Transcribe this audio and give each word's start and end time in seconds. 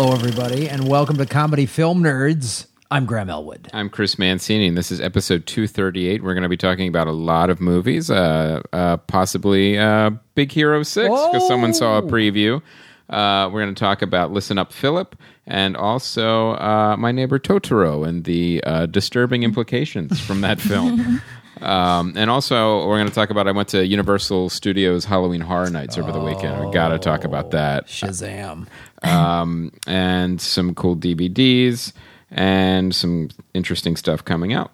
Hello, 0.00 0.14
everybody, 0.14 0.66
and 0.66 0.88
welcome 0.88 1.18
to 1.18 1.26
Comedy 1.26 1.66
Film 1.66 2.02
Nerds. 2.02 2.68
I'm 2.90 3.04
Graham 3.04 3.28
Elwood. 3.28 3.68
I'm 3.74 3.90
Chris 3.90 4.18
Mancini, 4.18 4.66
and 4.66 4.74
this 4.74 4.90
is 4.90 4.98
episode 4.98 5.44
238. 5.44 6.22
We're 6.22 6.32
going 6.32 6.42
to 6.42 6.48
be 6.48 6.56
talking 6.56 6.88
about 6.88 7.06
a 7.06 7.12
lot 7.12 7.50
of 7.50 7.60
movies, 7.60 8.10
uh, 8.10 8.62
uh, 8.72 8.96
possibly 8.96 9.78
uh, 9.78 10.12
Big 10.34 10.52
Hero 10.52 10.82
6, 10.82 11.06
because 11.06 11.46
someone 11.46 11.74
saw 11.74 11.98
a 11.98 12.02
preview. 12.02 12.62
Uh, 13.10 13.50
we're 13.52 13.60
going 13.60 13.74
to 13.74 13.78
talk 13.78 14.00
about 14.00 14.32
Listen 14.32 14.56
Up, 14.56 14.72
Philip, 14.72 15.16
and 15.46 15.76
also 15.76 16.52
uh, 16.52 16.96
My 16.98 17.12
Neighbor 17.12 17.38
Totoro 17.38 18.08
and 18.08 18.24
the 18.24 18.64
uh, 18.64 18.86
disturbing 18.86 19.42
implications 19.42 20.18
from 20.18 20.40
that 20.40 20.58
film. 20.62 21.20
Um, 21.60 22.14
and 22.16 22.30
also, 22.30 22.86
we're 22.86 22.96
going 22.96 23.08
to 23.08 23.14
talk 23.14 23.30
about. 23.30 23.46
I 23.46 23.52
went 23.52 23.68
to 23.70 23.86
Universal 23.86 24.48
Studios 24.50 25.04
Halloween 25.04 25.42
Horror 25.42 25.70
Nights 25.70 25.98
over 25.98 26.10
the 26.10 26.20
weekend. 26.20 26.64
We 26.64 26.72
got 26.72 26.88
to 26.88 26.98
talk 26.98 27.24
about 27.24 27.50
that 27.50 27.86
Shazam. 27.86 28.66
Um, 29.02 29.72
and 29.86 30.40
some 30.40 30.74
cool 30.74 30.96
DVDs 30.96 31.92
and 32.30 32.94
some 32.94 33.30
interesting 33.54 33.96
stuff 33.96 34.24
coming 34.24 34.52
out. 34.52 34.72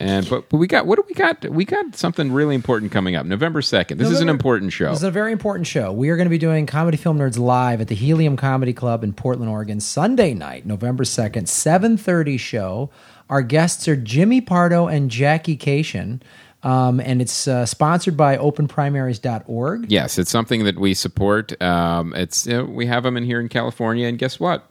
And 0.00 0.28
but, 0.30 0.48
but 0.48 0.56
we 0.56 0.66
got 0.66 0.86
what 0.86 0.96
do 0.96 1.04
we 1.06 1.14
got? 1.14 1.44
We 1.46 1.66
got 1.66 1.94
something 1.94 2.32
really 2.32 2.54
important 2.54 2.90
coming 2.90 3.16
up. 3.16 3.26
November 3.26 3.60
second. 3.60 3.98
This 3.98 4.08
is 4.08 4.20
an 4.20 4.26
November- 4.28 4.30
important 4.38 4.72
show. 4.72 4.88
This 4.88 4.98
is 5.00 5.04
a 5.04 5.10
very 5.10 5.30
important 5.30 5.66
show. 5.66 5.92
We 5.92 6.08
are 6.08 6.16
going 6.16 6.24
to 6.24 6.30
be 6.30 6.38
doing 6.38 6.64
Comedy 6.64 6.96
Film 6.96 7.18
Nerds 7.18 7.38
live 7.38 7.82
at 7.82 7.88
the 7.88 7.94
Helium 7.94 8.36
Comedy 8.38 8.72
Club 8.72 9.04
in 9.04 9.12
Portland, 9.12 9.50
Oregon, 9.50 9.78
Sunday 9.78 10.32
night, 10.32 10.64
November 10.64 11.04
2nd, 11.04 11.42
7.30 11.42 12.40
show. 12.40 12.90
Our 13.28 13.42
guests 13.42 13.86
are 13.88 13.96
Jimmy 13.96 14.40
Pardo 14.40 14.86
and 14.88 15.10
Jackie 15.10 15.56
Kashian. 15.56 16.22
Um, 16.62 17.00
and 17.00 17.22
it's 17.22 17.48
uh, 17.48 17.64
sponsored 17.64 18.16
by 18.16 18.36
openprimaries.org. 18.36 19.90
yes, 19.90 20.18
it's 20.18 20.30
something 20.30 20.64
that 20.64 20.78
we 20.78 20.92
support. 20.94 21.60
Um, 21.62 22.12
it's 22.14 22.46
you 22.46 22.52
know, 22.58 22.64
we 22.64 22.86
have 22.86 23.02
them 23.04 23.16
in 23.16 23.24
here 23.24 23.40
in 23.40 23.48
California, 23.48 24.06
and 24.06 24.18
guess 24.18 24.38
what? 24.38 24.70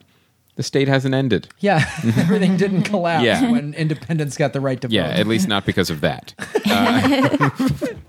The 0.55 0.63
state 0.63 0.87
hasn't 0.89 1.15
ended. 1.15 1.47
Yeah, 1.59 1.89
everything 2.17 2.57
didn't 2.57 2.83
collapse 2.91 3.23
Yeah. 3.23 3.49
when 3.49 3.73
independents 3.75 4.35
got 4.37 4.51
the 4.53 4.59
right 4.61 4.79
to 4.81 4.87
vote. 4.89 4.93
Yeah, 4.93 5.07
at 5.07 5.25
least 5.25 5.47
not 5.47 5.65
because 5.65 5.89
of 5.89 6.01
that. 6.01 6.33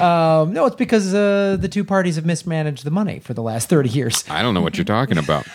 Um, 0.00 0.52
no, 0.52 0.66
it's 0.66 0.74
because 0.74 1.14
uh, 1.14 1.56
the 1.60 1.68
two 1.68 1.84
parties 1.84 2.16
have 2.16 2.26
mismanaged 2.26 2.82
the 2.82 2.90
money 2.90 3.20
for 3.20 3.34
the 3.34 3.42
last 3.42 3.68
30 3.68 3.90
years. 3.90 4.24
I 4.28 4.42
don't 4.42 4.52
know 4.54 4.60
what 4.62 4.76
you're 4.76 4.84
talking 4.84 5.16
about. 5.18 5.46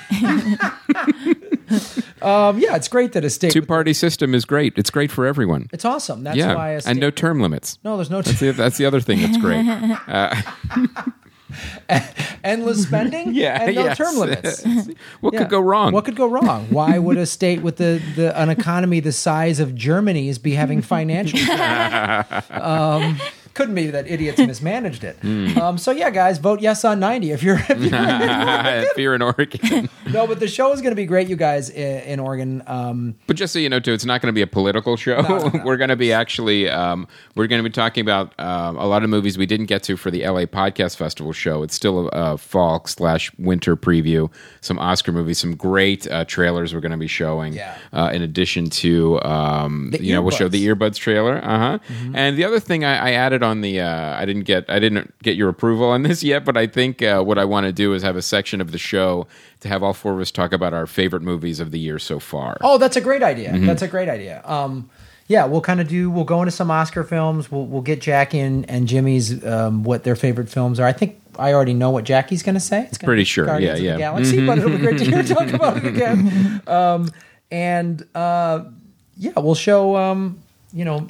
Um, 2.21 2.59
yeah, 2.59 2.75
it's 2.75 2.89
great 2.89 3.13
that 3.13 3.23
a 3.23 3.29
state. 3.29 3.51
Two 3.51 3.61
party 3.61 3.93
system 3.93 4.35
is 4.35 4.43
great. 4.43 4.73
It's 4.75 4.89
great 4.89 5.09
for 5.09 5.25
everyone. 5.25 5.69
it's 5.71 5.85
awesome. 5.85 6.23
That's 6.25 6.35
yeah, 6.35 6.53
why 6.53 6.77
state. 6.79 6.91
and 6.91 6.99
no 6.99 7.11
term 7.11 7.39
limits. 7.41 7.79
no, 7.83 7.95
there's 7.95 8.09
no 8.09 8.21
That's 8.21 8.39
the, 8.41 8.51
that's 8.51 8.77
the 8.77 8.85
other 8.85 8.99
thing 8.99 9.21
that's 9.21 9.37
great. 9.37 9.65
endless 12.43 12.83
spending 12.83 13.33
Yeah, 13.33 13.63
and 13.63 13.75
no 13.75 13.85
yes. 13.85 13.97
term 13.97 14.17
limits. 14.17 14.63
what 15.21 15.33
Yeah. 15.33 15.39
could 15.39 15.49
go 15.49 15.59
wrong? 15.61 15.93
What 15.93 16.05
could 16.05 16.15
go 16.15 16.27
wrong? 16.27 16.67
Why 16.69 16.99
would 16.99 17.17
a 17.17 17.25
state 17.25 17.61
with 17.61 17.77
the, 17.77 18.01
the 18.15 18.37
an 18.39 18.49
economy 18.49 18.99
the 18.99 19.11
size 19.11 19.59
of 19.59 19.73
Germany's 19.75 20.37
be 20.37 20.53
having 20.53 20.81
financial? 20.81 21.39
um, 22.51 23.17
couldn't 23.59 23.75
be 23.75 23.87
that 23.87 24.07
idiots 24.07 24.39
mismanaged 24.39 25.03
it. 25.03 25.17
Hmm. 25.17 25.57
Um, 25.59 25.77
so 25.77 25.91
yeah, 25.91 26.09
guys, 26.11 26.37
vote 26.37 26.61
yes 26.61 26.85
on 26.85 26.97
ninety 26.97 27.31
if 27.31 27.43
you're. 27.43 27.59
If 27.67 27.77
you're 27.81 27.89
if 27.91 28.97
you're 28.97 29.15
in 29.15 29.21
Oregon. 29.21 29.89
no, 30.13 30.25
but 30.25 30.39
the 30.39 30.47
show 30.47 30.71
is 30.71 30.79
going 30.79 30.91
to 30.91 30.95
be 30.95 31.05
great, 31.05 31.27
you 31.27 31.35
guys 31.35 31.69
in, 31.69 32.01
in 32.03 32.19
Oregon. 32.21 32.63
Um, 32.67 33.15
But 33.27 33.35
just 33.35 33.51
so 33.51 33.59
you 33.59 33.67
know, 33.67 33.81
too, 33.81 33.91
it's 33.91 34.05
not 34.05 34.21
going 34.21 34.29
to 34.29 34.33
be 34.33 34.41
a 34.41 34.47
political 34.47 34.95
show. 34.95 35.19
no, 35.19 35.49
no. 35.49 35.61
we're 35.65 35.75
going 35.75 35.89
to 35.89 35.97
be 35.97 36.13
actually, 36.13 36.69
um, 36.69 37.05
we're 37.35 37.47
going 37.47 37.61
to 37.61 37.69
be 37.69 37.73
talking 37.73 38.01
about 38.01 38.33
um, 38.39 38.77
a 38.77 38.85
lot 38.85 39.03
of 39.03 39.09
movies 39.09 39.37
we 39.37 39.45
didn't 39.45 39.65
get 39.65 39.83
to 39.83 39.97
for 39.97 40.09
the 40.09 40.25
LA 40.25 40.45
Podcast 40.45 40.95
Festival 40.95 41.33
show. 41.33 41.61
It's 41.61 41.75
still 41.75 42.07
a, 42.13 42.33
a 42.33 42.37
fall 42.37 42.85
slash 42.85 43.29
winter 43.37 43.75
preview. 43.75 44.31
Some 44.61 44.79
Oscar 44.79 45.11
movies, 45.11 45.37
some 45.37 45.55
great 45.55 46.09
uh, 46.09 46.23
trailers 46.23 46.73
we're 46.73 46.79
going 46.79 46.93
to 46.93 46.97
be 46.97 47.07
showing. 47.07 47.51
Yeah. 47.51 47.77
Uh, 47.91 48.09
in 48.13 48.21
addition 48.21 48.69
to, 48.69 49.21
um, 49.23 49.91
you 49.99 50.13
know, 50.13 50.21
we'll 50.21 50.31
show 50.31 50.47
the 50.47 50.65
earbuds 50.65 50.95
trailer. 50.95 51.43
Uh 51.43 51.57
huh. 51.57 51.79
And 52.13 52.37
the 52.37 52.45
other 52.45 52.61
thing 52.61 52.85
I, 52.85 53.09
I 53.09 53.11
added 53.11 53.43
on 53.43 53.48
the, 53.61 53.81
uh, 53.81 54.15
I 54.15 54.25
didn't 54.25 54.43
get, 54.43 54.65
I 54.69 54.79
didn't 54.79 55.13
get 55.21 55.35
your 55.35 55.49
approval 55.49 55.89
on 55.89 56.03
this 56.03 56.23
yet, 56.23 56.45
but 56.45 56.57
I 56.57 56.67
think 56.67 57.01
uh, 57.01 57.21
what 57.21 57.37
I 57.37 57.45
want 57.45 57.65
to 57.65 57.73
do 57.73 57.93
is 57.93 58.03
have 58.03 58.15
a 58.15 58.21
section 58.21 58.61
of 58.61 58.71
the 58.71 58.77
show 58.77 59.27
to 59.61 59.67
have 59.67 59.83
all 59.83 59.93
four 59.93 60.13
of 60.13 60.19
us 60.19 60.31
talk 60.31 60.53
about 60.53 60.73
our 60.73 60.87
favorite 60.87 61.21
movies 61.21 61.59
of 61.59 61.71
the 61.71 61.79
year 61.79 61.99
so 61.99 62.19
far. 62.19 62.57
Oh, 62.61 62.77
that's 62.77 62.95
a 62.95 63.01
great 63.01 63.23
idea. 63.23 63.51
Mm-hmm. 63.51 63.65
That's 63.65 63.81
a 63.81 63.87
great 63.87 64.09
idea. 64.09 64.41
Um, 64.45 64.89
yeah, 65.27 65.45
we'll 65.45 65.61
kind 65.61 65.79
of 65.79 65.87
do. 65.87 66.09
We'll 66.09 66.23
go 66.23 66.41
into 66.41 66.51
some 66.51 66.71
Oscar 66.71 67.03
films. 67.03 67.51
We'll 67.51 67.67
we'll 67.67 67.83
get 67.83 68.01
Jackie 68.01 68.39
and, 68.39 68.67
and 68.67 68.87
Jimmy's 68.87 69.45
um, 69.45 69.83
what 69.83 70.03
their 70.03 70.15
favorite 70.15 70.49
films 70.49 70.79
are. 70.79 70.87
I 70.87 70.91
think 70.91 71.21
I 71.37 71.53
already 71.53 71.75
know 71.75 71.91
what 71.91 72.03
Jackie's 72.03 72.41
going 72.41 72.55
to 72.55 72.59
say. 72.59 72.85
It's 72.85 72.97
Pretty 72.97 73.21
be 73.21 73.25
sure. 73.25 73.45
Guardians 73.45 73.79
Yeah, 73.79 73.91
yeah. 73.91 73.97
Galaxy, 73.97 74.45
but 74.45 74.57
it'll 74.57 74.71
be 74.71 74.77
great 74.77 74.97
to 74.97 75.05
hear 75.05 75.21
talk 75.35 75.53
about 75.53 75.77
it 75.77 75.85
again. 75.85 76.61
Um, 76.65 77.11
and 77.51 78.05
uh, 78.15 78.65
yeah, 79.17 79.33
we'll 79.37 79.53
show. 79.53 79.95
Um, 79.95 80.39
you 80.73 80.83
know, 80.83 81.07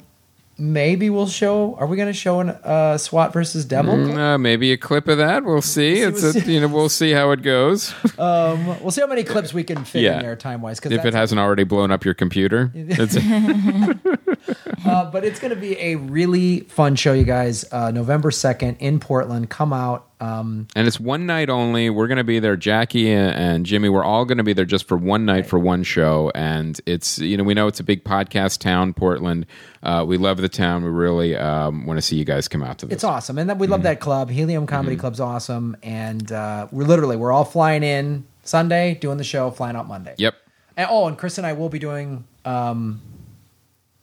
maybe 0.60 1.10
we'll 1.10 1.26
show. 1.26 1.74
Are 1.76 1.86
we 1.86 1.96
going 1.96 2.08
to 2.08 2.12
show 2.12 2.40
an 2.40 2.50
uh, 2.50 2.98
SWAT 2.98 3.32
versus 3.32 3.64
Devil? 3.64 3.94
Mm, 3.94 4.16
uh, 4.16 4.38
maybe 4.38 4.70
a 4.72 4.76
clip 4.76 5.08
of 5.08 5.18
that. 5.18 5.44
We'll 5.44 5.62
see. 5.62 6.00
We'll 6.00 6.10
It's 6.10 6.20
see- 6.32 6.38
a, 6.40 6.44
you 6.54 6.60
know 6.60 6.68
we'll 6.68 6.88
see 6.90 7.10
how 7.12 7.30
it 7.32 7.42
goes. 7.42 7.92
Um, 8.20 8.66
we'll 8.82 8.90
see 8.90 9.00
how 9.00 9.06
many 9.06 9.24
clips 9.24 9.54
we 9.54 9.64
can 9.64 9.82
fit 9.82 10.02
Yeah. 10.02 10.16
in 10.18 10.22
there 10.22 10.36
time 10.36 10.60
wise. 10.60 10.78
Because 10.78 10.92
if 10.92 11.06
it 11.06 11.14
hasn't 11.14 11.40
already 11.40 11.64
blown 11.64 11.90
up 11.90 12.04
your 12.04 12.12
computer, 12.12 12.70
it's, 12.74 13.16
Uh, 14.84 15.10
but 15.10 15.24
it's 15.24 15.38
going 15.40 15.54
to 15.54 15.60
be 15.60 15.78
a 15.78 15.94
really 15.96 16.60
fun 16.60 16.96
show, 16.96 17.12
you 17.12 17.24
guys. 17.24 17.64
Uh, 17.72 17.90
November 17.90 18.30
2nd 18.30 18.76
in 18.78 18.98
Portland. 19.00 19.48
Come 19.50 19.72
out. 19.72 20.09
Um, 20.20 20.68
and 20.76 20.86
it's 20.86 21.00
one 21.00 21.24
night 21.24 21.48
only. 21.48 21.88
We're 21.88 22.06
going 22.06 22.18
to 22.18 22.24
be 22.24 22.38
there. 22.40 22.54
Jackie 22.56 23.10
and, 23.10 23.64
Jimmy. 23.64 23.88
We're 23.88 24.04
all 24.04 24.24
going 24.26 24.36
to 24.38 24.44
be 24.44 24.52
there 24.52 24.66
just 24.66 24.86
for 24.86 24.96
one 24.98 25.24
night 25.24 25.46
for 25.46 25.58
one 25.58 25.82
show. 25.82 26.30
And 26.34 26.78
it's 26.84 27.18
you 27.18 27.36
know 27.38 27.44
we 27.44 27.54
know 27.54 27.66
it's 27.68 27.80
a 27.80 27.84
big 27.84 28.04
podcast 28.04 28.58
town, 28.58 28.92
Portland. 28.92 29.46
Uh, 29.82 30.04
we 30.06 30.18
love 30.18 30.36
the 30.36 30.48
town. 30.48 30.84
We 30.84 30.90
really 30.90 31.36
um, 31.36 31.86
want 31.86 31.96
to 31.96 32.02
see 32.02 32.16
you 32.16 32.24
guys 32.26 32.48
come 32.48 32.62
out 32.62 32.78
to 32.78 32.86
this. 32.86 32.96
it's 32.96 33.04
awesome. 33.04 33.38
And 33.38 33.48
we 33.58 33.64
Mm-hmm. 33.64 33.72
love 33.72 33.82
that 33.84 34.00
club. 34.00 34.28
Helium 34.30 34.66
Comedy 34.66 34.96
Club's 34.96 35.20
awesome. 35.20 35.76
And 35.82 36.30
uh, 36.30 36.66
we're 36.70 36.84
literally, 36.84 37.16
we're 37.16 37.32
all 37.32 37.44
flying 37.46 37.82
in 37.82 38.26
Sunday, 38.42 38.94
doing 38.96 39.16
the 39.16 39.24
show, 39.24 39.50
flying 39.50 39.74
out 39.76 39.88
Monday. 39.88 40.14
Yep. 40.18 40.34
And, 40.76 40.88
oh, 40.90 41.06
and 41.06 41.16
Chris 41.16 41.38
and 41.38 41.46
I 41.46 41.54
will 41.54 41.68
be 41.70 41.78
doing 41.78 42.24
um, 42.44 43.00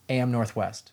AM 0.08 0.32
Northwest. 0.32 0.90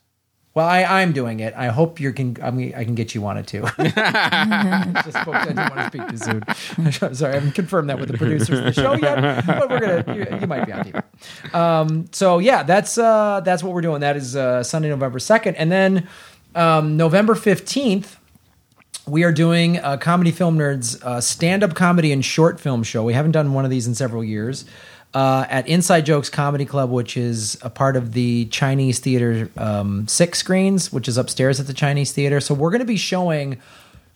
Well, 0.55 0.65
I, 0.65 0.83
I'm 0.83 1.11
doing 1.11 1.41
it. 1.41 1.53
I 1.53 1.67
hope 1.67 1.99
you 1.99 2.13
can. 2.13 2.37
I 2.41 2.49
mean, 2.49 2.73
I 2.75 2.85
can 2.85 2.95
get 2.95 3.13
you 3.13 3.25
on 3.25 3.37
it 3.37 3.45
too. 3.45 3.63
Just 3.77 5.17
folks, 5.25 5.37
I 5.37 5.45
didn't 5.47 5.75
want 5.75 5.75
to 5.75 5.87
speak 5.87 6.07
too 6.07 6.17
soon. 6.17 7.13
Sorry, 7.13 7.33
I 7.33 7.35
haven't 7.35 7.51
confirmed 7.55 7.89
that 7.89 7.99
with 7.99 8.09
the 8.09 8.17
producers 8.17 8.59
of 8.59 8.65
the 8.65 8.71
show 8.71 8.93
yet, 8.93 9.45
but 9.45 9.69
we're 9.69 9.79
gonna. 9.81 10.15
You, 10.15 10.39
you 10.39 10.47
might 10.47 10.65
be 10.65 10.71
on 10.71 10.85
TV. 10.85 11.53
Um, 11.53 12.05
so 12.13 12.39
yeah, 12.39 12.63
that's 12.63 12.97
uh, 12.97 13.41
that's 13.43 13.63
what 13.63 13.73
we're 13.73 13.81
doing. 13.81 13.99
That 13.99 14.15
is 14.15 14.37
uh, 14.37 14.63
Sunday, 14.63 14.87
November 14.87 15.19
second, 15.19 15.55
and 15.55 15.69
then 15.69 16.07
um, 16.55 16.95
November 16.95 17.35
fifteenth. 17.35 18.17
We 19.05 19.23
are 19.25 19.33
doing 19.33 19.77
a 19.77 19.97
Comedy 19.97 20.31
Film 20.31 20.57
Nerds 20.57 21.03
uh, 21.03 21.19
stand 21.19 21.63
up 21.63 21.75
comedy 21.75 22.13
and 22.13 22.23
short 22.23 22.61
film 22.61 22.81
show. 22.81 23.03
We 23.03 23.13
haven't 23.13 23.33
done 23.33 23.53
one 23.53 23.65
of 23.65 23.69
these 23.71 23.87
in 23.87 23.93
several 23.93 24.23
years. 24.23 24.63
Uh, 25.15 25.45
at 25.49 25.65
Inside 25.69 26.05
Jokes 26.05 26.29
Comedy 26.29 26.65
Club, 26.65 26.91
which 26.91 27.15
is 27.15 27.57
a 27.61 27.69
part 27.69 27.95
of 27.95 28.11
the 28.11 28.47
Chinese 28.47 28.99
Theater 28.99 29.49
um, 29.55 30.05
Six 30.09 30.39
Screens, 30.39 30.91
which 30.91 31.07
is 31.07 31.17
upstairs 31.17 31.57
at 31.57 31.67
the 31.67 31.73
Chinese 31.73 32.11
Theater. 32.11 32.41
So 32.41 32.53
we're 32.53 32.69
going 32.69 32.81
to 32.81 32.85
be 32.85 32.97
showing 32.97 33.61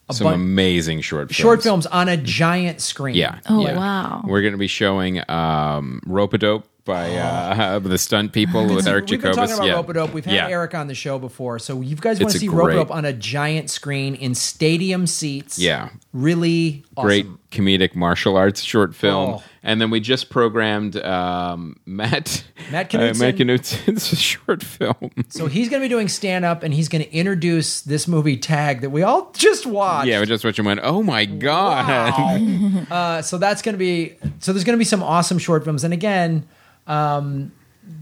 a 0.09 0.13
Some 0.13 0.25
bunch 0.25 0.35
amazing 0.35 0.99
short 0.99 1.29
films. 1.29 1.35
short 1.37 1.63
films 1.63 1.85
on 1.85 2.09
a 2.09 2.17
giant 2.17 2.81
screen. 2.81 3.15
Yeah. 3.15 3.39
Oh, 3.47 3.65
yeah. 3.65 3.77
wow. 3.77 4.23
We're 4.25 4.41
going 4.41 4.51
to 4.51 4.57
be 4.59 4.67
showing 4.67 5.21
um, 5.29 6.01
Rope-a-Dope 6.05 6.67
by 6.89 7.15
uh, 7.15 7.79
the 7.79 7.97
stunt 7.97 8.33
people 8.33 8.73
with 8.75 8.87
Eric 8.87 9.03
We've 9.09 9.21
been 9.21 9.31
Jacobus. 9.31 9.35
talking 9.51 9.55
about 9.55 9.67
yeah. 9.67 9.73
Rope-a-Dope. 9.75 10.13
We've 10.13 10.25
had 10.25 10.33
Yeah. 10.33 10.49
Eric 10.49 10.73
on 10.75 10.87
the 10.87 10.95
show 10.95 11.19
before. 11.19 11.59
So 11.59 11.81
you 11.81 11.95
guys 11.95 12.19
want 12.19 12.31
It's 12.31 12.33
to 12.33 12.37
a 12.37 12.39
see 12.39 12.47
great- 12.47 12.75
Rope-a-Dope 12.75 12.91
on 12.91 13.05
a 13.05 13.13
giant 13.13 13.69
screen 13.69 14.15
in 14.15 14.35
stadium 14.35 15.07
seats. 15.07 15.57
Yeah. 15.59 15.89
Really 16.13 16.83
awesome. 16.97 17.07
great 17.07 17.25
comedic 17.51 17.95
martial 17.95 18.35
arts 18.37 18.61
short 18.61 18.93
film. 18.95 19.35
Oh. 19.35 19.43
And 19.61 19.81
then 19.81 19.89
we 19.89 19.99
just 19.99 20.29
programmed 20.29 20.95
um, 20.97 21.75
Matt 21.85 22.43
Matt 22.71 22.93
uh, 22.95 22.97
Knudsen. 22.97 23.19
Matt 23.19 23.35
Knudsen's 23.35 24.19
short 24.19 24.63
film. 24.63 25.11
So 25.29 25.47
he's 25.47 25.69
going 25.69 25.81
to 25.81 25.85
be 25.85 25.89
doing 25.89 26.07
stand 26.07 26.45
up 26.45 26.63
and 26.63 26.73
he's 26.73 26.87
going 26.89 27.03
to 27.03 27.13
introduce 27.13 27.81
this 27.81 28.07
movie 28.07 28.37
Tag 28.37 28.81
that 28.81 28.89
we 28.89 29.03
all 29.03 29.31
just 29.33 29.65
watched. 29.65 30.07
yeah, 30.07 30.19
we 30.19 30.25
just 30.25 30.43
watched 30.45 30.59
and 30.59 30.65
went, 30.65 30.79
oh 30.83 31.03
my 31.03 31.25
god! 31.25 32.91
uh, 32.91 33.21
so 33.21 33.37
that's 33.37 33.61
going 33.61 33.73
to 33.73 33.79
be 33.79 34.15
so 34.39 34.53
there's 34.53 34.63
going 34.63 34.75
to 34.75 34.79
be 34.79 34.85
some 34.85 35.03
awesome 35.03 35.37
short 35.37 35.63
films 35.63 35.83
and 35.83 35.93
again 35.93 36.47
um, 36.89 37.51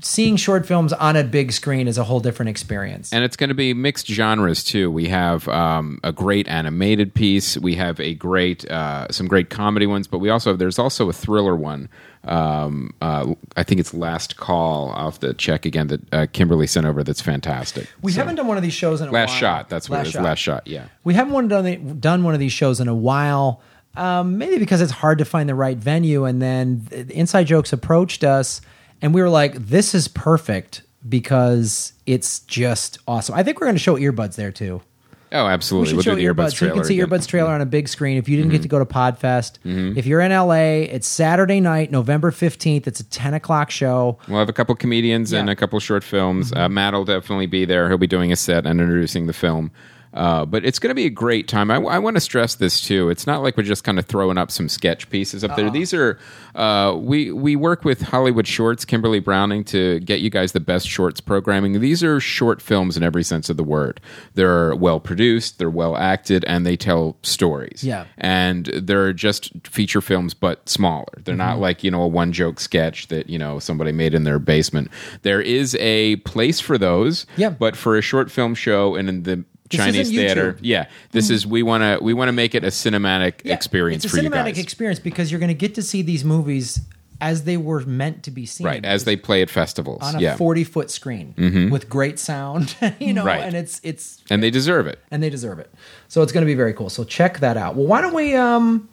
seeing 0.01 0.36
short 0.36 0.66
films 0.66 0.92
on 0.94 1.16
a 1.16 1.24
big 1.24 1.51
screen 1.51 1.88
is 1.88 1.98
a 1.98 2.04
whole 2.04 2.19
different 2.19 2.50
experience. 2.50 3.13
and 3.13 3.24
it's 3.24 3.38
going 3.38 3.48
to 3.50 3.54
be 3.56 3.74
mixed 3.74 4.07
genres 4.07 4.63
too. 4.63 4.92
We 4.92 5.07
have 5.10 5.48
um, 5.48 6.00
a 6.04 6.12
great 6.12 6.48
animated 6.48 7.13
piece. 7.13 7.57
We 7.57 7.75
have 7.75 8.00
a 8.00 8.13
great, 8.16 8.69
uh, 8.69 9.07
some 9.12 9.28
great 9.28 9.50
comedy 9.50 9.88
ones, 9.88 10.07
but 10.07 10.19
we 10.19 10.30
also 10.30 10.56
there's 10.56 10.78
also 10.80 11.07
a 11.10 11.13
thriller 11.13 11.56
one. 11.56 11.88
Um, 12.25 12.94
uh, 13.01 13.34
I 13.56 13.63
think 13.63 13.80
it's 13.80 13.94
Last 13.94 14.36
Call. 14.36 14.92
I'll 14.92 15.12
have 15.12 15.19
to 15.22 15.34
check 15.34 15.66
again 15.66 15.88
that 15.88 16.13
uh, 16.13 16.25
Kimberly 16.34 16.68
sent 16.68 16.86
over. 16.86 17.01
That's 17.04 17.22
fantastic. 17.22 17.88
we 18.01 18.12
So- 18.12 18.19
haven't 18.19 18.36
done 18.36 18.48
one 18.48 18.57
of 18.57 18.63
these 18.63 18.74
shows 18.74 19.00
in 19.00 19.07
a 19.07 19.12
while. 19.12 19.22
Last 19.22 19.30
while. 19.31 19.39
Shot. 19.39 19.69
That's 19.69 19.89
what 19.89 20.01
it 20.01 20.07
is. 20.07 20.16
Last 20.16 20.39
Shot. 20.39 20.68
Yeah. 20.68 20.88
We 21.06 21.13
haven't 21.13 21.31
one 21.34 21.48
done, 21.48 22.00
done 22.01 22.24
one 22.24 22.34
of 22.34 22.42
these 22.42 22.51
shows 22.51 22.81
in 22.81 22.88
a 22.89 22.95
while. 22.95 23.62
um, 23.95 24.38
maybe 24.38 24.57
because 24.60 24.81
it's 24.81 24.92
hard 24.92 25.18
to 25.19 25.25
find 25.25 25.48
the 25.48 25.56
right 25.56 25.78
venue. 25.78 26.25
And 26.25 26.42
then 26.42 26.86
the 26.89 27.10
Inside 27.13 27.45
Jokes 27.45 27.72
approached 27.72 28.24
us, 28.25 28.60
and 29.02 29.14
we 29.14 29.22
were 29.22 29.30
like, 29.30 29.54
"This 29.56 29.94
is 29.96 30.08
perfect 30.08 30.84
because 31.08 31.94
it's 32.06 32.40
just 32.42 33.00
awesome." 33.08 33.36
I 33.36 33.44
think 33.44 33.60
we're 33.60 33.68
going 33.68 33.76
to 33.76 33.82
show 33.82 33.96
earbuds 33.98 34.36
there 34.36 34.52
too. 34.52 34.82
Oh, 35.30 35.44
We 35.46 35.52
absolutely. 35.52 35.90
should 35.90 35.96
We'll 35.98 36.04
show 36.04 36.16
do 36.16 36.22
the 36.22 36.26
earbuds. 36.26 36.36
earbuds 36.54 36.56
so 36.58 36.66
you 36.68 36.72
can 36.74 36.84
see 36.86 36.94
again. 37.00 37.06
Mm-hmm. 37.08 37.14
earbuds 37.16 37.28
trailer 37.28 37.52
on 37.52 37.60
a 37.60 37.66
big 37.66 37.90
screen. 37.90 38.16
If 38.18 38.30
you 38.30 38.38
didn't 38.38 38.52
get 38.52 38.62
to 38.62 38.70
go 38.70 38.80
to 38.80 38.86
Podfest, 38.86 39.58
if 39.98 40.06
you're 40.06 40.22
in 40.22 40.32
LA, 40.32 40.86
it's 40.88 41.06
Saturday 41.06 41.60
night, 41.60 41.92
November 41.92 42.32
fifteenth. 42.32 42.88
It's 42.88 43.02
a 43.02 43.04
ten 43.04 43.34
o'clock 43.34 43.70
show. 43.70 44.18
We'll 44.30 44.40
have 44.40 44.48
a 44.50 44.54
couple 44.54 44.74
comedians 44.76 45.34
and 45.34 45.40
Yeah. 45.40 45.42
Mm-hmm. 45.42 45.50
a 45.50 45.56
couple 45.58 45.80
short 45.82 46.04
films. 46.06 46.54
Uh, 46.54 46.70
Matt 46.70 46.94
will 46.94 47.04
definitely 47.04 47.48
be 47.48 47.66
there. 47.66 47.90
He'll 47.90 47.98
be 47.98 48.08
doing 48.08 48.32
a 48.32 48.36
set 48.38 48.66
and 48.66 48.80
introducing 48.80 49.28
the 49.28 49.34
film. 49.34 49.72
Uh, 50.13 50.45
but 50.45 50.65
it's 50.65 50.80
going 50.80 50.89
to 50.89 50.95
be 50.95 51.06
a 51.06 51.09
great 51.12 51.48
time. 51.48 51.69
I, 51.69 51.75
I 51.75 52.00
want 52.00 52.15
to 52.15 52.21
stress 52.21 52.56
this 52.56 52.81
too. 52.81 53.09
It's 53.09 53.27
not 53.27 53.44
like 53.44 53.56
we're 53.57 53.63
just 53.63 53.83
kind 53.83 54.00
of 54.00 54.06
throwing 54.06 54.38
up 54.38 54.50
some 54.51 54.68
sketch 54.69 55.09
pieces 55.09 55.44
up 55.44 55.51
Uh-huh. 55.51 55.62
there. 55.62 55.69
These 55.69 55.94
are 55.94 56.18
uh, 56.56 56.95
we 56.98 57.31
we 57.31 57.56
work 57.56 57.83
with 57.86 58.01
Hollywood 58.01 58.48
Shorts, 58.48 58.83
Kimberly 58.86 59.19
Browning, 59.19 59.63
to 59.65 60.00
get 60.00 60.21
you 60.21 60.30
guys 60.30 60.54
the 60.54 60.59
best 60.59 60.88
shorts 60.88 61.19
programming. 61.21 61.80
These 61.81 62.04
are 62.04 62.19
short 62.19 62.62
films 62.62 62.98
in 62.98 63.04
every 63.04 63.24
sense 63.24 63.50
of 63.50 63.57
the 63.57 63.63
word. 63.63 64.01
They're 64.33 64.75
well 64.75 65.00
produced, 65.00 65.59
they're 65.59 65.69
well 65.69 65.95
acted, 65.98 66.44
and 66.45 66.65
they 66.65 66.77
tell 66.77 67.18
stories. 67.21 67.83
Yeah. 67.83 68.06
and 68.18 68.65
they're 68.68 69.13
just 69.13 69.51
feature 69.68 70.01
films, 70.01 70.33
but 70.33 70.68
smaller. 70.68 71.06
They're 71.24 71.33
Mm-hmm. 71.36 71.38
not 71.50 71.60
like 71.60 71.83
you 71.83 71.92
know 71.92 72.01
a 72.01 72.07
one 72.07 72.31
joke 72.31 72.60
sketch 72.60 73.07
that 73.10 73.30
you 73.30 73.38
know 73.38 73.60
somebody 73.60 73.92
made 73.92 74.13
in 74.15 74.24
their 74.24 74.39
basement. 74.39 74.89
There 75.21 75.42
is 75.42 75.75
a 75.75 76.15
place 76.18 76.60
for 76.60 76.77
those. 76.77 77.25
Yeah. 77.36 77.50
but 77.50 77.75
for 77.75 77.98
a 77.98 78.01
short 78.01 78.31
film 78.31 78.56
show 78.56 78.95
and 78.95 79.10
in 79.10 79.24
the 79.24 79.44
Chinese 79.69 80.10
theater, 80.10 80.58
yeah, 80.62 80.88
this 81.12 81.30
is 81.30 81.46
we 81.48 81.64
want 81.64 81.81
to 81.84 82.04
we 82.04 82.14
want 82.14 82.30
to 82.30 82.34
make 82.34 82.56
it 82.56 82.64
a 82.64 82.68
cinematic 82.68 83.42
Yeah, 83.44 83.54
experience 83.54 84.04
It's 84.06 84.14
a 84.14 84.18
for 84.18 84.24
you 84.24 84.30
cinematic 84.30 84.56
guys. 84.56 84.60
experience 84.60 85.00
because 85.00 85.31
you're 85.31 85.40
going 85.40 85.48
to 85.50 85.54
get 85.54 85.75
to 85.75 85.81
see 85.81 86.02
these 86.02 86.24
movies 86.24 86.81
as 87.19 87.46
they 87.46 87.58
were 87.58 87.80
meant 87.81 88.22
to 88.24 88.30
be 88.31 88.46
seen. 88.46 88.68
Right, 88.68 88.86
as 88.86 89.04
they 89.06 89.16
play 89.16 89.42
at 89.42 89.50
festivals. 89.50 90.04
on 90.04 90.18
a 90.18 90.19
yeah. 90.19 90.36
40 90.38 90.64
foot 90.64 90.92
screen 90.92 91.69
with 91.72 91.90
great 91.90 92.19
sound, 92.19 92.75
you 93.00 93.12
know, 93.12 93.25
Right. 93.25 93.42
and 93.42 93.56
it's 93.56 93.81
it's 93.84 94.22
and 94.30 94.44
they 94.44 94.52
deserve 94.52 94.86
it. 94.88 95.00
and 95.10 95.24
they 95.24 95.30
deserve 95.31 95.58
it. 95.60 95.74
So 96.10 96.22
it's 96.22 96.31
going 96.31 96.44
to 96.44 96.50
be 96.50 96.54
very 96.56 96.74
cool. 96.74 96.90
So 96.92 97.04
check 97.04 97.40
that 97.40 97.58
out. 97.58 97.75
Well, 97.75 97.88
why 97.88 98.02
don't 98.02 98.13
we 98.13 98.36
um 98.36 98.88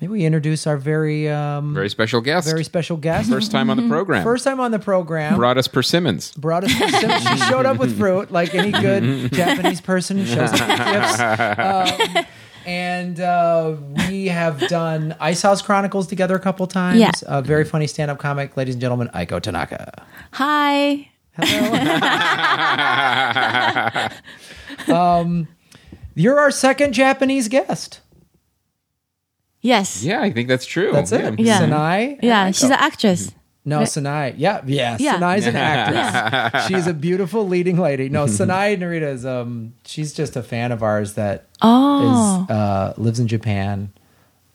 maybe 0.00 0.12
we 0.12 0.24
introduce 0.24 0.66
our 0.66 0.76
very 0.76 1.28
um 1.28 1.74
Very 1.74 1.88
special 1.90 2.20
guest. 2.20 2.48
very 2.48 2.64
special 2.64 2.96
guest 2.96 3.28
First 3.30 3.50
time 3.52 3.70
on 3.70 3.76
the 3.76 3.88
program. 3.88 4.22
First 4.24 4.44
time 4.44 4.60
on 4.60 4.70
the 4.70 4.78
program. 4.78 5.36
Brought 5.36 5.58
us 5.58 5.68
persimmons. 5.68 6.32
brought 6.32 6.64
us 6.64 6.72
persimmons. 6.74 7.22
she 7.28 7.36
showed 7.48 7.66
up 7.66 7.78
with 7.78 7.96
fruit 7.98 8.30
like 8.30 8.54
any 8.54 8.72
good 8.72 9.32
Japanese 9.32 9.80
person 9.80 10.18
who 10.18 10.26
shows 10.26 10.52
up 10.60 10.68
with 10.68 10.78
gifts. 10.92 11.20
Um, 12.18 12.26
and 12.66 13.18
uh, 13.20 13.74
we 14.08 14.26
have 14.28 14.60
done 14.68 15.16
Ice 15.18 15.40
House 15.42 15.62
Chronicles 15.62 16.06
together 16.06 16.34
a 16.36 16.40
couple 16.40 16.66
times. 16.66 17.00
Yeah. 17.00 17.10
A 17.26 17.40
very 17.42 17.64
funny 17.64 17.86
stand-up 17.86 18.18
comic, 18.18 18.54
ladies 18.56 18.74
and 18.74 18.80
gentlemen, 18.82 19.08
Aiko 19.14 19.40
Tanaka. 19.40 20.04
Hi. 20.32 21.08
Hello. 21.38 21.70
um, 24.94 25.48
you're 26.14 26.38
our 26.38 26.50
second 26.50 26.92
Japanese 26.92 27.48
guest. 27.48 28.00
Yes. 29.62 30.02
Yeah, 30.02 30.20
I 30.22 30.30
think 30.30 30.48
that's 30.48 30.66
true. 30.66 30.90
That's 30.92 31.12
it. 31.12 31.38
Yeah. 31.38 31.60
Sanai. 31.60 32.14
and 32.14 32.22
Yeah, 32.22 32.50
she's 32.50 32.64
an 32.64 32.72
actress. 32.72 33.30
No, 33.64 33.80
Sanai. 33.84 34.34
Yeah, 34.38 34.62
yeah. 34.66 34.96
Yeah. 34.98 35.18
Sanai's 35.18 35.46
an 35.46 35.54
actress. 35.56 36.66
She's 36.66 36.86
a 36.86 36.94
beautiful 36.94 37.46
leading 37.46 37.78
lady. 37.78 38.08
No, 38.08 38.24
Sanai 38.26 38.76
Narita 38.78 39.12
is 39.12 39.26
um 39.26 39.74
she's 39.84 40.14
just 40.14 40.34
a 40.36 40.42
fan 40.42 40.72
of 40.72 40.82
ours 40.82 41.14
that 41.14 41.40
is 41.40 41.46
Oh. 41.60 42.46
uh 42.48 42.94
lives 42.96 43.20
in 43.20 43.28
Japan. 43.28 43.92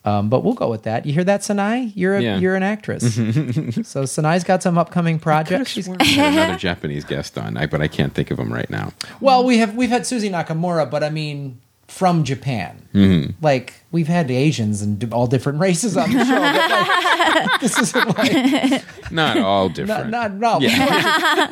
Um, 0.03 0.29
but 0.29 0.43
we'll 0.43 0.53
go 0.53 0.69
with 0.69 0.83
that. 0.83 1.05
You 1.07 1.13
hear 1.13 1.23
that, 1.23 1.41
Sanai? 1.43 1.91
You're 1.95 2.15
a, 2.17 2.21
Yeah. 2.21 2.37
you're 2.37 2.55
an 2.55 2.61
actress. 2.61 3.03
so 3.15 4.03
Sanai's 4.03 4.43
got 4.43 4.61
some 4.61 4.77
upcoming 4.77 5.17
projects. 5.17 5.71
She's, 5.71 5.89
We 5.89 5.95
had 6.13 6.33
another 6.33 6.57
Japanese 6.59 7.03
guest 7.05 7.37
on, 7.39 7.57
I- 7.57 7.65
but 7.65 7.81
I 7.81 7.87
can't 7.87 8.13
think 8.13 8.29
of 8.31 8.37
him 8.39 8.53
right 8.53 8.69
now. 8.69 8.93
well, 9.19 9.43
we 9.43 9.57
have 9.59 9.75
we've 9.75 9.89
had 9.89 10.05
Suzy 10.05 10.29
Nakamura, 10.29 10.89
but 10.89 11.03
I 11.03 11.09
mean 11.09 11.59
from 11.95 12.25
Japan. 12.25 12.89
Mm-hmm. 12.93 13.31
Like 13.41 13.73
we've 13.91 14.07
had 14.09 14.29
Asians 14.29 14.81
and 14.81 15.01
all 15.13 15.27
different 15.27 15.61
races 15.61 15.95
on 15.95 16.11
the 16.11 16.25
show. 16.25 16.35
but 16.35 17.49
like, 17.49 17.61
this 17.61 17.79
isn't 17.79 18.17
like 18.17 19.11
Not 19.13 19.37
all 19.37 19.67
not 19.69 19.75
different. 19.75 20.09
not 20.09 20.33
no. 20.33 20.59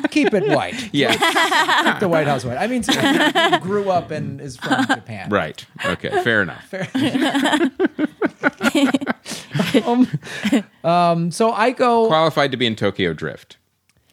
Keep 0.10 0.34
it 0.34 0.50
white. 0.50 0.90
yeah, 0.94 1.14
Keep 1.84 2.00
the 2.02 2.10
White 2.10 2.28
House 2.28 2.44
white. 2.44 2.58
I 2.58 2.68
mean, 2.68 2.84
someone 2.84 3.32
who 3.32 3.60
grew 3.60 3.90
up 3.90 4.12
and 4.12 4.42
is 4.42 4.58
from 4.58 4.86
Japan. 4.86 5.30
right. 5.30 5.66
Okay, 5.86 6.10
fair 6.24 6.42
enough. 6.42 6.74
Um, 10.84 11.32
so 11.32 11.52
I 11.54 11.72
go. 11.72 12.08
Qualified 12.08 12.52
to 12.52 12.58
be 12.58 12.66
in 12.66 12.76
Tokyo 12.76 13.14
Drift. 13.14 13.58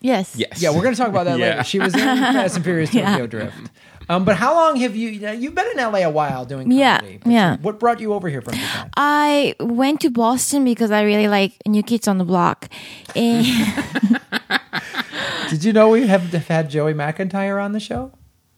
Yes. 0.00 0.34
Yes. 0.36 0.62
Yeah, 0.62 0.70
we're 0.70 0.82
going 0.82 0.94
to 0.94 0.98
talk 0.98 1.08
about 1.10 1.24
that 1.24 1.38
Yeah. 1.38 1.50
later. 1.50 1.64
She 1.64 1.78
was 1.78 1.92
in 1.92 2.00
Fast 2.00 2.56
and 2.56 2.64
Furious 2.64 2.90
Tokyo 2.90 3.02
Yeah. 3.18 3.26
Drift. 3.26 3.70
Um, 4.10 4.24
but 4.24 4.34
how 4.34 4.54
long 4.54 4.74
have 4.80 4.96
you? 4.96 5.08
You've 5.10 5.54
been 5.54 5.68
in 5.72 5.76
LA 5.76 6.00
a 6.00 6.10
while 6.10 6.44
doing 6.44 6.68
comedy. 6.68 7.20
Yeah, 7.24 7.30
yeah. 7.30 7.56
What 7.58 7.78
brought 7.78 8.00
you 8.00 8.12
over 8.12 8.28
here 8.28 8.42
from 8.42 8.54
Japan? 8.54 8.90
I 8.96 9.54
went 9.60 10.00
to 10.00 10.10
Boston 10.10 10.64
because 10.64 10.90
I 10.90 11.02
really 11.02 11.28
like 11.28 11.52
New 11.64 11.84
Kids 11.84 12.08
on 12.08 12.18
the 12.18 12.24
Block. 12.24 12.68
And 13.14 13.46
Did 15.50 15.62
you 15.62 15.72
know 15.72 15.90
we 15.90 16.08
have 16.08 16.32
have 16.32 16.48
had 16.48 16.70
Joey 16.70 16.92
McIntyre 16.92 17.62
on 17.62 17.70
the 17.70 17.78
show? 17.78 18.10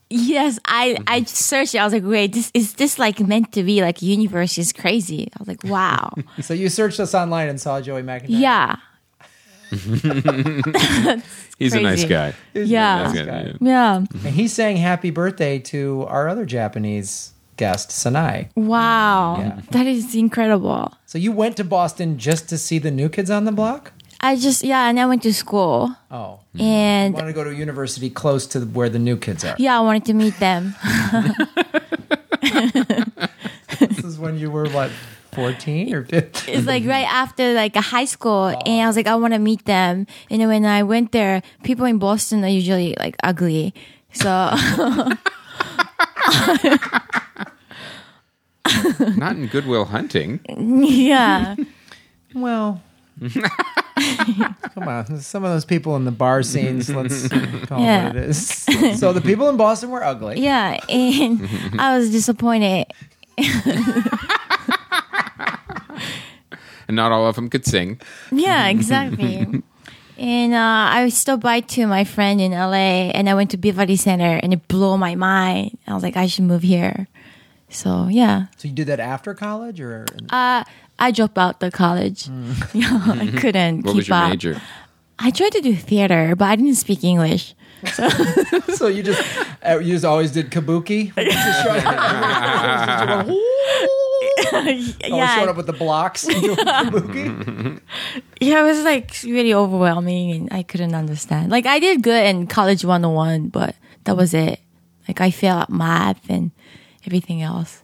yes, 0.09 0.59
I 0.65 0.97
I 1.07 1.25
searched 1.25 1.75
it. 1.75 1.79
I 1.79 1.85
was 1.85 1.93
like, 1.93 2.05
wait, 2.05 2.33
this 2.33 2.51
is 2.55 2.75
this 2.75 2.99
like 2.99 3.21
meant 3.21 3.53
to 3.53 3.63
be 3.63 3.83
like 3.83 4.01
universe 4.01 4.59
is 4.59 4.73
crazy. 4.73 5.29
I 5.35 5.37
was 5.39 5.49
like, 5.49 5.65
wow. 5.65 6.13
So 6.41 6.55
you 6.55 6.69
searched 6.69 7.01
us 7.01 7.15
online 7.15 7.49
and 7.49 7.61
saw 7.61 7.81
Joey 7.81 8.03
McIntyre. 8.03 8.27
yeah. 8.29 8.77
He's 11.59 11.73
a 11.75 11.81
nice 11.81 12.01
Crazy. 12.01 12.07
guy. 12.09 12.35
Yeah. 12.55 13.03
That's 13.03 13.13
good, 13.15 13.27
guy. 13.27 13.43
yeah. 13.43 13.53
Yeah. 13.61 13.97
And 13.97 14.35
he's 14.35 14.53
saying 14.53 14.77
happy 14.77 15.11
birthday 15.11 15.59
to 15.61 16.05
our 16.09 16.29
other 16.29 16.45
Japanese 16.45 17.33
guest, 17.57 17.91
Sanai. 17.91 18.49
Wow. 18.55 19.37
Yeah. 19.39 19.61
That 19.71 19.87
is 19.87 20.15
incredible. 20.15 20.93
So 21.07 21.17
you 21.19 21.33
went 21.33 21.57
to 21.57 21.65
Boston 21.65 22.19
just 22.19 22.49
to 22.51 22.59
see 22.59 22.79
the 22.79 22.91
new 22.91 23.09
kids 23.09 23.31
on 23.31 23.45
the 23.45 23.53
block? 23.53 23.93
I 24.21 24.37
just 24.37 24.63
yeah, 24.63 24.89
and 24.89 25.01
I 25.01 25.07
went 25.07 25.23
to 25.25 25.33
school 25.35 25.97
Oh. 26.11 26.41
and 26.59 27.13
want 27.15 27.27
to 27.27 27.33
go 27.33 27.43
to 27.45 27.51
a 27.51 27.55
university 27.55 28.09
close 28.11 28.47
to 28.49 28.61
where 28.61 28.89
the 28.89 28.99
new 29.01 29.17
kids 29.17 29.45
are. 29.45 29.57
yeah, 29.59 29.77
I 29.77 29.81
wanted 29.81 30.05
to 30.07 30.15
meet 30.15 30.39
them. 30.39 30.75
This 33.81 34.05
is 34.05 34.19
when 34.19 34.39
you 34.39 34.51
were 34.51 34.69
what, 34.69 34.91
14 35.33 35.95
or 35.95 36.05
15? 36.05 36.55
It's 36.55 36.67
like 36.67 36.85
right 36.85 37.07
after 37.09 37.53
like 37.55 37.75
a 37.77 37.81
high 37.81 38.05
school, 38.05 38.47
and 38.49 38.83
I 38.83 38.87
was 38.87 38.97
like, 38.97 39.07
I 39.07 39.15
want 39.17 39.33
to 39.35 39.39
meet 39.39 39.65
them. 39.65 40.07
And 40.31 40.41
then 40.41 40.49
when 40.49 40.65
I 40.65 40.83
went 40.83 41.13
there, 41.13 41.43
people 41.63 41.85
in 41.87 41.99
Boston 41.99 42.45
are 42.45 42.49
usually 42.49 42.95
like 42.99 43.17
ugly, 43.23 43.73
so 44.13 44.29
Not 49.17 49.37
in 49.37 49.47
Good 49.49 49.67
Will 49.67 49.85
Hunting. 49.87 50.41
yeah, 50.49 51.57
Well, 52.35 52.83
come 53.21 54.89
on. 54.89 55.21
Some 55.21 55.45
of 55.45 55.51
those 55.51 55.65
people 55.65 55.97
in 55.97 56.05
the 56.05 56.11
bar 56.13 56.43
scenes, 56.43 56.89
let's 56.89 57.29
call 57.67 57.81
Yeah. 57.81 58.05
it 58.05 58.07
what 58.07 58.17
it 58.17 58.29
is. 58.31 58.99
So 59.01 59.13
the 59.13 59.21
people 59.21 59.49
in 59.49 59.57
Boston 59.57 59.91
were 59.91 60.03
ugly. 60.05 60.41
yeah, 60.41 60.79
and 60.89 61.49
I 61.81 61.97
was 61.99 62.11
disappointed. 62.11 62.87
And 66.89 66.97
not 66.97 67.13
all 67.13 67.27
of 67.29 67.37
them 67.37 67.49
could 67.49 67.65
sing. 67.65 68.01
Yeah, 68.33 68.67
exactly. 68.69 69.47
and 70.19 70.53
uh, 70.53 70.91
I 70.99 71.09
stopped 71.11 71.43
by 71.43 71.61
to 71.61 71.87
my 71.87 72.03
friend 72.05 72.41
in 72.41 72.51
LA, 72.53 73.11
and 73.15 73.31
I 73.31 73.35
went 73.35 73.51
to 73.53 73.57
Beverly 73.57 73.95
Center, 73.97 74.41
and 74.43 74.53
it 74.53 74.67
blew 74.67 74.99
my 74.99 75.15
mind. 75.15 75.79
I 75.87 75.95
was 75.95 76.03
like, 76.03 76.17
I 76.17 76.27
should 76.27 76.45
move 76.45 76.63
here. 76.63 77.07
So 77.71 78.09
yeah, 78.11 78.47
So 78.59 78.69
you 78.69 78.75
did 78.75 78.89
that 78.89 79.01
after 79.01 79.33
college 79.33 79.81
or 79.81 80.05
uh, 80.29 80.65
I 80.99 81.11
dropped 81.11 81.39
out 81.39 81.61
the 81.61 81.71
college. 81.71 82.29
Yeah, 82.75 83.01
I 83.09 83.33
couldn't 83.41 83.87
What 83.87 83.93
keep 83.93 83.97
was 83.97 84.09
your 84.09 84.17
up. 84.19 84.31
major? 84.31 84.61
I 85.19 85.31
tried 85.31 85.53
to 85.53 85.61
do 85.63 85.75
theater, 85.75 86.35
but 86.37 86.47
I 86.47 86.57
didn't 86.57 86.75
speak 86.75 87.03
English. 87.05 87.55
so 88.75 88.87
you 88.89 89.03
just 89.03 89.23
uh, 89.67 89.79
you 89.79 89.93
just 89.95 90.05
always 90.05 90.31
did 90.33 90.51
kabuki? 90.51 91.11
You 94.53 94.83
just 94.83 94.99
showed 95.01 95.13
up, 95.13 95.13
always 95.13 95.31
showed 95.31 95.45
yeah, 95.45 95.51
up 95.51 95.57
with 95.57 95.67
the 95.67 95.73
blocks 95.73 96.25
and 96.29 96.41
doing 96.43 96.57
kabuki? 96.57 97.81
yeah, 98.41 98.61
it 98.61 98.63
was 98.65 98.83
like 98.83 99.17
really 99.25 99.55
overwhelming, 99.55 100.31
and 100.33 100.53
I 100.53 100.63
couldn't 100.63 100.95
understand. 100.95 101.51
Like 101.51 101.67
I 101.67 101.79
did 101.79 102.03
good 102.03 102.27
in 102.27 102.47
college 102.47 102.85
101, 102.85 103.49
but 103.49 103.75
that 104.05 104.17
was 104.17 104.35
it. 104.35 104.61
Like 105.09 105.21
I 105.21 105.31
failed 105.31 105.63
at 105.63 105.71
math 105.71 106.29
and 106.31 106.51
everything 107.07 107.43
else. 107.43 107.83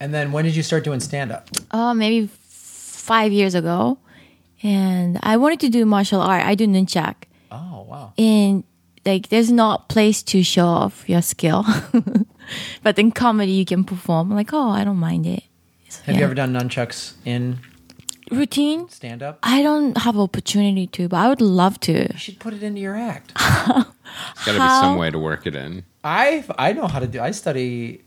And 0.00 0.12
then 0.12 0.32
when 0.32 0.44
did 0.44 0.56
you 0.56 0.62
start 0.62 0.84
doing 0.84 1.00
stand 1.00 1.32
up? 1.32 1.48
Oh, 1.70 1.78
uh, 1.88 1.94
maybe 1.94 2.28
five 2.28 3.32
years 3.32 3.54
ago, 3.54 3.98
and 4.62 5.18
I 5.22 5.36
wanted 5.36 5.60
to 5.60 5.68
do 5.68 5.84
martial 5.86 6.20
art. 6.20 6.44
I 6.44 6.54
do 6.54 6.66
nunchak, 6.66 7.14
Oh, 7.50 7.86
wow. 7.88 8.12
and 8.18 8.64
like 9.06 9.28
there's 9.28 9.52
not 9.52 9.88
place 9.88 10.22
to 10.24 10.42
show 10.42 10.66
off 10.66 11.08
your 11.08 11.22
skill, 11.22 11.64
but 12.82 12.98
in 12.98 13.12
comedy 13.12 13.52
you 13.52 13.64
can 13.64 13.84
perform. 13.84 14.30
Like, 14.30 14.52
oh, 14.52 14.70
I 14.70 14.84
don't 14.84 14.96
mind 14.98 15.26
it. 15.26 15.44
Have 16.06 16.16
you 16.16 16.24
ever 16.24 16.34
done 16.34 16.52
nunchucks 16.52 17.14
in 17.24 17.58
routine? 18.30 18.88
stand 18.88 19.22
up? 19.22 19.38
I 19.42 19.62
don't 19.62 19.96
have 19.98 20.16
opportunity 20.16 20.86
to, 20.88 21.08
but 21.08 21.16
I 21.18 21.28
would 21.28 21.40
love 21.40 21.80
to. 21.80 21.92
You 22.12 22.18
should 22.18 22.38
put 22.40 22.54
it 22.54 22.62
into 22.62 22.80
your 22.80 22.96
act. 22.96 23.32
It's 23.36 24.44
got 24.44 24.52
to 24.52 24.52
be 24.52 24.58
some 24.58 24.96
way 24.96 25.10
to 25.10 25.18
work 25.18 25.46
it 25.46 25.54
in. 25.54 25.84
I 26.02 26.44
I 26.58 26.72
know 26.72 26.86
how 26.86 26.98
to 27.00 27.06
do. 27.06 27.20
I 27.20 27.30
study. 27.32 28.02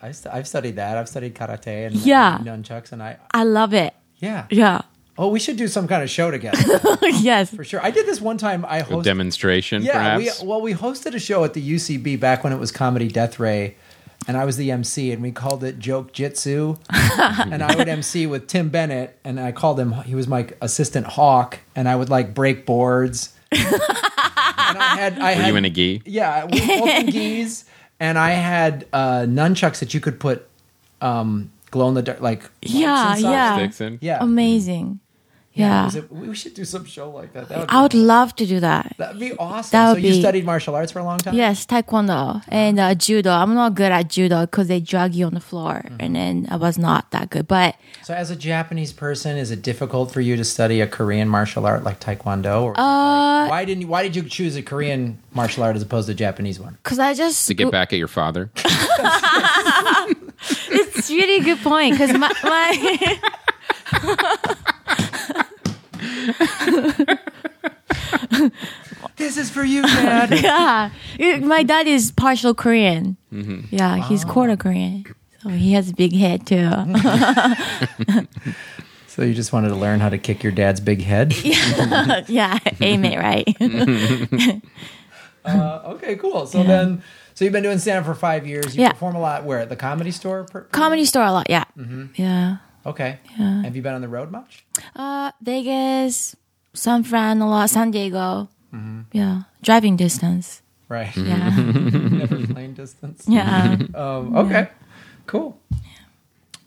I 0.00 0.12
st- 0.12 0.34
I've 0.34 0.48
studied 0.48 0.76
that. 0.76 0.96
I've 0.98 1.08
studied 1.08 1.34
karate 1.34 1.86
and 1.86 1.94
Yeah. 1.96 2.38
nunchucks, 2.42 2.92
and 2.92 3.02
I 3.02 3.18
I 3.32 3.44
love 3.44 3.72
it. 3.74 3.94
yeah. 4.18 4.46
Yeah. 4.50 4.82
Oh, 5.18 5.28
we 5.28 5.38
should 5.38 5.58
do 5.58 5.68
some 5.68 5.86
kind 5.86 6.02
of 6.02 6.08
show 6.08 6.30
together 6.30 6.58
yes. 7.02 7.54
for 7.54 7.64
sure. 7.64 7.84
I 7.84 7.90
did 7.90 8.06
this 8.06 8.18
one 8.20 8.38
time. 8.38 8.64
I 8.66 8.80
hosted. 8.80 9.02
demonstration, 9.04 9.82
Yeah, 9.82 10.16
we, 10.16 10.30
well, 10.42 10.62
we 10.62 10.72
hosted 10.72 11.14
a 11.14 11.18
show 11.20 11.44
at 11.44 11.52
the 11.52 11.60
UCB 11.74 12.18
back 12.18 12.42
when 12.42 12.52
it 12.52 12.58
was 12.58 12.72
Comedy 12.72 13.08
Death 13.08 13.38
Ray, 13.38 13.76
and 14.28 14.36
I 14.36 14.44
was 14.44 14.56
the 14.56 14.70
MC, 14.70 15.12
and 15.12 15.22
we 15.22 15.32
called 15.32 15.64
it 15.64 15.78
Joke 15.78 16.12
Jitsu. 16.12 16.76
and 16.90 17.62
I 17.62 17.74
would 17.76 17.88
MC 17.88 18.26
with 18.26 18.46
Tim 18.46 18.68
Bennett, 18.68 19.18
and 19.24 19.38
I 19.40 19.52
called 19.52 19.78
him. 19.80 19.92
He 19.92 20.14
was 20.14 20.28
my 20.28 20.48
assistant 20.60 21.06
Hawk, 21.06 21.58
and 21.76 21.88
I 21.88 21.96
would 21.96 22.08
like 22.10 22.34
break 22.34 22.64
boards. 22.66 23.34
and 23.50 23.60
I 23.68 24.96
had, 24.98 25.18
I 25.18 25.34
Were 25.36 25.42
had, 25.42 25.48
you 25.48 25.56
in 25.56 25.64
a 25.64 25.70
gi? 25.70 26.02
yeah, 26.06 26.44
we 26.46 26.60
both 26.60 26.88
in 26.88 27.06
geese, 27.10 27.64
and 28.00 28.18
I 28.18 28.30
had 28.30 28.86
uh, 28.92 29.20
nunchucks 29.28 29.80
that 29.80 29.92
you 29.94 30.00
could 30.00 30.18
put 30.20 30.48
um, 31.00 31.50
glow 31.70 31.88
in 31.88 31.94
the 31.94 32.02
dark, 32.02 32.20
like 32.20 32.48
Yeah, 32.62 33.14
inside. 33.14 33.30
yeah. 33.30 33.56
Sticks 33.56 33.80
in? 33.80 33.98
yeah, 34.00 34.18
Amazing. 34.20 35.00
Yeah, 35.54 35.90
Yeah. 35.92 35.98
it- 35.98 36.10
we 36.12 36.34
should 36.34 36.54
do 36.54 36.64
some 36.64 36.84
show 36.86 37.10
like 37.10 37.32
that. 37.34 37.48
That 37.50 37.58
would, 37.58 37.70
I 37.70 37.82
would 37.82 37.92
be, 37.92 37.98
love 37.98 38.34
to 38.36 38.46
do 38.46 38.58
that. 38.60 38.94
that'd 38.96 39.20
be 39.20 39.32
awesome. 39.36 39.70
That 39.72 39.88
so 39.88 39.94
would 39.94 40.02
you 40.02 40.12
be- 40.12 40.20
studied 40.20 40.44
martial 40.46 40.74
arts 40.74 40.90
for 40.92 40.98
a 41.00 41.04
long 41.04 41.18
time. 41.18 41.34
Yes, 41.34 41.66
taekwondo 41.66 42.42
and 42.48 42.80
uh, 42.80 42.94
judo. 42.94 43.30
I'm 43.30 43.54
not 43.54 43.74
good 43.74 43.92
at 43.92 44.08
judo 44.08 44.42
because 44.42 44.68
they 44.68 44.80
drag 44.80 45.14
you 45.14 45.26
on 45.26 45.34
the 45.34 45.40
floor, 45.40 45.82
Mm-hmm. 45.84 45.96
and 46.00 46.16
then 46.16 46.46
I 46.50 46.56
was 46.56 46.78
not 46.78 47.10
that 47.10 47.28
good. 47.30 47.46
But 47.48 47.76
So, 48.02 48.14
as 48.14 48.30
a 48.30 48.36
Japanese 48.36 48.92
person, 48.92 49.36
is 49.36 49.50
it 49.50 49.60
difficult 49.62 50.10
for 50.10 50.20
you 50.22 50.36
to 50.36 50.44
study 50.44 50.80
a 50.80 50.86
Korean 50.86 51.28
martial 51.28 51.66
art 51.66 51.84
like 51.84 52.00
Taekwondo? 52.00 52.62
Or 52.62 52.72
Uh, 52.78 53.42
like- 53.42 53.50
why 53.50 53.64
didn't 53.66 53.82
you, 53.82 53.88
Why 53.88 54.02
did 54.02 54.16
you 54.16 54.22
choose 54.22 54.56
a 54.56 54.62
Korean 54.62 55.18
martial 55.34 55.62
art 55.64 55.76
as 55.76 55.82
opposed 55.82 56.06
to 56.06 56.12
a 56.12 56.14
Japanese 56.14 56.58
one? 56.58 56.78
because 56.82 56.98
I 56.98 57.12
just 57.12 57.46
To 57.48 57.54
get 57.54 57.70
back 57.70 57.92
at 57.92 57.98
your 57.98 58.08
father. 58.08 58.50
it's 60.70 61.10
really 61.10 61.36
a 61.36 61.44
good 61.44 61.58
point 61.58 61.92
because 61.98 62.12
my, 62.16 62.32
my 62.44 63.18
This 69.16 69.36
is 69.36 69.50
for 69.50 69.62
you, 69.64 69.82
Dad. 69.82 70.30
yeah, 70.42 70.90
it- 71.18 71.42
my 71.42 71.62
dad 71.62 71.86
is 71.86 72.10
partial 72.12 72.54
Korean. 72.54 73.16
Mm-hmm. 73.32 73.74
Yeah, 73.74 73.96
he's 74.08 74.24
quarter 74.24 74.56
Korean, 74.56 75.04
so 75.42 75.48
he 75.50 75.72
has 75.74 75.90
a 75.90 75.94
big 75.94 76.12
head 76.14 76.46
too. 76.46 76.68
so 79.06 79.22
you 79.22 79.34
just 79.34 79.52
wanted 79.52 79.68
to 79.68 79.74
learn 79.76 80.00
how 80.00 80.08
to 80.08 80.18
kick 80.18 80.42
your 80.42 80.52
dad's 80.52 80.80
big 80.80 81.02
head? 81.02 81.34
yeah, 82.28 82.58
aim 82.80 83.04
it 83.04 83.18
right. 83.18 83.46
Uh, 85.44 85.82
okay, 85.94 86.16
cool. 86.16 86.46
So 86.46 86.62
then, 86.62 87.02
so 87.34 87.44
you've 87.44 87.52
been 87.52 87.62
doing 87.64 87.78
stand 87.78 87.98
up 88.00 88.04
for 88.06 88.14
five 88.14 88.46
years. 88.46 88.74
You 88.76 88.82
Yeah. 88.82 88.92
perform 88.92 89.16
a 89.16 89.20
lot. 89.20 89.44
Where 89.44 89.58
at 89.58 89.68
the 89.68 89.76
comedy 89.76 90.10
store? 90.12 90.44
Per- 90.44 90.62
Comedy 90.72 91.04
store 91.04 91.24
a 91.24 91.32
lot. 91.32 91.48
Yeah, 91.50 91.64
Mm-hmm. 91.76 92.06
yeah. 92.14 92.56
Okay. 92.84 93.18
Yeah. 93.38 93.62
Have 93.62 93.76
you 93.76 93.82
been 93.82 93.94
on 93.94 94.00
the 94.00 94.08
road 94.08 94.30
much? 94.30 94.64
Uh, 94.96 95.30
Vegas, 95.40 96.34
San 96.74 97.02
Fran 97.04 97.40
a 97.40 97.48
lot, 97.48 97.70
San 97.70 97.90
Diego. 97.90 98.48
Mm-hmm. 98.74 99.00
Yeah, 99.12 99.42
driving 99.62 99.96
distance. 99.96 100.62
Right. 100.88 101.14
Yeah, 101.16 101.50
Never 101.56 102.46
plane 102.46 102.74
distance. 102.74 103.24
yeah. 103.28 103.76
Um, 103.94 104.36
okay. 104.36 104.68
Cool. 105.26 105.58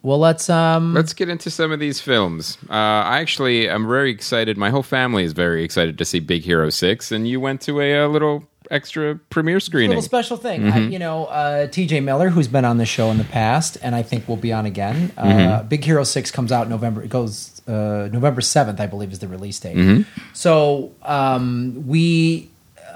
Well, 0.05 0.19
let's 0.19 0.51
um. 0.51 0.93
Let's 0.93 1.13
get 1.13 1.29
into 1.29 1.49
some 1.49 1.71
of 1.71 1.79
these 1.79 1.99
films. 1.99 2.59
Uh, 2.69 2.73
I 2.73 3.21
actually 3.21 3.67
am 3.67 3.87
very 3.87 4.11
excited. 4.11 4.55
My 4.55 4.69
whole 4.69 4.83
family 4.83 5.23
is 5.23 5.33
very 5.33 5.63
excited 5.63 5.97
to 5.97 6.05
see 6.05 6.19
Big 6.19 6.43
Hero 6.43 6.69
6, 6.69 7.11
and 7.11 7.27
you 7.27 7.39
went 7.39 7.59
to 7.61 7.81
a, 7.81 8.03
uh 8.03 8.07
little 8.07 8.47
extra 8.69 9.15
premiere 9.31 9.59
screening. 9.59 9.93
A 9.93 9.95
little 9.95 10.03
special 10.03 10.37
thing. 10.37 10.69
I, 10.69 10.77
you 10.77 10.99
know, 10.99 11.25
uh, 11.25 11.65
TJ 11.65 12.03
Miller, 12.03 12.29
who's 12.29 12.47
been 12.47 12.65
on 12.65 12.77
the 12.77 12.85
show 12.85 13.09
in 13.09 13.17
the 13.17 13.23
past, 13.23 13.79
and 13.81 13.95
I 13.95 14.03
think 14.03 14.27
will 14.27 14.37
be 14.37 14.53
on 14.53 14.67
again. 14.67 15.11
Uh, 15.17 15.63
Big 15.63 15.83
Hero 15.83 16.03
Six 16.03 16.29
comes 16.29 16.51
out 16.51 16.69
November. 16.69 17.01
It 17.01 17.09
goes 17.09 17.63
uh, 17.67 18.07
November 18.13 18.41
seventh, 18.41 18.79
I 18.79 18.85
believe, 18.85 19.11
is 19.11 19.17
the 19.19 19.27
release 19.27 19.59
date. 19.59 20.05
So 20.33 20.91
um, 21.01 21.87
we, 21.87 22.49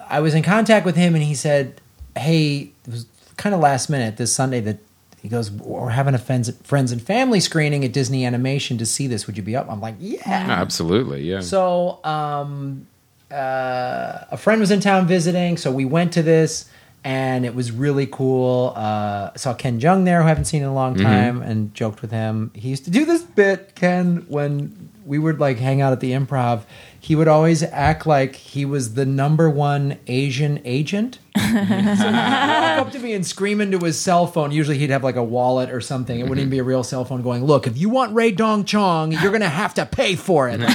I 0.07 0.19
was 0.19 0.35
in 0.35 0.43
contact 0.43 0.85
with 0.85 0.95
him, 0.95 1.15
and 1.15 1.23
he 1.23 1.33
said, 1.33 1.81
"Hey, 2.15 2.69
it 2.85 2.91
was 2.91 3.07
kind 3.37 3.55
of 3.55 3.61
last 3.61 3.89
minute 3.89 4.17
this 4.17 4.31
Sunday 4.31 4.59
that." 4.59 4.77
He 5.21 5.27
goes, 5.27 5.51
we're 5.51 5.89
having 5.89 6.13
a 6.13 6.17
friends, 6.17 6.49
friends 6.63 6.91
and 6.91 7.01
family 7.01 7.39
screening 7.39 7.83
at 7.83 7.91
Disney 7.91 8.25
Animation 8.25 8.77
to 8.77 8.85
see 8.85 9.07
this. 9.07 9.27
Would 9.27 9.35
you 9.35 9.43
be 9.43 9.55
up? 9.55 9.69
I'm 9.69 9.81
like, 9.81 9.95
yeah. 9.99 10.21
Absolutely, 10.27 11.23
yeah. 11.23 11.41
So, 11.41 11.99
um, 12.05 12.87
uh, 13.29 14.25
a 14.31 14.37
friend 14.37 14.59
was 14.61 14.71
in 14.71 14.79
town 14.79 15.07
visiting, 15.07 15.57
so 15.57 15.71
we 15.71 15.85
went 15.85 16.13
to 16.13 16.23
this, 16.23 16.69
and 17.03 17.45
it 17.45 17.53
was 17.53 17.71
really 17.71 18.07
cool. 18.07 18.73
Uh, 18.75 19.31
I 19.33 19.37
saw 19.37 19.53
Ken 19.53 19.79
Jeong 19.79 20.05
there, 20.05 20.19
who 20.21 20.25
I 20.25 20.29
haven't 20.29 20.45
seen 20.45 20.61
in 20.61 20.67
a 20.67 20.73
long 20.73 20.95
time, 20.95 21.41
and 21.41 21.73
joked 21.73 22.01
with 22.01 22.11
him. 22.11 22.51
He 22.55 22.69
used 22.69 22.85
to 22.85 22.91
do 22.91 23.05
this 23.05 23.21
bit, 23.21 23.75
Ken, 23.75 24.25
when 24.29 24.88
we 25.09 25.17
would 25.17 25.39
like 25.39 25.57
hang 25.57 25.81
out 25.81 25.91
at 25.91 26.01
the 26.01 26.11
improv. 26.11 26.61
He 26.99 27.15
would 27.15 27.27
always 27.27 27.63
act 27.63 28.05
like 28.05 28.35
he 28.35 28.63
was 28.63 28.93
the 28.93 29.07
number 29.07 29.49
one 29.49 29.97
Asian 30.05 30.61
agent. 30.65 31.17
so 31.35 31.41
he'd 31.41 31.55
walk 31.55 32.79
up 32.79 32.91
to 32.91 32.99
me 32.99 33.13
and 33.13 33.25
scream 33.25 33.59
into 33.59 33.79
his 33.79 33.99
cell 33.99 34.27
phone. 34.27 34.51
Usually 34.51 34.77
he'd 34.77 34.91
have 34.91 35.03
like 35.03 35.15
a 35.15 35.23
wallet 35.23 35.71
or 35.71 35.81
something. 35.81 36.19
It 36.19 36.23
wouldn't 36.23 36.41
even 36.41 36.51
be 36.51 36.59
a 36.59 36.63
real 36.63 36.83
cell 36.83 37.05
phone 37.05 37.23
going, 37.23 37.43
look, 37.43 37.65
if 37.65 37.75
you 37.75 37.89
want 37.89 38.13
Ray 38.13 38.29
Dong 38.29 38.65
Chong, 38.65 39.11
you're 39.11 39.31
going 39.31 39.41
to 39.41 39.49
have 39.49 39.73
to 39.75 39.87
pay 39.87 40.15
for 40.15 40.47
it. 40.47 40.59
so 40.61 40.65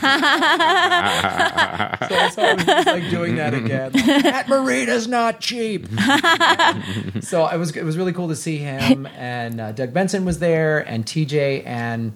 I 2.43 2.55
was 2.57 2.87
like 2.87 3.11
doing 3.11 3.37
that 3.37 3.55
again. 3.55 3.93
That 3.93 4.49
marina's 4.49 5.07
not 5.07 5.39
cheap. 5.39 5.87
so 7.23 7.47
it 7.47 7.57
was 7.57 7.77
it 7.77 7.85
was 7.85 7.97
really 7.97 8.13
cool 8.13 8.27
to 8.29 8.37
see 8.37 8.57
him, 8.57 9.07
and 9.15 9.61
uh, 9.61 9.71
Doug 9.71 9.93
Benson 9.93 10.25
was 10.25 10.41
there, 10.41 10.81
and 10.81 11.07
TJ. 11.07 11.65
And 11.65 12.15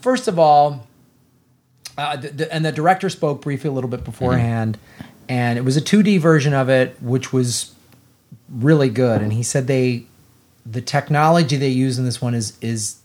first 0.00 0.28
of 0.28 0.38
all, 0.38 0.85
uh, 1.98 2.22
and 2.50 2.64
the 2.64 2.72
director 2.72 3.08
spoke 3.08 3.42
briefly 3.42 3.68
a 3.68 3.72
little 3.72 3.90
bit 3.90 4.04
beforehand, 4.04 4.78
and 5.28 5.58
it 5.58 5.62
was 5.62 5.76
a 5.76 5.80
2D 5.80 6.20
version 6.20 6.52
of 6.52 6.68
it, 6.68 6.96
which 7.00 7.32
was 7.32 7.74
really 8.48 8.90
good. 8.90 9.22
And 9.22 9.32
he 9.32 9.42
said 9.42 9.66
they 9.66 10.06
the 10.70 10.80
technology 10.80 11.56
they 11.56 11.68
use 11.68 11.98
in 11.98 12.04
this 12.04 12.20
one 12.20 12.34
is 12.34 12.58
is 12.60 12.96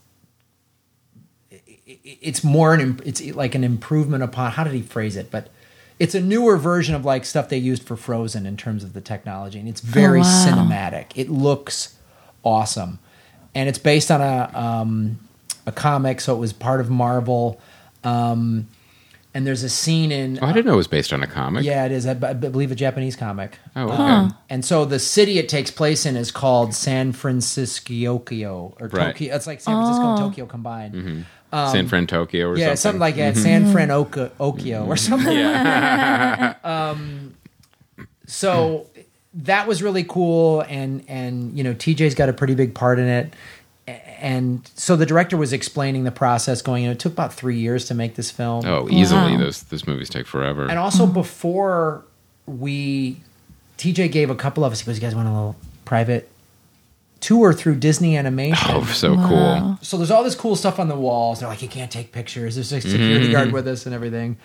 it's 2.04 2.44
more 2.44 2.74
an 2.74 3.00
it's 3.06 3.22
like 3.36 3.54
an 3.54 3.64
improvement 3.64 4.24
upon 4.24 4.52
how 4.52 4.64
did 4.64 4.74
he 4.74 4.82
phrase 4.82 5.16
it 5.16 5.30
but 5.30 5.50
it's 6.00 6.16
a 6.16 6.22
newer 6.22 6.58
version 6.58 6.96
of 6.96 7.06
like 7.06 7.26
stuff 7.26 7.50
they 7.50 7.58
used 7.58 7.84
for 7.84 7.96
frozen 7.96 8.46
in 8.46 8.58
terms 8.58 8.84
of 8.84 8.94
the 8.94 9.02
technology 9.02 9.60
and 9.60 9.70
it's 9.70 9.82
very 9.82 10.22
wow. 10.22 10.46
cinematic 10.48 11.12
it 11.16 11.30
looks 11.30 11.96
awesome 12.44 12.98
and 13.54 13.70
it's 13.70 13.78
based 13.78 14.10
on 14.10 14.22
a 14.22 14.52
um, 14.58 15.20
a 15.68 15.72
comic 15.72 16.20
so 16.20 16.36
it 16.36 16.40
was 16.40 16.54
part 16.54 16.80
of 16.80 16.90
marvel 16.90 17.62
um, 18.04 18.68
and 19.34 19.48
there's 19.48 19.64
a 19.64 19.70
scene 19.70 20.12
in 20.12 20.40
oh, 20.42 20.48
I 20.48 20.52
didn't 20.54 20.66
know 20.66 20.74
it 20.74 20.78
was 20.78 20.88
based 20.88 21.14
on 21.14 21.24
a 21.24 21.28
comic. 21.28 21.64
yeah 21.64 21.86
it 21.86 21.92
is 21.92 22.06
I, 22.06 22.14
b- 22.16 22.28
I 22.28 22.34
believe 22.34 22.72
a 22.72 22.76
japanese 22.76 23.16
comic 23.16 23.58
Oh, 23.76 23.90
um, 23.90 24.26
okay. 24.28 24.36
and 24.50 24.66
so 24.66 24.84
the 24.86 25.00
city 25.00 25.38
it 25.40 25.48
takes 25.50 25.72
place 25.72 26.06
in 26.06 26.16
is 26.18 26.32
called 26.32 26.74
San 26.74 27.14
Francisco 27.14 28.76
or 28.80 28.88
Right. 28.88 29.14
Tokyo. 29.14 29.36
It's 29.36 29.48
like 29.48 29.62
San 29.62 29.76
Francisco 29.76 30.10
and 30.12 30.20
oh. 30.20 30.28
Tokyo 30.28 30.46
combined. 30.46 30.94
Mm-hmm. 30.96 31.22
Um, 31.54 31.70
San 31.72 31.88
Fran, 31.88 32.08
Tokyo, 32.08 32.48
or 32.48 32.54
Um, 32.54 32.58
Yeah, 32.58 32.66
something. 32.76 32.78
something 32.78 33.00
like 33.00 33.16
that. 33.18 33.34
Mm-hmm. 33.36 33.44
San 33.44 33.72
Fran 33.72 33.92
Oka- 33.92 34.32
Okio 34.40 34.88
or 34.88 34.96
mm-hmm. 34.96 34.96
something. 34.96 35.38
Um, 36.64 37.36
so 38.26 38.88
that 39.34 39.68
was 39.68 39.82
really 39.84 40.04
cool, 40.04 40.62
and 40.62 41.04
and 41.08 41.58
you 41.58 41.64
know 41.64 41.74
TJ's 41.74 42.16
got 42.16 42.30
a 42.30 42.34
pretty 42.34 42.56
big 42.56 42.74
part 42.74 43.00
in 43.00 43.08
it. 43.08 43.34
A- 43.88 43.92
And 44.24 44.70
so 44.76 44.96
the 44.96 45.06
director 45.06 45.38
was 45.38 45.52
explaining 45.54 46.04
the 46.04 46.12
process 46.12 46.62
going. 46.62 46.84
You 46.84 46.90
know, 46.90 46.94
it 46.94 47.00
took 47.00 47.14
about 47.14 47.34
three 47.34 47.58
years 47.58 47.86
to 47.86 47.94
make 47.94 48.16
this 48.16 48.30
film. 48.32 48.66
Oh, 48.66 48.88
easily. 48.90 49.34
Wow. 49.34 49.38
Those 49.40 49.64
those 49.64 49.88
movies 49.88 50.10
take 50.10 50.28
forever. 50.28 50.68
And 50.70 50.78
also 50.80 51.06
before 51.08 52.04
we, 52.46 53.18
TJ 53.78 54.12
gave 54.12 54.30
a 54.30 54.36
couple 54.36 54.64
of 54.66 54.72
us. 54.72 54.82
He 54.82 54.86
goes, 54.86 54.98
"You 54.98 55.02
guys 55.02 55.16
want 55.16 55.28
a 55.28 55.32
little 55.32 55.56
private 55.86 56.30
tour 57.20 57.54
through 57.54 57.76
Disney 57.76 58.16
Animation?" 58.18 58.68
oh, 58.72 58.84
so 58.86 59.16
cool. 59.16 59.78
So 59.82 59.98
there's 59.98 60.12
all 60.12 60.24
this 60.24 60.36
cool 60.36 60.56
stuff 60.56 60.80
on 60.80 60.88
the 60.88 60.96
walls. 60.96 61.40
They're 61.40 61.50
like, 61.50 61.62
you 61.62 61.68
can't 61.70 61.92
take 61.92 62.12
pictures. 62.12 62.56
There's 62.56 62.72
a 62.72 62.82
security 62.82 63.32
guard 63.32 63.52
with 63.52 63.68
us 63.68 63.86
and 63.86 63.94
everything. 63.96 64.38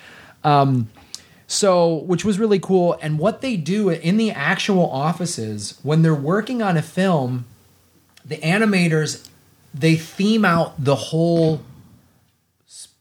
Um, 0.45 0.89
so, 1.49 1.95
which 2.07 2.25
was 2.25 2.39
really 2.39 2.59
cool. 2.59 2.99
And 3.01 3.19
what 3.19 3.41
they 3.41 3.57
do 3.57 3.89
in 3.91 4.17
the 4.17 4.31
actual 4.33 4.89
offices 4.91 5.79
when 5.83 6.03
they're 6.03 6.15
working 6.15 6.61
on 6.61 6.77
a 6.77 6.83
film, 6.83 7.45
the 8.27 8.37
animators 8.39 9.29
they 9.73 9.95
theme 9.97 10.45
out 10.45 10.75
the 10.83 10.95
whole 10.97 11.61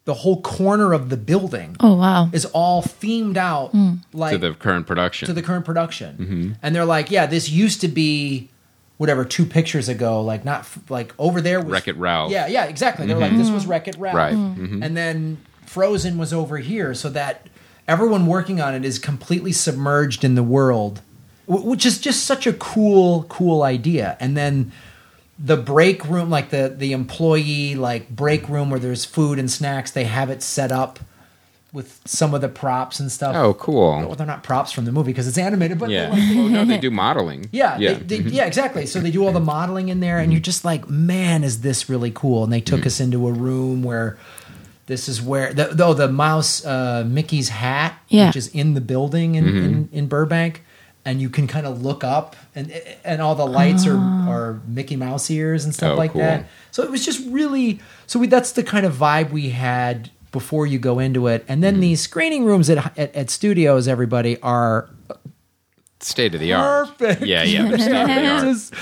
the 0.06 0.14
whole 0.14 0.40
corner 0.42 0.94
of 0.94 1.10
the 1.10 1.18
building 1.18 1.76
Oh 1.80 1.96
wow. 1.96 2.30
is 2.32 2.46
all 2.46 2.84
themed 2.84 3.38
out 3.38 3.72
hmm. 3.72 3.96
like 4.14 4.34
To 4.34 4.38
the 4.38 4.54
current 4.54 4.86
production. 4.86 5.26
to 5.26 5.34
the 5.34 5.42
current 5.42 5.66
production. 5.66 6.16
Mm-hmm. 6.18 6.52
And 6.62 6.76
they're 6.76 6.86
like, 6.86 7.10
yeah, 7.10 7.26
this 7.26 7.50
used 7.50 7.82
to 7.82 7.88
be 7.88 8.50
whatever 8.98 9.26
two 9.26 9.46
pictures 9.48 9.90
ago, 9.90 10.22
like 10.22 10.46
not 10.46 10.60
f- 10.62 10.80
like 10.90 11.14
over 11.18 11.42
there 11.42 11.60
was 11.60 11.72
Wreck-It 11.72 11.98
Ralph. 11.98 12.32
Yeah, 12.32 12.46
yeah, 12.48 12.66
exactly. 12.66 13.08
They 13.08 13.16
were 13.16 13.20
like, 13.20 13.32
mm-hmm. 13.32 13.40
this 13.40 13.50
was 13.50 13.66
Wreck 13.66 13.88
It 13.88 13.98
Ralph, 13.98 14.16
Right. 14.16 14.36
Mhm. 14.36 14.86
And 14.86 14.96
then 14.96 15.38
Frozen 15.66 16.18
was 16.20 16.32
over 16.32 16.60
here, 16.60 16.94
so 16.94 17.10
that 17.10 17.48
everyone 17.88 18.28
working 18.28 18.62
on 18.62 18.76
it 18.76 18.86
is 18.86 19.00
completely 19.00 19.52
submerged 19.52 20.24
in 20.24 20.36
the 20.36 20.44
world, 20.44 21.02
which 21.48 21.84
is 21.86 22.00
just 22.00 22.24
such 22.26 22.46
a 22.46 22.54
cool, 22.54 23.24
cool 23.28 23.64
idea. 23.64 24.18
And 24.20 24.38
then 24.38 24.72
the 25.38 25.58
break 25.58 26.06
room, 26.06 26.30
like 26.30 26.50
the 26.50 26.74
the 26.76 26.94
employee 26.94 27.76
like 27.76 28.10
break 28.10 28.48
room 28.50 28.70
where 28.70 28.80
there's 28.80 29.06
food 29.06 29.38
and 29.40 29.50
snacks, 29.52 29.92
they 29.92 30.06
have 30.06 30.30
it 30.30 30.42
set 30.42 30.72
up 30.72 31.00
with 31.74 32.00
some 32.06 32.34
of 32.34 32.40
the 32.40 32.48
props 32.48 33.02
and 33.02 33.12
stuff. 33.12 33.36
Oh, 33.36 33.54
cool. 33.56 33.98
Well, 34.00 34.16
they're 34.16 34.26
not 34.26 34.44
props 34.44 34.72
from 34.72 34.86
the 34.86 34.94
movie 34.94 35.12
because 35.12 35.28
it's 35.28 35.38
animated, 35.38 35.78
but 35.78 35.90
Yeah. 35.90 36.10
they're 36.10 36.12
like- 36.12 36.38
oh 36.38 36.48
no, 36.48 36.64
they 36.64 36.78
do 36.78 36.90
modeling. 36.90 37.50
yeah, 37.52 37.78
Yeah. 37.80 37.96
They, 37.96 38.20
they, 38.22 38.30
yeah, 38.32 38.46
exactly. 38.46 38.86
So 38.86 39.02
they 39.02 39.12
do 39.12 39.26
all 39.26 39.34
the 39.34 39.42
modeling 39.42 39.90
in 39.90 40.00
there, 40.00 40.20
and 40.20 40.32
you're 40.32 40.40
just 40.40 40.64
like, 40.64 40.90
man, 40.90 41.44
is 41.44 41.60
this 41.62 41.90
really 41.90 42.12
cool? 42.12 42.46
And 42.46 42.54
they 42.54 42.62
took 42.62 42.86
us 42.86 43.02
into 43.02 43.28
a 43.28 43.32
room 43.34 43.84
where 43.84 44.18
this 44.86 45.10
is 45.10 45.22
where, 45.22 45.52
the, 45.54 45.66
though 45.66 45.94
the 45.94 46.08
mouse, 46.08 46.64
uh, 46.66 47.04
Mickey's 47.06 47.50
hat, 47.50 48.00
Yeah. 48.08 48.28
which 48.28 48.38
is 48.38 48.48
in 48.50 48.74
the 48.74 48.80
building 48.82 49.36
in, 49.36 49.46
in, 49.46 49.90
in 49.92 50.08
Burbank, 50.08 50.64
and 51.06 51.22
you 51.22 51.30
can 51.30 51.48
kind 51.48 51.66
of 51.66 51.82
look 51.84 52.04
up, 52.04 52.36
and 52.56 52.72
and 53.04 53.22
all 53.22 53.36
the 53.36 53.46
lights 53.46 53.86
are 53.86 53.98
ah. 53.98 54.30
are 54.30 54.62
Mickey 54.68 54.96
Mouse 54.96 55.30
ears 55.30 55.64
and 55.64 55.74
stuff 55.74 55.94
Oh, 55.94 55.96
like 55.96 56.12
cool. 56.12 56.22
that. 56.22 56.48
So 56.72 56.84
it 56.84 56.92
was 56.92 57.06
just 57.06 57.26
really, 57.30 57.80
so 58.08 58.20
we, 58.20 58.28
that's 58.28 58.52
the 58.54 58.64
kind 58.64 58.86
of 58.86 58.94
vibe 58.94 59.32
we 59.32 59.50
had 59.52 60.10
before 60.32 60.68
you 60.68 60.80
go 60.80 61.00
into 61.00 61.28
it, 61.28 61.46
and 61.48 61.64
then 61.64 61.76
mm-hmm. 61.76 61.82
these 61.82 62.02
screening 62.02 62.44
rooms 62.46 62.70
at, 62.70 62.98
at 62.98 63.16
at 63.16 63.30
studios, 63.30 63.88
everybody 63.88 64.40
are 64.42 64.90
State 66.02 66.36
of 66.36 66.42
the 66.42 66.54
art. 66.54 66.98
perfect. 66.98 67.22
Yeah, 67.26 67.44
yeah. 67.44 67.68
they're 67.68 67.78
state 67.80 68.02
of 68.02 68.08
the 68.08 68.28
art. 68.28 68.44
Just- 68.44 68.74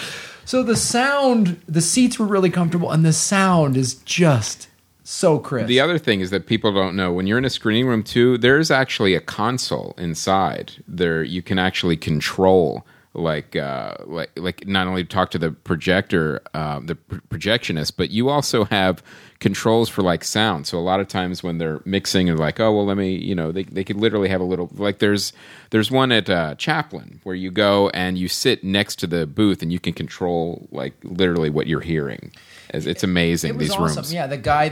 so 0.46 0.62
the 0.62 0.76
sound, 0.76 1.62
the 1.70 1.80
seats 1.82 2.20
were 2.20 2.26
really 2.26 2.50
comfortable, 2.50 2.92
and 2.92 3.06
the 3.06 3.14
sound 3.14 3.78
is 3.78 3.96
just 3.96 4.68
so 5.04 5.40
crisp. 5.40 5.68
The 5.68 5.80
other 5.80 5.98
thing 5.98 6.22
is 6.22 6.30
that 6.30 6.48
people 6.48 6.74
don't 6.74 6.96
know 6.96 7.12
when 7.12 7.28
you're 7.28 7.38
in 7.38 7.46
a 7.46 7.50
screening 7.50 7.88
room 7.88 8.04
too. 8.04 8.38
There's 8.38 8.72
actually 8.72 9.16
a 9.16 9.22
console 9.22 9.94
inside. 9.98 10.74
There 10.88 11.24
you 11.24 11.42
can 11.42 11.60
actually 11.60 11.98
control 11.98 12.86
like 13.14 13.56
uh, 13.56 13.96
like 14.06 14.32
like 14.36 14.66
not 14.68 14.88
only 14.88 15.04
talk 15.04 15.30
to 15.32 15.38
the 15.38 15.52
projector, 15.52 16.42
uh, 16.54 16.80
the 16.80 16.96
pr- 16.96 17.18
projectionist, 17.30 17.94
but 17.96 18.10
you 18.10 18.30
also 18.30 18.64
have 18.66 19.04
controls 19.40 19.90
for 19.90 20.02
like 20.02 20.24
sound. 20.24 20.66
So 20.66 20.80
a 20.80 20.82
lot 20.82 21.00
of 21.00 21.08
times 21.08 21.44
when 21.44 21.58
they're 21.58 21.82
mixing 21.86 22.30
and 22.30 22.40
like, 22.40 22.60
oh 22.60 22.72
well, 22.72 22.86
let 22.86 22.98
me, 22.98 23.16
you 23.16 23.36
know, 23.36 23.52
they 23.52 23.64
they 23.64 23.84
could 23.84 23.98
literally 23.98 24.30
have 24.30 24.42
a 24.42 24.46
little 24.46 24.70
like 24.74 25.00
there's 25.00 25.32
there's 25.70 25.92
one 25.92 26.12
at 26.12 26.30
uh, 26.30 26.56
Chaplin 26.56 27.20
where 27.24 27.36
you 27.36 27.52
go 27.52 27.90
and 27.90 28.18
you 28.18 28.28
sit 28.28 28.64
next 28.64 28.96
to 29.00 29.08
the 29.08 29.28
booth 29.28 29.62
and 29.62 29.72
you 29.72 29.80
can 29.80 29.94
control 29.94 30.68
like 30.72 30.94
literally 31.04 31.50
what 31.50 31.68
you're 31.68 31.82
hearing. 31.82 32.32
It's 32.74 32.86
it's 32.86 33.04
amazing 33.04 33.52
it 33.52 33.58
was 33.58 33.68
these 33.68 33.76
awesome. 33.78 33.96
rooms. 33.98 34.14
Yeah, 34.14 34.28
the 34.28 34.38
guy 34.38 34.72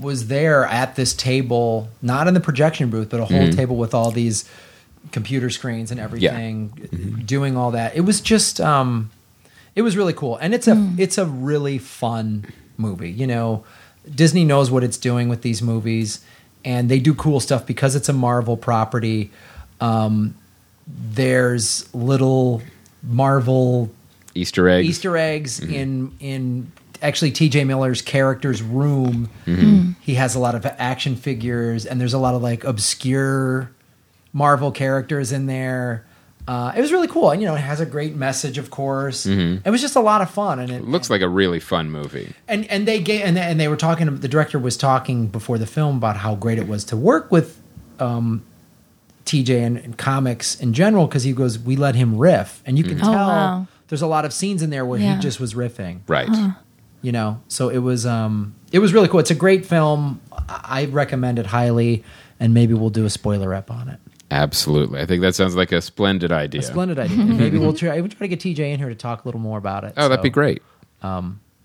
was 0.00 0.28
there 0.28 0.64
at 0.66 0.96
this 0.96 1.12
table, 1.14 1.88
not 2.02 2.26
in 2.28 2.34
the 2.34 2.40
projection 2.40 2.90
booth, 2.90 3.08
but 3.10 3.20
a 3.20 3.24
whole 3.24 3.38
Mm-hmm. 3.38 3.56
table 3.56 3.76
with 3.76 3.94
all 3.94 4.10
these 4.10 4.44
computer 5.12 5.50
screens 5.50 5.90
and 5.90 5.98
everything, 6.00 6.70
Mm-hmm. 6.70 7.20
doing 7.26 7.56
all 7.56 7.70
that. 7.72 7.96
It 7.96 8.02
was 8.02 8.20
just, 8.20 8.60
um, 8.60 9.10
it 9.74 9.82
was 9.82 9.96
really 9.96 10.12
cool, 10.12 10.36
and 10.36 10.54
it's 10.54 10.68
a 10.68 10.90
it's 10.98 11.18
a 11.18 11.24
really 11.26 11.78
fun 11.78 12.44
movie. 12.76 13.10
You 13.10 13.26
know, 13.26 13.64
Disney 14.14 14.44
knows 14.44 14.70
what 14.70 14.82
it's 14.84 14.96
doing 14.98 15.28
with 15.28 15.42
these 15.42 15.60
movies, 15.62 16.24
and 16.64 16.88
they 16.90 16.98
do 16.98 17.14
cool 17.14 17.40
stuff 17.40 17.66
because 17.66 17.94
it's 17.94 18.08
a 18.08 18.12
Marvel 18.12 18.56
property. 18.56 19.30
Um, 19.80 20.34
there's 20.86 21.92
little 21.94 22.62
Marvel 23.02 23.90
Easter 24.34 24.68
eggs. 24.68 24.88
Easter 24.88 25.16
eggs 25.16 25.60
Mm-hmm. 25.60 25.74
in 25.74 26.12
in 26.20 26.72
actually 27.02 27.30
T.J. 27.32 27.64
Miller's 27.64 28.02
character's 28.02 28.62
room. 28.62 29.28
Mm-hmm. 29.46 29.92
He 30.00 30.14
has 30.14 30.34
a 30.34 30.38
lot 30.38 30.54
of 30.54 30.64
action 30.66 31.16
figures, 31.16 31.86
and 31.86 32.00
there's 32.00 32.14
a 32.14 32.18
lot 32.18 32.34
of 32.34 32.42
like 32.42 32.64
obscure 32.64 33.70
Marvel 34.32 34.70
characters 34.72 35.32
in 35.32 35.46
there. 35.46 36.06
Uh, 36.48 36.72
it 36.76 36.80
was 36.80 36.90
really 36.90 37.06
cool, 37.06 37.30
and 37.30 37.40
you 37.40 37.46
know, 37.46 37.54
it 37.54 37.58
has 37.60 37.80
a 37.80 37.86
great 37.86 38.14
message, 38.16 38.58
of 38.58 38.70
course. 38.70 39.24
It 39.26 39.64
was 39.66 39.80
just 39.80 39.94
a 39.94 40.00
lot 40.00 40.20
of 40.20 40.30
fun, 40.30 40.58
and 40.58 40.70
it 40.70 40.74
It 40.76 40.82
Mm-hmm. 40.82 40.90
looks 40.92 41.10
like 41.10 41.20
a 41.20 41.28
really 41.28 41.60
fun 41.60 41.90
movie. 41.90 42.32
and 42.48 42.66
and 42.66 42.88
they 42.88 42.98
gave 43.00 43.22
and 43.22 43.36
they, 43.36 43.42
and 43.42 43.60
they 43.60 43.68
were 43.68 43.76
talking. 43.76 44.14
The 44.16 44.28
director 44.28 44.58
was 44.58 44.76
talking 44.76 45.26
before 45.28 45.58
the 45.58 45.66
film 45.66 45.96
about 45.98 46.16
how 46.16 46.34
great 46.34 46.58
it 46.58 46.66
was 46.66 46.84
to 46.86 46.96
work 46.96 47.30
with 47.30 47.60
um, 48.00 48.42
TJ 49.26 49.64
and, 49.64 49.76
and 49.76 49.98
comics 49.98 50.58
in 50.58 50.72
general 50.72 51.06
because 51.06 51.22
he 51.24 51.32
goes, 51.32 51.58
we 51.58 51.76
let 51.76 51.94
him 51.94 52.16
riff, 52.16 52.62
and 52.66 52.76
you 52.78 52.84
can 52.84 52.96
Oh, 53.00 53.04
tell 53.04 53.12
wow. 53.28 53.66
there's 53.88 54.02
a 54.02 54.06
lot 54.08 54.24
of 54.24 54.32
scenes 54.32 54.62
in 54.62 54.70
there 54.70 54.84
where 54.84 54.98
Yeah. 54.98 55.16
he 55.16 55.20
just 55.20 55.38
was 55.38 55.54
riffing. 55.54 56.00
Right. 56.08 56.28
You 57.02 57.12
know, 57.12 57.40
so 57.48 57.68
it 57.68 57.78
was 57.78 58.04
um 58.06 58.54
it 58.72 58.78
was 58.78 58.92
really 58.92 59.08
cool. 59.08 59.20
It's 59.20 59.30
a 59.30 59.34
great 59.34 59.64
film. 59.66 60.20
I 60.32 60.82
I 60.82 60.84
recommend 60.86 61.38
it 61.38 61.46
highly, 61.46 62.04
and 62.38 62.52
maybe 62.54 62.74
we'll 62.74 62.90
do 62.90 63.04
a 63.04 63.10
spoiler 63.10 63.54
up 63.54 63.70
on 63.70 63.88
it. 63.88 63.98
Absolutely. 64.30 65.00
I 65.00 65.06
think 65.06 65.22
that 65.22 65.34
sounds 65.34 65.56
like 65.56 65.72
a 65.72 65.80
splendid 65.82 66.30
idea. 66.30 66.62
Splendid 66.62 66.98
idea. 66.98 67.16
Maybe 67.16 67.58
we'll 67.58 67.72
try. 67.74 68.00
We'll 68.00 68.10
try 68.10 68.28
to 68.28 68.36
get 68.36 68.40
TJ 68.40 68.72
in 68.72 68.78
here 68.78 68.88
to 68.88 68.94
talk 68.94 69.24
a 69.24 69.28
little 69.28 69.40
more 69.40 69.58
about 69.58 69.84
it. 69.84 69.94
oh, 69.96 70.08
that'd 70.08 70.22
be 70.22 70.30
great. 70.30 70.62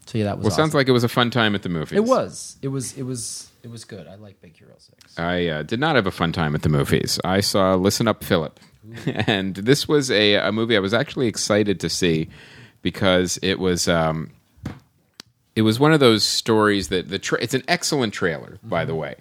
So 0.07 0.17
yeah, 0.19 0.25
that 0.25 0.37
was. 0.37 0.45
Well, 0.45 0.55
sounds 0.55 0.73
like 0.73 0.87
it 0.87 0.91
was 0.91 1.03
a 1.03 1.09
fun 1.09 1.31
time 1.31 1.55
at 1.55 1.63
the 1.63 1.69
movies. 1.69 1.97
it 1.97 2.03
was. 2.03 2.57
It 2.61 2.67
was. 2.69 2.97
It 2.97 3.03
was. 3.03 3.49
It 3.63 3.71
was 3.71 3.83
good. 3.83 4.07
I 4.07 4.15
like 4.15 4.39
Big 4.41 4.55
Hero 4.55 4.73
Six. 4.77 5.17
I 5.17 5.47
uh, 5.47 5.63
did 5.63 5.79
not 5.79 5.95
have 5.95 6.05
a 6.05 6.11
fun 6.11 6.31
time 6.31 6.53
at 6.53 6.61
the 6.61 6.69
movies. 6.69 7.19
I 7.25 7.39
saw 7.39 7.73
Listen 7.75 8.07
Up, 8.07 8.23
Philip, 8.23 8.59
and 9.05 9.55
this 9.55 9.87
was 9.87 10.11
a, 10.11 10.35
a 10.35 10.51
movie 10.51 10.77
I 10.77 10.79
was 10.79 10.93
actually 10.93 11.27
excited 11.27 11.79
to 11.79 11.89
see 11.89 12.29
because 12.83 13.39
it 13.41 13.59
was 13.59 13.87
um, 13.87 14.29
it 15.55 15.61
was 15.61 15.79
one 15.79 15.93
of 15.93 15.99
those 15.99 16.23
stories 16.23 16.89
that 16.89 17.09
the 17.09 17.19
tra- 17.19 17.41
it's 17.41 17.53
an 17.53 17.63
excellent 17.67 18.13
trailer, 18.13 18.59
by 18.63 18.85
the 18.85 18.95
way. 18.95 19.15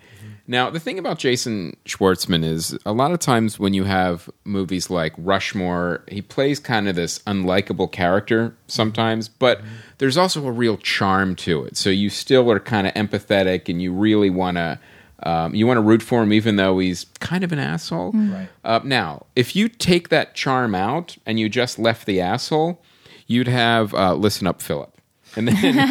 Now, 0.46 0.68
the 0.68 0.80
thing 0.80 0.98
about 0.98 1.18
Jason 1.18 1.74
Schwartzman 1.86 2.44
is 2.44 2.76
a 2.84 2.92
lot 2.92 3.12
of 3.12 3.18
times 3.18 3.58
when 3.58 3.72
you 3.72 3.84
have 3.84 4.28
movies 4.44 4.90
like 4.90 5.14
Rushmore, 5.16 6.04
he 6.06 6.20
plays 6.20 6.60
kind 6.60 6.86
of 6.86 6.96
this 6.96 7.20
unlikable 7.20 7.90
character 7.90 8.54
sometimes, 8.66 9.26
but 9.28 9.62
there's 9.98 10.18
also 10.18 10.46
a 10.46 10.52
real 10.52 10.76
charm 10.76 11.34
to 11.36 11.64
it. 11.64 11.78
So 11.78 11.88
you 11.88 12.10
still 12.10 12.50
are 12.50 12.60
kind 12.60 12.86
of 12.86 12.92
empathetic 12.92 13.70
and 13.70 13.80
you 13.80 13.92
really 13.92 14.28
want 14.28 14.58
to 14.58 14.78
um, 15.22 15.54
you 15.54 15.66
want 15.66 15.78
to 15.78 15.82
root 15.82 16.02
for 16.02 16.22
him 16.22 16.34
even 16.34 16.56
though 16.56 16.78
he's 16.78 17.06
kind 17.20 17.44
of 17.44 17.52
an 17.52 17.58
asshole. 17.58 18.12
Right. 18.12 18.48
Uh, 18.62 18.80
now, 18.84 19.24
if 19.34 19.56
you 19.56 19.70
take 19.70 20.10
that 20.10 20.34
charm 20.34 20.74
out 20.74 21.16
and 21.24 21.40
you 21.40 21.48
just 21.48 21.78
left 21.78 22.04
the 22.04 22.20
asshole, 22.20 22.82
you'd 23.26 23.48
have 23.48 23.94
uh, 23.94 24.14
listen 24.14 24.46
up, 24.46 24.60
Philip. 24.60 24.93
And 25.36 25.48
then, 25.48 25.88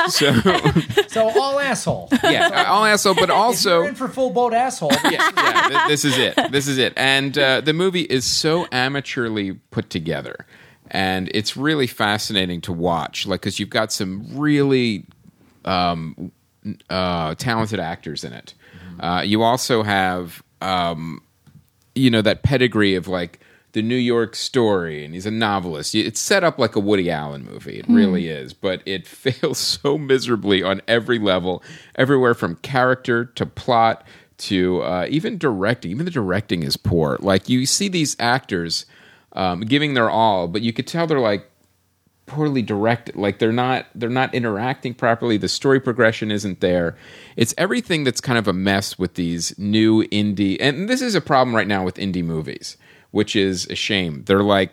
so 0.08 0.32
So 1.08 1.28
all 1.40 1.58
asshole. 1.60 2.08
yeah, 2.24 2.64
all 2.68 2.84
asshole, 2.84 3.14
but 3.14 3.24
If 3.24 3.28
you're 3.28 3.36
also 3.36 3.82
in 3.82 3.94
for 3.94 4.08
full 4.08 4.30
boat 4.30 4.54
asshole. 4.54 4.92
yeah, 5.04 5.30
yeah 5.36 5.68
th- 5.68 5.88
this 5.88 6.04
is 6.04 6.16
it. 6.18 6.34
This 6.50 6.66
is 6.68 6.78
it. 6.78 6.92
And 6.96 7.36
uh, 7.36 7.60
the 7.60 7.72
movie 7.72 8.02
is 8.02 8.24
so 8.24 8.64
amateurly 8.66 9.58
put 9.70 9.90
together, 9.90 10.46
and 10.90 11.30
it's 11.34 11.56
really 11.56 11.86
fascinating 11.86 12.60
to 12.62 12.72
watch. 12.72 13.26
Like, 13.26 13.40
because 13.42 13.58
you've 13.60 13.70
got 13.70 13.92
some 13.92 14.26
really 14.32 15.06
um, 15.64 16.32
uh, 16.88 17.34
talented 17.36 17.78
actors 17.80 18.24
in 18.24 18.32
it. 18.32 18.54
Uh, 19.00 19.22
you 19.24 19.42
also 19.42 19.82
have, 19.82 20.42
um, 20.60 21.20
you 21.94 22.08
know, 22.10 22.22
that 22.22 22.42
pedigree 22.42 22.94
of 22.94 23.08
like 23.08 23.40
the 23.72 23.82
New 23.82 23.96
York 23.96 24.36
story, 24.36 25.04
and 25.04 25.14
he's 25.14 25.26
a 25.26 25.30
novelist. 25.30 25.94
It's 25.94 26.20
set 26.20 26.44
up 26.44 26.58
like 26.58 26.76
a 26.76 26.80
Woody 26.80 27.10
Allen 27.10 27.44
movie. 27.44 27.78
It 27.78 27.88
really 27.88 28.28
is, 28.28 28.52
but 28.52 28.82
it 28.84 29.06
fails 29.08 29.58
so 29.58 29.96
miserably 29.96 30.62
on 30.62 30.82
every 30.86 31.18
level, 31.18 31.62
everywhere 31.94 32.34
from 32.34 32.56
character 32.56 33.24
to 33.24 33.46
plot 33.46 34.06
to 34.38 34.82
uh, 34.82 35.06
even 35.08 35.38
directing. 35.38 35.90
Even 35.90 36.04
the 36.04 36.10
directing 36.10 36.62
is 36.62 36.76
poor. 36.76 37.16
Like 37.20 37.48
you 37.48 37.64
see 37.64 37.88
these 37.88 38.16
actors 38.18 38.84
um, 39.32 39.60
giving 39.60 39.94
their 39.94 40.10
all, 40.10 40.48
but 40.48 40.62
you 40.62 40.72
could 40.72 40.86
tell 40.86 41.06
they're 41.06 41.18
like 41.18 41.48
poorly 42.26 42.62
directed 42.62 43.16
like 43.16 43.40
they're 43.40 43.52
not 43.52 43.86
they're 43.96 44.08
not 44.08 44.32
interacting 44.32 44.94
properly 44.94 45.36
the 45.36 45.48
story 45.48 45.80
progression 45.80 46.30
isn't 46.30 46.60
there 46.60 46.96
it's 47.36 47.52
everything 47.58 48.04
that's 48.04 48.20
kind 48.20 48.38
of 48.38 48.46
a 48.46 48.52
mess 48.52 48.96
with 48.96 49.14
these 49.14 49.58
new 49.58 50.04
indie 50.04 50.56
and 50.60 50.88
this 50.88 51.02
is 51.02 51.16
a 51.16 51.20
problem 51.20 51.54
right 51.54 51.66
now 51.66 51.84
with 51.84 51.96
indie 51.96 52.24
movies 52.24 52.76
which 53.12 53.36
is 53.36 53.66
a 53.70 53.76
shame. 53.76 54.24
They're 54.26 54.42
like 54.42 54.72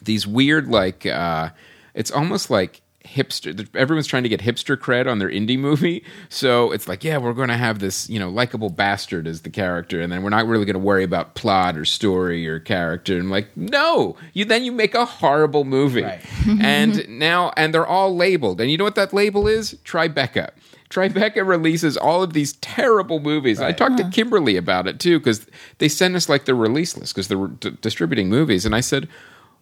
these 0.00 0.26
weird 0.26 0.68
like 0.68 1.04
uh 1.04 1.50
it's 1.94 2.12
almost 2.12 2.48
like 2.48 2.82
hipster 3.04 3.66
everyone's 3.74 4.06
trying 4.06 4.24
to 4.24 4.28
get 4.28 4.40
hipster 4.40 4.76
cred 4.76 5.10
on 5.10 5.18
their 5.18 5.28
indie 5.28 5.58
movie. 5.58 6.04
So 6.28 6.70
it's 6.70 6.86
like 6.86 7.02
yeah 7.02 7.18
we're 7.18 7.32
going 7.32 7.48
to 7.48 7.56
have 7.56 7.78
this 7.80 8.08
you 8.08 8.18
know 8.18 8.28
likable 8.28 8.70
bastard 8.70 9.26
as 9.26 9.42
the 9.42 9.50
character 9.50 10.00
and 10.00 10.12
then 10.12 10.22
we're 10.22 10.30
not 10.30 10.46
really 10.46 10.64
going 10.64 10.74
to 10.74 10.80
worry 10.80 11.04
about 11.04 11.34
plot 11.34 11.76
or 11.76 11.84
story 11.84 12.46
or 12.46 12.60
character. 12.60 13.18
And 13.18 13.30
like 13.30 13.56
no 13.56 14.16
you 14.32 14.44
then 14.44 14.64
you 14.64 14.72
make 14.72 14.94
a 14.94 15.04
horrible 15.04 15.64
movie. 15.64 16.02
Right. 16.02 16.24
and 16.60 17.08
now 17.08 17.52
and 17.56 17.74
they're 17.74 17.86
all 17.86 18.14
labeled. 18.14 18.60
And 18.60 18.70
you 18.70 18.76
know 18.76 18.84
what 18.84 18.96
that 18.96 19.12
label 19.12 19.48
is? 19.48 19.74
Tribeca 19.84 20.50
Tribeca 20.90 21.46
releases 21.46 21.96
all 21.96 22.22
of 22.22 22.32
these 22.32 22.54
terrible 22.54 23.20
movies. 23.20 23.60
I 23.60 23.66
Right. 23.66 23.76
talked 23.76 23.96
to 23.98 24.08
Kimberly 24.10 24.56
about 24.56 24.86
it 24.86 25.00
too 25.00 25.18
because 25.18 25.46
they 25.78 25.88
send 25.88 26.14
us 26.16 26.28
like 26.28 26.44
the 26.44 26.54
release 26.54 26.96
list 26.96 27.14
because 27.14 27.28
they're 27.28 27.46
d- 27.48 27.76
distributing 27.80 28.28
movies, 28.28 28.64
and 28.64 28.74
I 28.74 28.80
said, 28.80 29.08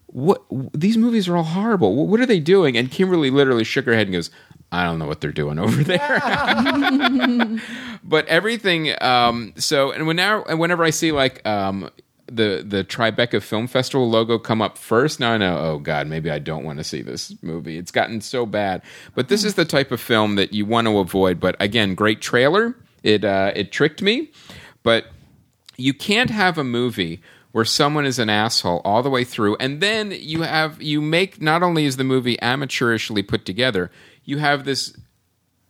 what 0.06 0.42
these 0.72 0.96
movies 0.96 1.26
are 1.28 1.36
all 1.36 1.42
horrible. 1.44 1.96
What, 1.96 2.06
what 2.06 2.20
are 2.20 2.26
they 2.26 2.38
doing? 2.40 2.76
And 2.76 2.90
Kimberly 2.90 3.30
literally 3.30 3.64
shook 3.64 3.84
her 3.86 3.94
head 3.94 4.06
and 4.06 4.12
goes, 4.14 4.30
I 4.70 4.84
don't 4.84 4.98
know 5.00 5.06
what 5.06 5.20
they're 5.20 5.32
doing 5.32 5.58
over 5.58 5.82
there. 5.82 6.20
but 8.04 8.26
everything. 8.28 8.94
Um, 9.02 9.52
so 9.56 9.90
and 9.92 10.06
when 10.06 10.16
now 10.16 10.44
and 10.44 10.58
whenever 10.60 10.84
I 10.84 10.90
see 10.90 11.10
like 11.12 11.44
um, 11.46 11.90
the 12.34 12.64
the 12.66 12.84
Tribeca 12.84 13.42
Film 13.42 13.66
Festival 13.66 14.08
logo 14.08 14.38
come 14.38 14.60
up 14.60 14.76
first, 14.78 15.20
now 15.20 15.32
I 15.32 15.38
know. 15.38 15.58
Oh 15.58 15.78
God, 15.78 16.06
maybe 16.06 16.30
I 16.30 16.38
don't 16.38 16.64
want 16.64 16.78
to 16.78 16.84
see 16.84 17.02
this 17.02 17.34
movie. 17.42 17.78
It's 17.78 17.90
gotten 17.90 18.20
so 18.20 18.46
bad. 18.46 18.82
But 19.14 19.28
this 19.28 19.44
is 19.44 19.54
the 19.54 19.64
type 19.64 19.92
of 19.92 20.00
film 20.00 20.36
that 20.36 20.52
you 20.52 20.66
want 20.66 20.86
to 20.86 20.98
avoid. 20.98 21.40
But 21.40 21.56
again, 21.60 21.94
great 21.94 22.20
trailer. 22.20 22.76
It 23.02 23.24
uh, 23.24 23.52
it 23.54 23.72
tricked 23.72 24.02
me, 24.02 24.30
but 24.82 25.06
you 25.76 25.92
can't 25.94 26.30
have 26.30 26.58
a 26.58 26.64
movie 26.64 27.20
where 27.52 27.64
someone 27.64 28.04
is 28.04 28.18
an 28.18 28.28
asshole 28.28 28.80
all 28.84 29.02
the 29.02 29.10
way 29.10 29.22
through 29.22 29.56
and 29.60 29.80
then 29.80 30.10
you 30.10 30.42
have 30.42 30.82
you 30.82 31.00
make 31.00 31.40
not 31.40 31.62
only 31.62 31.84
is 31.84 31.96
the 31.96 32.04
movie 32.04 32.36
amateurishly 32.42 33.26
put 33.26 33.44
together 33.44 33.92
you 34.24 34.38
have 34.38 34.64
this 34.64 34.96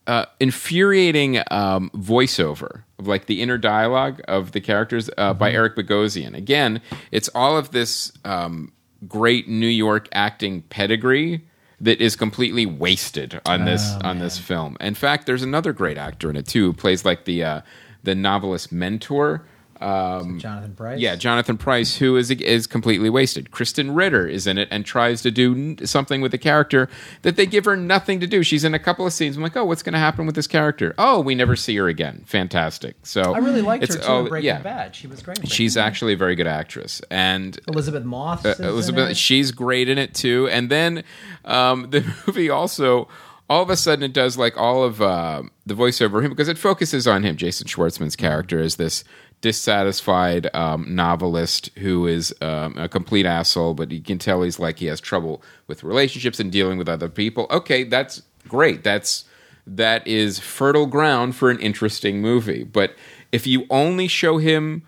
uh, 0.06 0.24
infuriating 0.40 1.42
um, 1.50 1.90
voiceover 1.94 2.84
like 3.06 3.26
the 3.26 3.42
inner 3.42 3.58
dialogue 3.58 4.20
of 4.28 4.52
the 4.52 4.60
characters 4.60 5.10
uh, 5.16 5.34
by 5.34 5.52
Eric 5.52 5.76
Bogosian. 5.76 6.34
Again, 6.34 6.80
it's 7.10 7.28
all 7.34 7.56
of 7.56 7.70
this 7.70 8.12
um, 8.24 8.72
great 9.06 9.48
New 9.48 9.66
York 9.66 10.08
acting 10.12 10.62
pedigree 10.62 11.44
that 11.80 12.00
is 12.00 12.16
completely 12.16 12.66
wasted 12.66 13.40
on 13.46 13.64
this 13.64 13.92
on 14.02 14.18
this 14.18 14.38
film. 14.38 14.76
In 14.80 14.94
fact, 14.94 15.26
there's 15.26 15.42
another 15.42 15.72
great 15.72 15.98
actor 15.98 16.30
in 16.30 16.36
it 16.36 16.46
too, 16.46 16.66
who 16.66 16.72
plays 16.72 17.04
like 17.04 17.24
the 17.24 17.44
uh, 17.44 17.60
the 18.02 18.14
novelist 18.14 18.72
mentor. 18.72 19.46
Um, 19.84 20.38
Jonathan 20.38 20.74
Pryce. 20.74 20.98
yeah, 20.98 21.14
Jonathan 21.14 21.58
Pryce, 21.58 21.96
who 21.96 22.16
is 22.16 22.30
is 22.30 22.66
completely 22.66 23.10
wasted. 23.10 23.50
Krysten 23.50 23.94
Ritter 23.94 24.26
is 24.26 24.46
in 24.46 24.56
it 24.56 24.68
and 24.70 24.84
tries 24.84 25.20
to 25.22 25.30
do 25.30 25.76
something 25.84 26.20
with 26.22 26.32
the 26.32 26.38
character 26.38 26.88
that 27.22 27.36
they 27.36 27.44
give 27.44 27.66
her 27.66 27.76
nothing 27.76 28.18
to 28.20 28.26
do. 28.26 28.42
She's 28.42 28.64
in 28.64 28.72
a 28.72 28.78
couple 28.78 29.06
of 29.06 29.12
scenes. 29.12 29.36
I'm 29.36 29.42
like, 29.42 29.56
oh, 29.56 29.64
what's 29.64 29.82
going 29.82 29.92
to 29.92 29.98
happen 29.98 30.24
with 30.24 30.34
this 30.34 30.46
character? 30.46 30.94
Oh, 30.96 31.20
we 31.20 31.34
never 31.34 31.54
see 31.54 31.76
her 31.76 31.88
again. 31.88 32.22
Fantastic. 32.26 32.96
So 33.02 33.34
I 33.34 33.38
really 33.38 33.60
liked 33.62 33.84
it's 33.84 33.94
her 33.96 34.00
too 34.02 34.12
in 34.12 34.28
Breaking 34.28 34.46
yeah. 34.46 34.62
Bad. 34.62 34.96
She 34.96 35.06
was 35.06 35.22
great. 35.22 35.46
She's 35.46 35.74
Bad. 35.74 35.84
actually 35.86 36.14
a 36.14 36.16
very 36.16 36.34
good 36.34 36.46
actress, 36.46 37.02
and 37.10 37.58
Elisabeth 37.68 38.04
Moss. 38.04 38.44
uh, 38.44 38.54
Elizabeth, 38.60 39.16
she's 39.16 39.52
great 39.52 39.88
in 39.88 39.98
it 39.98 40.14
too. 40.14 40.48
And 40.48 40.70
then 40.70 41.04
um, 41.44 41.86
the 41.90 42.04
movie 42.26 42.48
also, 42.50 43.08
all 43.48 43.62
of 43.62 43.70
a 43.70 43.76
sudden, 43.76 44.02
it 44.02 44.12
does 44.12 44.38
like 44.38 44.56
all 44.56 44.84
of 44.84 45.02
uh, 45.02 45.42
the 45.66 45.74
voiceover 45.74 46.22
him 46.22 46.30
because 46.30 46.48
it 46.48 46.58
focuses 46.58 47.06
on 47.06 47.22
him. 47.22 47.36
Jason 47.36 47.66
Schwartzman's 47.66 48.16
character 48.16 48.60
is 48.60 48.76
this 48.76 49.04
dissatisfied 49.40 50.48
um, 50.54 50.94
novelist 50.94 51.68
who 51.78 52.06
is 52.06 52.34
um, 52.40 52.78
a 52.78 52.88
complete 52.88 53.26
asshole, 53.26 53.74
but 53.74 53.90
you 53.90 54.00
can 54.00 54.18
tell 54.18 54.42
he's 54.42 54.58
like 54.58 54.78
he 54.78 54.86
has 54.86 55.00
trouble 55.00 55.42
with 55.66 55.84
relationships 55.84 56.40
and 56.40 56.50
dealing 56.50 56.78
with 56.78 56.88
other 56.88 57.10
people. 57.10 57.46
Okay, 57.50 57.84
that's 57.84 58.22
great. 58.48 58.82
That's 58.82 59.24
that 59.66 60.06
is 60.06 60.38
fertile 60.38 60.86
ground 60.86 61.36
for 61.36 61.50
an 61.50 61.58
interesting 61.60 62.22
movie. 62.22 62.64
But 62.64 62.94
if 63.32 63.46
you 63.46 63.66
only 63.68 64.08
show 64.08 64.38
him 64.38 64.82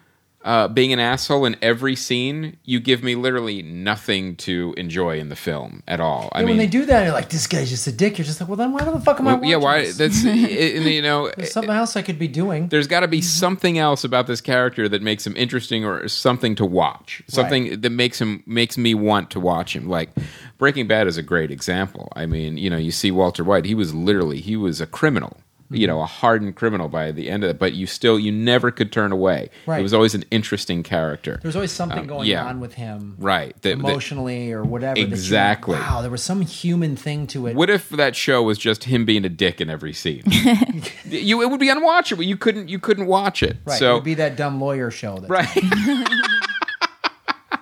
uh, 0.46 0.68
being 0.68 0.92
an 0.92 0.98
asshole 1.00 1.44
in 1.44 1.56
every 1.61 1.94
scene, 1.96 2.56
you 2.64 2.80
give 2.80 3.02
me 3.02 3.14
literally 3.16 3.61
nothing 3.62 4.37
to 4.37 4.72
enjoy 4.78 5.18
in 5.18 5.28
the 5.28 5.37
film 5.37 5.82
at 5.87 6.00
all. 6.00 6.30
I 6.32 6.38
Yeah, 6.40 6.46
mean, 6.46 6.56
when 6.56 6.59
they 6.59 6.66
do 6.68 6.87
that, 6.87 7.02
you're 7.04 7.12
like, 7.12 7.28
this 7.28 7.46
guy's 7.46 7.68
just 7.68 7.87
a 7.87 7.92
dick. 7.92 8.16
You're 8.16 8.24
just 8.24 8.40
like, 8.40 8.48
well, 8.48 8.56
then 8.56 8.72
why 8.72 8.85
the 8.85 8.98
fuck 9.00 9.20
am 9.20 9.26
I 9.26 9.32
well, 9.32 9.37
watching 9.40 9.50
yeah, 9.50 9.56
why? 9.56 9.80
this? 9.82 9.96
That's 9.98 10.24
it, 10.24 10.82
you 10.82 11.02
know, 11.02 11.30
There's 11.37 11.52
something 11.52 11.70
else 11.74 11.96
I 11.96 12.02
could 12.02 12.18
be 12.18 12.28
doing. 12.28 12.68
there's 12.68 12.87
got 12.87 13.00
to 13.00 13.09
be 13.09 13.20
something 13.20 13.76
else 13.78 14.04
about 14.04 14.26
this 14.28 14.40
character 14.40 14.88
that 14.88 15.02
makes 15.02 15.26
him 15.26 15.37
interesting 15.37 15.85
or 15.85 16.06
something 16.09 16.54
to 16.54 16.64
watch 16.64 17.22
something 17.26 17.80
that 17.80 17.90
makes 17.90 18.20
him 18.20 18.42
makes 18.46 18.78
me 18.78 18.94
want 18.94 19.30
to 19.32 19.40
watch 19.40 19.74
him 19.74 19.88
like 19.88 20.11
breaking 20.59 20.87
bad 20.87 21.06
is 21.06 21.16
a 21.16 21.22
great 21.22 21.50
example 21.50 22.09
i 22.14 22.24
mean 22.24 22.56
you 22.56 22.70
know 22.70 22.76
you 22.76 22.90
see 22.92 23.11
walter 23.11 23.42
white 23.42 23.64
he 23.64 23.74
was 23.74 23.92
literally 23.94 24.40
he 24.40 24.56
was 24.56 24.80
a 24.80 24.87
criminal 24.87 25.37
you 25.70 25.87
know 25.87 26.00
a 26.00 26.07
hardened 26.07 26.55
criminal 26.57 26.88
by 26.88 27.11
the 27.11 27.29
end 27.29 27.42
of 27.44 27.50
it 27.50 27.59
but 27.59 27.72
you 27.74 27.87
still 27.87 28.18
you 28.18 28.31
never 28.31 28.70
could 28.70 28.92
turn 28.92 29.11
away 29.12 29.50
Right. 29.66 29.81
it 29.81 29.83
was 29.83 29.92
always 29.94 30.14
an 30.14 30.24
interesting 30.31 30.83
character 30.83 31.38
there 31.42 31.48
was 31.48 31.57
always 31.57 31.72
something 31.72 31.98
Um, 32.00 32.07
going 32.07 32.29
yeah. 32.29 32.44
on 32.46 32.61
with 32.61 32.74
him, 32.74 33.14
right 33.18 33.61
that- 33.62 33.72
emotionally 33.72 34.52
or 34.52 34.62
whatever. 34.62 35.00
Exactly. 35.00 35.74
wow, 35.74 36.02
there 36.02 36.11
was 36.11 36.22
some 36.22 36.40
human 36.42 36.94
thing 36.96 37.26
to 37.29 37.46
it. 37.46 37.57
what 37.57 37.68
if 37.70 37.88
that 37.90 38.14
show 38.16 38.42
was 38.42 38.59
just 38.59 38.85
him 38.85 39.05
being 39.05 39.24
a 39.24 39.29
dick 39.29 39.61
in 39.61 39.68
every 39.70 39.92
scene 39.92 40.22
you 41.05 41.42
it 41.42 41.50
would 41.50 41.61
be 41.61 41.68
unwatchable 41.68 42.24
you 42.24 42.37
couldn't 42.37 42.68
you 42.68 42.79
couldn't 42.79 43.07
watch 43.07 43.42
it 43.42 43.57
right, 43.64 43.74
it 43.74 43.79
so 43.79 43.94
would 43.94 44.05
be 44.05 44.14
that 44.14 44.37
dumb 44.37 44.61
lawyer 44.61 44.90
show. 44.90 45.18
That 45.18 45.31
right 45.31 45.48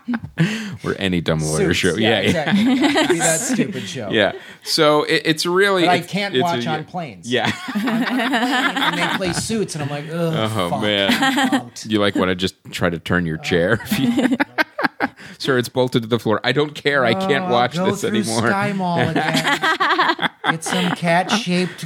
or 0.84 0.94
any 0.98 1.20
dumb 1.20 1.40
lawyer 1.40 1.72
Suits. 1.74 1.78
show 1.78 1.94
yeah, 1.96 2.08
yeah. 2.08 2.18
exactly. 2.20 2.62
Yeah, 2.64 3.06
be 3.08 3.18
that 3.18 3.40
stupid 3.52 3.82
show. 3.84 4.10
Yeah. 4.10 4.32
So 4.62 5.04
it, 5.04 5.22
it's 5.24 5.46
really. 5.46 5.82
That 5.82 5.90
I 5.90 5.94
it's- 5.96 6.10
can't 6.10 6.34
it's 6.34 6.42
watch 6.42 6.66
a- 6.66 6.70
on 6.70 6.84
planes. 6.84 7.30
Yeah. 7.30 7.50
and 7.74 8.98
they 8.98 9.16
play 9.16 9.32
suits, 9.32 9.74
and 9.74 9.82
I'm 9.84 9.90
like, 9.90 10.04
Ugh, 10.10 10.34
Oh 10.56 10.70
fuck. 10.70 10.82
man. 10.82 11.70
You 11.86 11.98
like 12.00 12.14
want 12.16 12.28
to 12.28 12.34
just 12.34 12.56
try 12.70 12.90
to 12.90 12.98
turn 12.98 13.26
your 13.26 13.38
chair? 13.38 13.80
Oh, 13.92 14.36
Sir, 15.38 15.58
it's 15.58 15.68
bolted 15.68 16.02
to 16.02 16.08
the 16.08 16.18
floor. 16.18 16.40
I 16.44 16.52
don't 16.52 16.74
care. 16.74 17.04
I 17.04 17.12
can't 17.14 17.46
Oh, 17.46 17.52
watch 17.52 17.74
go 17.74 17.90
this 17.90 18.04
anymore. 18.04 18.46
Sky 18.48 18.72
Mall 18.72 19.00
again. 19.00 20.30
Get 20.50 20.64
some 20.64 20.90
cat-shaped 20.94 21.80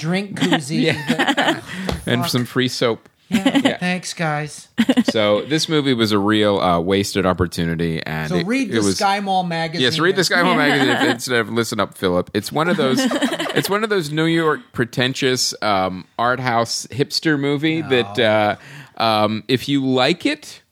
drink 0.00 0.38
koozie. 0.38 0.92
that- 1.08 1.62
and 2.06 2.26
some 2.26 2.44
free 2.44 2.68
soap. 2.68 3.08
Yeah, 3.32 3.78
Thanks, 3.80 4.14
guys. 4.14 4.68
So 5.04 5.42
this 5.42 5.68
movie 5.68 5.94
was 5.94 6.12
a 6.12 6.18
real 6.18 6.58
uh, 6.60 6.80
wasted 6.80 7.26
opportunity, 7.26 8.02
and 8.04 8.30
So 8.30 8.36
it, 8.36 8.46
read 8.46 8.70
it 8.70 8.72
the 8.72 8.78
was, 8.78 8.96
Sky 8.96 9.20
Mall 9.20 9.42
magazine. 9.42 9.82
Yes, 9.82 9.98
read 9.98 10.16
the 10.16 10.24
Sky 10.24 10.42
Mall 10.42 10.54
magazine 10.56 11.10
instead 11.10 11.40
of 11.40 11.50
listen 11.50 11.80
up, 11.80 11.96
Philip. 11.96 12.30
It's 12.34 12.52
one 12.52 12.68
of 12.68 12.76
those. 12.76 12.98
it's 13.00 13.70
one 13.70 13.84
of 13.84 13.90
those 13.90 14.10
New 14.10 14.26
York 14.26 14.60
pretentious 14.72 15.54
um, 15.62 16.06
art 16.18 16.40
house 16.40 16.86
hipster 16.88 17.38
movie 17.38 17.82
that 17.82 18.18
uh, 18.18 18.56
um, 18.96 19.44
if 19.48 19.68
you 19.68 19.84
like 19.84 20.26
it, 20.26 20.62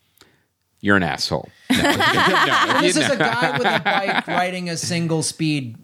you're 0.80 0.96
an 0.96 1.02
asshole. 1.02 1.48
No, 1.70 1.82
no, 1.82 1.90
if 1.90 2.80
This 2.80 2.96
is 2.96 3.10
a 3.10 3.16
guy 3.16 3.58
with 3.58 3.66
a 3.66 3.80
bike 3.84 4.26
riding 4.26 4.68
a 4.68 4.76
single 4.76 5.22
speed. 5.22 5.76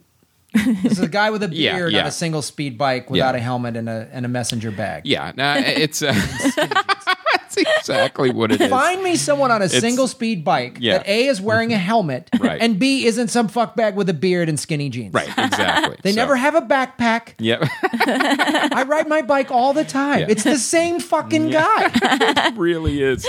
This 0.83 0.93
is 0.93 1.01
a 1.01 1.09
guy 1.09 1.31
with 1.31 1.43
a 1.43 1.49
Yeah, 1.53 1.77
beard 1.77 1.93
yeah. 1.93 2.01
on 2.03 2.07
a 2.07 2.11
single 2.11 2.43
speed 2.43 2.77
bike 2.79 3.11
without 3.11 3.35
Yeah. 3.35 3.41
a 3.41 3.43
helmet 3.43 3.77
and 3.77 3.89
a 3.89 4.09
and 4.13 4.25
a 4.25 4.29
messenger 4.29 4.71
bag. 4.71 5.03
yeah, 5.05 5.33
no, 5.37 5.55
it's 5.59 6.03
uh, 6.03 6.13
that's 6.57 7.57
exactly 7.57 8.31
what 8.31 8.53
it 8.53 8.61
is. 8.61 8.69
Find 8.71 9.03
me 9.03 9.17
someone 9.17 9.51
on 9.51 9.63
a 9.63 9.69
single 9.69 10.09
speed 10.09 10.45
bike 10.45 10.79
Yeah. 10.81 10.99
that 10.99 11.09
A 11.09 11.27
is 11.27 11.41
wearing 11.41 11.73
a 11.73 11.79
helmet 11.79 12.29
Right. 12.41 12.61
and 12.61 12.79
B 12.79 13.07
isn't 13.07 13.29
some 13.29 13.49
fuckbag 13.49 13.95
with 13.95 14.09
a 14.09 14.15
beard 14.15 14.49
and 14.49 14.59
skinny 14.59 14.89
jeans. 14.89 15.15
Right, 15.15 15.29
exactly. 15.39 15.97
They 16.03 16.13
So- 16.13 16.17
never 16.17 16.37
have 16.37 16.55
a 16.55 16.63
backpack. 16.63 17.35
Yep, 17.39 17.69
I 17.83 18.85
ride 18.87 19.09
my 19.09 19.23
bike 19.23 19.51
all 19.51 19.73
the 19.73 19.85
time. 19.85 20.27
It's 20.29 20.45
the 20.45 20.59
same 20.59 21.01
fucking 21.01 21.51
guy. 21.51 21.91
it 21.95 22.57
really 22.57 23.03
is. 23.03 23.27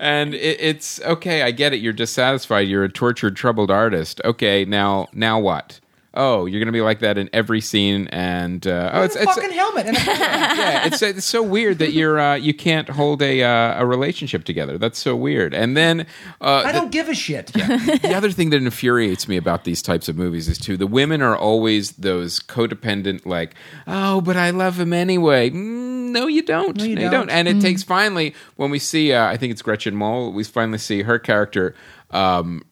And 0.00 0.34
it, 0.34 0.60
it's 0.60 1.00
okay. 1.02 1.42
I 1.42 1.50
get 1.50 1.72
it. 1.72 1.78
You're 1.80 1.92
dissatisfied. 1.92 2.68
You're 2.68 2.84
a 2.84 2.88
tortured, 2.88 3.36
troubled 3.36 3.70
artist. 3.70 4.20
Okay, 4.24 4.64
now, 4.64 5.08
now 5.12 5.38
what? 5.40 5.80
Oh, 6.20 6.46
you're 6.46 6.60
gonna 6.60 6.72
be 6.72 6.80
like 6.80 6.98
that 6.98 7.16
in 7.16 7.30
every 7.32 7.60
scene, 7.60 8.08
and 8.08 8.66
uh, 8.66 8.90
oh, 8.92 9.02
It's 9.04 9.14
it's 9.14 9.24
a 9.24 9.28
it's 9.28 9.34
fucking 9.36 9.52
helmet 9.56 9.86
and 9.86 9.96
a 9.96 10.00
yeah, 10.06 10.86
it's 10.86 11.00
it's 11.00 11.24
so 11.24 11.42
weird 11.42 11.78
that 11.78 11.92
you're 11.92 12.18
uh, 12.18 12.34
you 12.34 12.52
can't 12.52 12.88
hold 12.88 13.22
a 13.22 13.42
uh, 13.44 13.80
a 13.80 13.86
relationship 13.86 14.42
together. 14.44 14.78
That's 14.78 14.98
so 14.98 15.14
weird. 15.14 15.54
And 15.54 15.76
then 15.76 16.06
uh, 16.40 16.62
I 16.66 16.72
don't 16.72 16.90
give 16.90 17.08
a 17.08 17.14
shit. 17.14 17.52
Yeah. 17.56 17.76
the 18.02 18.14
other 18.14 18.30
thing 18.32 18.50
that 18.50 18.60
infuriates 18.62 19.28
me 19.28 19.36
about 19.36 19.62
these 19.64 19.80
types 19.80 20.08
of 20.08 20.16
movies 20.16 20.48
is 20.48 20.58
too 20.58 20.76
the 20.76 20.86
women 20.88 21.22
are 21.22 21.36
always 21.36 21.92
those 21.92 22.40
codependent 22.40 23.24
like 23.24 23.54
oh 23.86 24.20
but 24.20 24.36
i 24.36 24.50
love 24.50 24.78
him 24.80 24.92
anyway 24.92 25.50
mm, 25.50 26.10
no 26.10 26.26
you 26.26 26.42
don't 26.42 26.76
No, 26.78 26.84
you 26.84 26.96
don't. 26.96 27.10
don't. 27.12 27.30
and 27.30 27.46
it 27.48 27.60
takes 27.60 27.82
finally 27.82 28.34
when 28.56 28.70
we 28.70 28.78
see 28.78 29.12
uh, 29.12 29.26
i 29.26 29.36
think 29.36 29.52
it's 29.52 29.62
gretchen 29.62 29.94
mol 29.94 30.32
we 30.32 30.42
finally 30.44 30.78
see 30.78 31.02
her 31.02 31.18
character 31.18 31.74
um, 32.10 32.62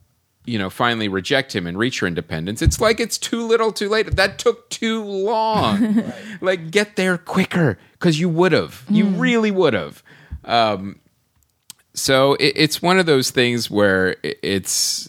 you 0.47 0.59
know 0.59 0.71
finally 0.71 1.09
reject 1.09 1.55
him 1.55 1.67
and 1.67 1.77
reach 1.77 2.01
her 2.01 2.07
independence 2.07 2.63
it's 2.63 2.81
like 2.81 3.01
it's 3.01 3.19
too 3.19 3.47
little 3.47 3.73
too 3.73 3.89
late. 3.89 4.17
That 4.17 4.39
took 4.39 4.69
too 4.71 5.03
long. 5.03 6.13
Like 6.41 6.71
get 6.71 6.97
there 6.97 7.17
quicker 7.17 7.79
because 7.93 8.21
you 8.21 8.29
would 8.29 8.53
have. 8.53 8.85
You 8.91 9.07
really 9.07 9.51
would 9.51 9.73
have. 9.73 10.03
Um, 10.45 11.01
so 11.95 12.35
it, 12.35 12.53
it's 12.57 12.83
one 12.83 12.99
of 12.99 13.07
those 13.07 13.31
things 13.31 13.71
where 13.71 14.17
it, 14.23 14.39
it's 14.43 15.09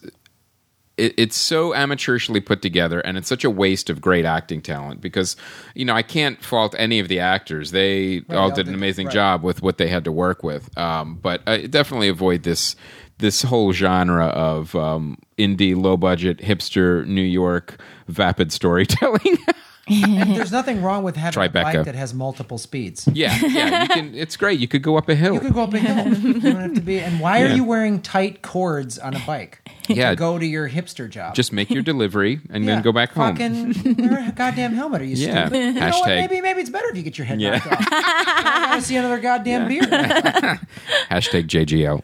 it, 0.95 1.13
it's 1.17 1.35
so 1.35 1.73
amateurishly 1.73 2.45
put 2.45 2.61
together 2.61 3.01
and 3.01 3.17
it's 3.17 3.27
such 3.27 3.43
a 3.43 3.49
waste 3.49 3.89
of 3.89 3.99
great 3.99 4.23
acting 4.23 4.61
talent 4.61 5.01
because 5.01 5.35
you 5.75 5.83
know 5.83 5.93
i 5.93 6.01
can't 6.01 6.43
fault 6.43 6.73
any 6.77 6.99
of 6.99 7.09
the 7.09 7.19
actors. 7.19 7.71
They 7.71 8.21
all 8.29 8.37
all 8.37 8.51
did 8.51 8.67
an 8.67 8.73
amazing 8.73 9.07
right. 9.07 9.13
job 9.13 9.43
with 9.43 9.61
what 9.61 9.77
they 9.77 9.89
had 9.89 10.05
to 10.05 10.11
work 10.11 10.43
with. 10.43 10.75
Um, 10.77 11.15
but 11.21 11.41
I 11.45 11.67
definitely 11.67 12.07
avoid 12.07 12.43
this 12.43 12.77
this 13.19 13.41
whole 13.43 13.71
genre 13.73 14.27
of 14.27 14.75
um, 14.75 15.17
indie 15.37 15.75
low 15.75 15.97
budget 15.97 16.37
hipster 16.39 17.05
new 17.07 17.21
york 17.21 17.79
vapid 18.07 18.51
storytelling 18.51 19.37
And 19.89 20.35
there's 20.35 20.51
nothing 20.51 20.81
wrong 20.81 21.03
with 21.03 21.15
having 21.15 21.41
a 21.41 21.47
bike 21.49 21.85
that 21.85 21.95
has 21.95 22.13
multiple 22.13 22.57
speeds. 22.57 23.07
yeah 23.13 23.37
yeah 23.41 23.83
you 23.83 23.87
can 23.87 24.15
it's 24.15 24.35
great 24.35 24.59
you 24.59 24.67
could 24.67 24.83
go 24.83 24.97
up 24.97 25.07
a 25.07 25.15
hill 25.15 25.35
You 25.35 25.39
could 25.39 25.53
go 25.53 25.63
up 25.63 25.73
a 25.73 25.79
hill. 25.79 26.13
You 26.13 26.41
don't 26.41 26.55
have 26.55 26.73
to 26.73 26.81
be. 26.81 26.99
And 26.99 27.21
why 27.21 27.41
are 27.41 27.47
you 27.47 27.63
wearing 27.63 28.01
tight 28.01 28.41
cords 28.41 28.99
on 28.99 29.13
a 29.15 29.19
bike? 29.25 29.65
Yeah, 29.97 30.15
Go 30.15 30.37
to 30.37 30.45
your 30.45 30.69
hipster 30.69 31.09
job. 31.09 31.33
just 31.35 31.51
make 31.53 31.69
your 31.69 31.81
delivery 31.83 32.39
and 32.49 32.63
Yeah. 32.65 32.75
then 32.75 32.83
go 32.83 32.91
back 32.91 33.11
home. 33.11 33.35
Fucking 33.35 33.95
wear 34.09 34.29
a 34.29 34.31
goddamn 34.31 34.73
helmet. 34.73 35.01
Are 35.01 35.05
you 35.05 35.15
Yeah. 35.15 35.47
stupid? 35.47 35.75
You 35.75 35.79
know 35.79 35.89
what? 35.99 36.07
Maybe 36.07 36.41
maybe 36.41 36.61
it's 36.61 36.69
better 36.69 36.89
if 36.89 36.97
you 36.97 37.03
get 37.03 37.17
your 37.17 37.25
head 37.25 37.39
Yeah. 37.41 37.51
knocked 37.57 37.67
off. 37.67 37.87
I 37.89 38.67
want 38.69 38.81
to 38.81 38.87
see 38.87 38.95
another 38.97 39.19
goddamn 39.19 39.67
beard. 39.67 39.85
Hashtag 41.09 41.47
JGL. 41.47 42.03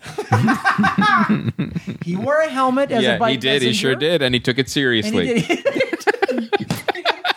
He 2.03 2.15
wore 2.15 2.39
a 2.41 2.49
helmet 2.49 2.91
as 2.91 3.03
a 3.05 3.17
bike 3.17 3.31
he 3.31 3.37
did. 3.37 3.61
He 3.61 3.73
sure 3.73 3.95
did, 3.95 4.21
and 4.21 4.33
he 4.35 4.39
took 4.39 4.57
it 4.59 4.69
seriously. 4.69 5.39
he 5.41 5.55
did. 5.55 5.65
he 6.57 6.65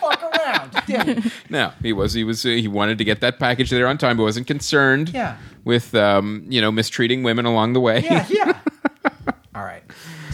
fuck 0.01 0.23
around. 0.23 1.31
No, 1.51 1.73
he 1.83 1.93
was. 1.93 2.13
He 2.15 2.25
was. 2.25 2.43
He 2.43 2.67
wanted 2.69 2.99
to 2.99 3.05
get 3.05 3.21
that 3.21 3.39
package 3.39 3.71
there 3.71 3.87
on 3.87 3.97
time, 3.99 4.17
but 4.17 4.25
wasn't 4.25 4.47
concerned. 4.47 5.11
Yeah. 5.15 5.37
With 5.65 5.95
um, 5.95 6.45
you 6.49 6.61
know, 6.61 6.71
mistreating 6.73 7.23
women 7.23 7.45
along 7.45 7.73
the 7.75 7.81
way. 7.81 8.01
Yeah, 8.05 8.27
yeah. 8.29 8.59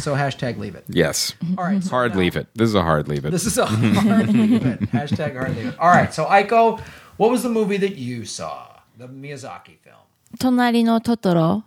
So 0.02 0.14
hashtag 0.14 0.58
leave 0.58 0.74
it. 0.74 0.84
Yes. 0.88 1.34
All 1.56 1.64
right. 1.64 1.82
So 1.82 1.90
hard 1.90 2.12
now, 2.12 2.18
leave 2.18 2.36
it. 2.36 2.48
This 2.54 2.68
is 2.68 2.74
a 2.74 2.82
hard 2.82 3.08
leave 3.08 3.24
it. 3.24 3.30
This 3.30 3.46
is 3.46 3.56
a 3.56 3.66
hard 3.66 4.28
leave 4.28 4.66
it. 4.66 4.80
Hashtag 4.90 5.36
hard 5.36 5.56
leave 5.56 5.66
it. 5.66 5.78
All 5.78 5.88
right. 5.88 6.12
So 6.12 6.24
Aiko, 6.26 6.80
what 7.16 7.30
was 7.30 7.42
the 7.42 7.48
movie 7.48 7.76
that 7.78 7.96
you 7.96 8.24
saw? 8.24 8.80
The 8.98 9.08
Miyazaki 9.08 9.78
film. 9.78 9.96
Tonari 10.38 10.84
no 10.84 10.98
Totoro. 10.98 11.64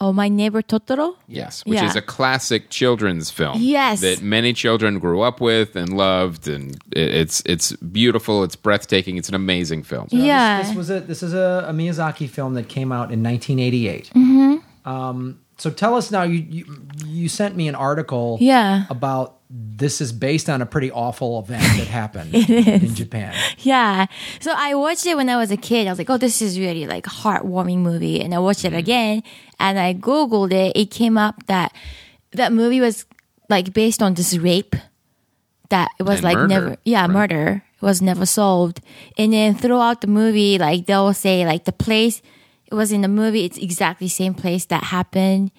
Oh, 0.00 0.12
My 0.12 0.28
Neighbor 0.28 0.62
Totoro? 0.62 1.16
Yes, 1.26 1.66
which 1.66 1.74
yeah. 1.74 1.86
is 1.86 1.96
a 1.96 2.02
classic 2.02 2.70
children's 2.70 3.32
film. 3.32 3.56
Yes. 3.58 4.00
That 4.00 4.22
many 4.22 4.52
children 4.52 5.00
grew 5.00 5.22
up 5.22 5.40
with 5.40 5.74
and 5.74 5.92
loved 5.92 6.46
and 6.46 6.78
it's 6.92 7.42
it's 7.44 7.72
beautiful, 7.72 8.44
it's 8.44 8.54
breathtaking, 8.54 9.16
it's 9.16 9.28
an 9.28 9.34
amazing 9.34 9.82
film. 9.82 10.08
So 10.08 10.16
yeah. 10.16 10.58
This, 10.58 10.68
this, 10.68 10.76
was 10.76 10.90
a 10.90 11.00
this 11.00 11.22
is 11.24 11.34
a, 11.34 11.66
a, 11.68 11.72
Miyazaki 11.72 12.28
film 12.28 12.54
that 12.54 12.68
came 12.68 12.92
out 12.92 13.10
in 13.10 13.24
1988. 13.24 14.10
Mm-hmm. 14.14 14.88
Um, 14.88 15.40
so 15.58 15.70
tell 15.70 15.94
us 15.96 16.10
now. 16.10 16.22
You, 16.22 16.44
you 16.48 16.64
you 17.04 17.28
sent 17.28 17.56
me 17.56 17.68
an 17.68 17.74
article. 17.74 18.38
Yeah. 18.40 18.84
About 18.90 19.34
this 19.50 20.00
is 20.00 20.12
based 20.12 20.48
on 20.50 20.60
a 20.60 20.66
pretty 20.66 20.90
awful 20.90 21.38
event 21.40 21.62
that 21.62 21.86
happened 22.00 22.34
in 22.34 22.94
Japan. 22.94 23.34
Yeah. 23.60 24.06
So 24.40 24.52
I 24.54 24.74
watched 24.74 25.06
it 25.06 25.16
when 25.16 25.28
I 25.30 25.36
was 25.36 25.50
a 25.50 25.56
kid. 25.56 25.86
I 25.86 25.90
was 25.90 25.98
like, 25.98 26.10
oh, 26.10 26.18
this 26.18 26.42
is 26.42 26.58
really 26.58 26.86
like 26.86 27.04
heartwarming 27.04 27.78
movie. 27.78 28.20
And 28.20 28.34
I 28.34 28.38
watched 28.40 28.64
Mm-hmm. 28.64 28.74
it 28.74 28.78
again 28.78 29.22
and 29.58 29.78
I 29.78 29.94
Googled 29.94 30.52
it. 30.52 30.76
It 30.76 30.90
came 30.90 31.16
up 31.16 31.46
that 31.46 31.72
that 32.32 32.52
movie 32.52 32.80
was 32.80 33.06
like 33.48 33.72
based 33.72 34.02
on 34.02 34.14
this 34.14 34.36
rape 34.36 34.76
that 35.70 35.90
it 35.98 36.02
was 36.02 36.16
And 36.16 36.24
like 36.24 36.36
murder, 36.36 36.48
never, 36.48 36.76
yeah, 36.84 37.00
right. 37.02 37.10
murder. 37.10 37.62
Was 37.80 38.02
never 38.02 38.26
solved. 38.26 38.80
And 39.16 39.32
then 39.32 39.54
throughout 39.54 40.00
the 40.02 40.08
movie, 40.08 40.58
like 40.58 40.86
they'll 40.86 41.14
say 41.14 41.46
like 41.46 41.64
the 41.64 41.72
place 41.72 42.20
it 42.70 42.74
was 42.74 42.92
in 42.92 43.00
the 43.00 43.08
movie, 43.08 43.44
it's 43.44 43.58
exactly 43.58 44.08
same 44.08 44.34
place 44.34 44.66
that 44.66 44.84
happened. 44.84 45.50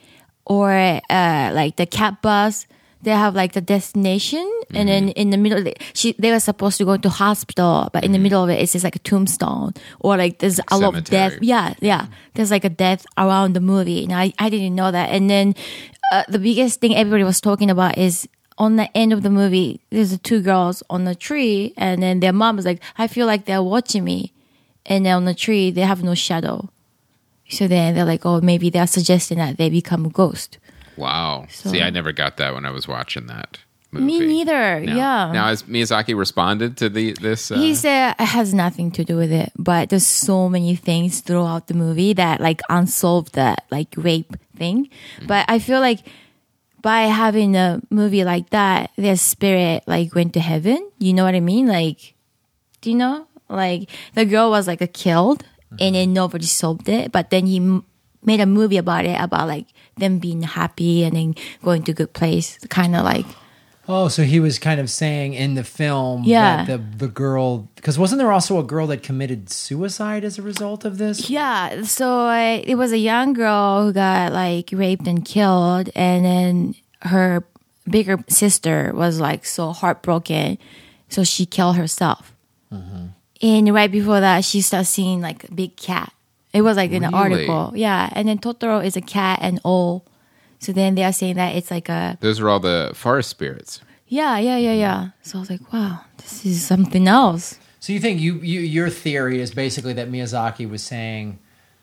Or 0.45 0.71
uh, 0.73 1.51
like 1.53 1.75
the 1.75 1.85
cat 1.85 2.21
bus, 2.23 2.65
they 3.01 3.11
have 3.11 3.35
like 3.35 3.53
the 3.53 3.61
destination, 3.61 4.45
and 4.73 4.89
then 4.89 5.03
Mm-hmm. 5.09 5.21
in 5.21 5.29
the 5.29 5.37
middle, 5.37 5.73
she 5.93 6.13
they 6.17 6.31
were 6.31 6.39
supposed 6.39 6.77
to 6.79 6.85
go 6.85 6.97
to 6.97 7.09
hospital, 7.09 7.89
but 7.93 8.03
in 8.03 8.11
the 8.13 8.19
middle 8.19 8.43
of 8.43 8.49
it, 8.49 8.59
it's 8.59 8.73
just 8.73 8.83
like 8.83 8.95
a 8.95 8.99
tombstone, 8.99 9.73
or 9.99 10.17
like 10.17 10.39
there's 10.39 10.59
a 10.71 10.77
lot 10.77 10.97
of 10.97 11.03
death. 11.05 11.37
Yeah, 11.41 11.75
yeah. 11.81 12.07
There's 12.33 12.49
like 12.51 12.65
a 12.65 12.69
death 12.69 13.05
around 13.17 13.53
the 13.53 13.61
movie, 13.61 14.03
and 14.03 14.11
I 14.13 14.33
I 14.39 14.49
didn't 14.49 14.73
know 14.75 14.91
that. 14.91 15.09
And 15.11 15.29
then 15.29 15.53
uh, 16.11 16.23
the 16.27 16.39
biggest 16.39 16.81
thing 16.81 16.95
everybody 16.95 17.23
was 17.23 17.39
talking 17.39 17.69
about 17.69 17.97
is 17.97 18.27
on 18.57 18.75
the 18.75 18.89
end 18.97 19.13
of 19.13 19.21
the 19.21 19.29
movie, 19.29 19.79
there's 19.91 20.09
the 20.11 20.17
two 20.17 20.41
girls 20.41 20.81
on 20.89 21.05
the 21.05 21.13
tree, 21.15 21.73
and 21.77 22.01
then 22.03 22.19
their 22.21 22.33
mom 22.33 22.57
is 22.59 22.65
like, 22.65 22.81
I 22.97 23.07
feel 23.07 23.27
like 23.27 23.45
they're 23.45 23.63
watching 23.63 24.03
me, 24.03 24.33
and 24.85 25.05
then 25.05 25.13
on 25.15 25.25
the 25.25 25.35
tree 25.35 25.69
they 25.71 25.81
have 25.85 26.03
no 26.03 26.15
shadow. 26.15 26.69
So 27.49 27.67
then 27.67 27.95
they're 27.95 28.05
like, 28.05 28.25
oh, 28.25 28.41
maybe 28.41 28.69
they're 28.69 28.87
suggesting 28.87 29.37
that 29.39 29.57
they 29.57 29.69
become 29.69 30.05
a 30.05 30.09
ghost. 30.09 30.57
Wow. 30.97 31.47
So- 31.49 31.71
See, 31.71 31.81
I 31.81 31.89
never 31.89 32.11
got 32.11 32.37
that 32.37 32.53
when 32.53 32.65
I 32.65 32.71
was 32.71 32.87
watching 32.87 33.27
that 33.27 33.59
movie. 33.91 34.05
Me 34.05 34.19
neither. 34.19 34.79
Now- 34.81 34.95
Yeah. 34.95 35.31
Now, 35.31 35.45
has 35.47 35.63
Miyazaki 35.63 36.15
responded 36.15 36.77
to 36.77 36.89
the 36.89 37.13
this? 37.13 37.51
Uh, 37.51 37.55
he 37.57 37.73
said 37.73 38.15
it 38.19 38.25
has 38.25 38.53
nothing 38.53 38.91
to 38.91 39.03
do 39.03 39.15
with 39.17 39.31
it, 39.31 39.51
but 39.57 39.89
there's 39.89 40.05
so 40.05 40.47
many 40.49 40.75
things 40.75 41.21
throughout 41.21 41.67
the 41.67 41.73
movie 41.73 42.13
that 42.13 42.39
like 42.41 42.61
unsolved 42.69 43.33
that 43.33 43.65
like 43.71 43.87
rape 43.97 44.35
thing. 44.55 44.89
But 45.25 45.45
I 45.49 45.57
feel 45.59 45.79
like 45.79 45.99
by 46.81 47.01
having 47.03 47.55
a 47.55 47.81
movie 47.89 48.23
like 48.23 48.51
that, 48.51 48.91
their 48.95 49.17
spirit 49.17 49.83
like 49.87 50.13
went 50.15 50.33
to 50.33 50.39
heaven. 50.39 50.77
You 50.99 51.13
know 51.13 51.23
what 51.23 51.35
I 51.35 51.39
mean? 51.39 51.65
Like, 51.67 52.13
do 52.81 52.91
you 52.91 52.95
know? 52.95 53.25
Like 53.49 53.89
the 54.13 54.25
girl 54.25 54.51
was 54.51 54.67
like 54.67 54.81
a 54.81 54.87
killed, 54.87 55.43
and 55.79 55.93
then 55.95 56.13
nobody 56.13 56.45
solved 56.45 56.89
it. 56.89 57.11
But 57.11 57.29
then 57.29 57.45
he 57.45 57.57
m- 57.57 57.83
made 58.23 58.39
a 58.41 58.45
movie 58.45 58.77
about 58.77 59.05
it, 59.05 59.19
about 59.19 59.47
like 59.47 59.67
them 59.97 60.19
being 60.19 60.41
happy 60.43 61.03
and 61.03 61.15
then 61.15 61.35
going 61.63 61.83
to 61.83 61.91
a 61.91 61.95
good 61.95 62.13
place. 62.13 62.57
Kind 62.69 62.95
of 62.95 63.03
like 63.03 63.25
Oh, 63.91 64.07
so 64.07 64.21
he 64.21 64.39
was 64.39 64.59
kind 64.59 64.79
of 64.79 64.87
saying 64.87 65.33
in 65.33 65.55
the 65.55 65.63
film 65.63 66.21
Yeah. 66.23 66.63
that 66.63 66.67
the 66.97 67.07
the 67.07 67.11
girl 67.11 67.67
because 67.75 67.97
wasn't 67.97 68.19
there 68.19 68.31
also 68.31 68.59
a 68.59 68.63
girl 68.63 68.85
that 68.87 69.01
committed 69.01 69.49
suicide 69.49 70.23
as 70.23 70.37
a 70.37 70.43
result 70.43 70.85
of 70.85 70.97
this? 70.99 71.27
Yeah, 71.29 71.81
so 71.83 72.27
uh, 72.29 72.61
it 72.63 72.75
was 72.75 72.91
a 72.91 72.99
young 72.99 73.33
girl 73.33 73.85
who 73.85 73.91
got 73.93 74.31
like 74.31 74.69
raped 74.71 75.07
and 75.07 75.25
killed, 75.25 75.89
and 75.95 76.23
then 76.23 76.75
her 77.01 77.43
bigger 77.89 78.23
sister 78.29 78.91
was 78.93 79.19
like 79.19 79.43
so 79.43 79.71
heartbroken, 79.73 80.59
so 81.09 81.23
she 81.23 81.47
killed 81.47 81.75
herself. 81.75 82.31
And 83.41 83.73
right 83.73 83.91
before 83.91 84.19
that, 84.19 84.43
she 84.43 84.61
started 84.61 84.85
seeing 84.85 85.21
like 85.21 85.45
a 85.45 85.51
big 85.53 85.75
cat. 85.77 86.11
It 86.53 86.61
was 86.63 86.77
like 86.77 86.91
in 86.91 87.03
an 87.03 87.11
Really? 87.13 87.47
article, 87.47 87.73
yeah. 87.77 88.09
And 88.13 88.27
then 88.27 88.39
Totoro 88.39 88.83
is 88.83 88.97
a 88.97 89.01
cat 89.01 89.39
and 89.41 89.59
all. 89.63 90.03
So 90.59 90.71
then 90.73 90.95
they 90.95 91.03
are 91.03 91.13
saying 91.13 91.35
that 91.35 91.55
it's 91.55 91.71
like 91.71 91.87
a 91.89 92.17
those 92.21 92.39
are 92.39 92.49
all 92.49 92.59
the 92.59 92.91
forest 92.93 93.29
spirits. 93.29 93.81
yeah, 94.07 94.37
yeah, 94.39 94.57
yeah, 94.57 94.73
yeah. 94.73 95.09
So 95.21 95.37
I 95.37 95.41
was 95.41 95.49
like, 95.49 95.71
wow, 95.71 96.01
this 96.17 96.45
is 96.45 96.65
something 96.65 97.07
else. 97.07 97.57
So 97.79 97.93
you 97.93 97.99
think 98.01 98.19
you, 98.19 98.35
you 98.41 98.59
your 98.59 98.89
theory 98.89 99.39
is 99.39 99.53
basically 99.53 99.93
that 99.93 100.09
Miyazaki 100.11 100.69
was 100.69 100.83
saying 100.83 101.39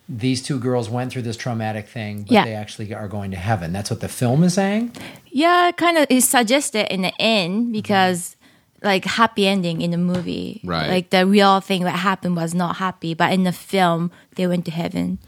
these 0.07 0.41
two 0.43 0.59
girls 0.59 0.89
went 0.89 1.11
through 1.11 1.23
this 1.23 1.35
traumatic 1.35 1.87
thing, 1.87 2.21
but 2.23 2.31
Yeah. 2.31 2.45
they 2.45 2.53
actually 2.53 2.93
are 2.93 3.07
going 3.09 3.31
to 3.31 3.37
heaven. 3.37 3.73
That's 3.73 3.89
what 3.89 3.99
the 3.99 4.07
film 4.07 4.43
is 4.43 4.53
saying. 4.53 4.91
Yeah, 5.31 5.71
kind 5.75 5.97
of 5.97 6.05
is 6.09 6.29
suggested 6.29 6.93
in 6.93 7.01
the 7.01 7.13
end 7.19 7.73
because 7.73 8.36
like 8.83 9.05
happy 9.05 9.47
ending 9.47 9.81
in 9.81 9.91
the 9.91 9.97
movie. 9.97 10.61
Right. 10.63 10.87
Like 10.89 11.09
the 11.09 11.25
real 11.25 11.59
thing 11.61 11.83
that 11.83 11.97
happened 11.97 12.35
was 12.35 12.53
not 12.53 12.77
happy, 12.77 13.13
but 13.13 13.33
in 13.33 13.43
the 13.43 13.51
film 13.51 14.11
they 14.35 14.47
went 14.47 14.65
to 14.65 14.71
heaven. 14.71 15.19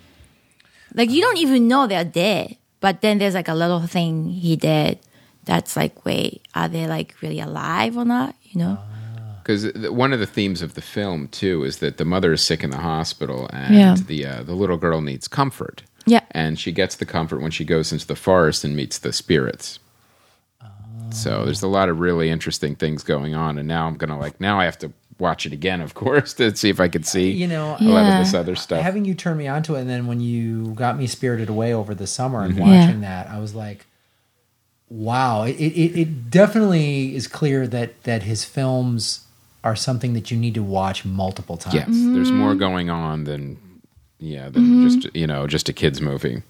Like 0.94 1.10
you 1.10 1.22
don't 1.22 1.38
even 1.38 1.68
know 1.68 1.88
they're 1.88 2.04
dead, 2.04 2.58
but 2.80 3.02
then 3.02 3.18
there's 3.20 3.34
like 3.36 3.48
a 3.48 3.54
little 3.56 3.86
thing 3.88 4.30
he 4.30 4.56
did 4.56 5.00
that's 5.46 5.76
like, 5.76 6.06
wait, 6.06 6.42
are 6.54 6.68
they 6.68 6.88
like 6.88 7.16
really 7.22 7.40
alive 7.40 7.98
or 7.98 8.06
not? 8.06 8.36
You 8.44 8.60
know? 8.60 8.78
Because 9.42 9.72
one 9.90 10.14
of 10.14 10.20
the 10.20 10.28
themes 10.28 10.62
of 10.62 10.76
the 10.76 10.82
film 10.82 11.28
too 11.30 11.64
is 11.64 11.78
that 11.80 11.98
the 11.98 12.06
mother 12.06 12.34
is 12.34 12.42
sick 12.44 12.64
in 12.64 12.70
the 12.70 12.78
hospital, 12.78 13.50
and 13.52 13.74
Yeah. 13.76 13.96
the 13.96 14.26
uh, 14.26 14.44
the 14.44 14.54
little 14.54 14.78
girl 14.78 15.02
needs 15.02 15.28
comfort. 15.28 15.84
Yeah. 16.06 16.22
and 16.32 16.58
she 16.58 16.72
gets 16.72 16.96
the 16.96 17.06
comfort 17.06 17.40
when 17.40 17.52
she 17.52 17.64
goes 17.64 17.92
into 17.92 18.08
the 18.08 18.16
forest 18.16 18.64
and 18.64 18.76
meets 18.76 18.98
the 18.98 19.14
spirits. 19.14 19.78
So 21.13 21.45
there's 21.45 21.62
a 21.62 21.67
lot 21.67 21.89
of 21.89 22.00
really 22.00 22.30
interesting 22.30 22.76
things 22.76 23.04
going 23.04 23.36
on, 23.36 23.58
and 23.58 23.67
now 23.67 23.88
I'm 23.88 23.95
gonna 23.95 24.19
like 24.19 24.39
now 24.39 24.60
I 24.60 24.65
have 24.65 24.78
to 24.80 24.91
watch 25.19 25.45
it 25.45 25.54
again, 25.54 25.82
of 25.82 25.93
course, 25.95 26.34
to 26.36 26.56
see 26.56 26.69
if 26.69 26.80
I 26.80 26.88
could 26.88 27.06
see 27.06 27.32
You 27.32 27.48
know, 27.48 27.78
a 27.80 27.84
lot 27.84 28.12
of 28.12 28.26
this 28.26 28.34
other 28.34 28.56
stuff. 28.56 28.82
having 28.82 29.06
you 29.06 29.13
turn 29.13 29.38
me 29.38 29.48
onto 29.48 29.76
it, 29.76 29.82
and 29.82 29.89
then 29.89 30.08
when 30.08 30.19
you 30.19 30.74
got 30.74 30.98
me 30.98 31.08
spirited 31.08 31.50
away 31.50 31.74
over 31.74 31.93
the 31.93 32.08
summer 32.08 32.41
and 32.41 32.54
mm-hmm. 32.54 32.67
Yeah. 32.67 32.86
watching 32.86 33.02
that, 33.02 33.28
I 33.28 33.39
was 33.39 33.54
like, 33.54 33.86
wow. 34.89 35.43
It, 35.43 35.56
it 35.56 36.00
it 36.00 36.30
definitely 36.32 37.15
is 37.15 37.28
clear 37.28 37.67
that 37.67 38.04
that 38.04 38.24
his 38.24 38.43
films 38.43 39.26
are 39.63 39.76
something 39.76 40.13
that 40.13 40.32
you 40.32 40.38
need 40.38 40.54
to 40.56 40.63
watch 40.63 41.04
multiple 41.04 41.58
times. 41.58 41.76
yes, 41.76 41.88
there's 41.88 42.32
more 42.32 42.52
mm-hmm. 42.52 42.60
going 42.60 42.89
on 42.89 43.26
than 43.26 43.58
yeah 44.19 44.50
than 44.50 44.63
mm-hmm. 44.63 44.88
just 44.88 45.15
you 45.15 45.28
know 45.28 45.48
just 45.48 45.69
a 45.69 45.74
kids 45.74 46.02
movie. 46.02 46.41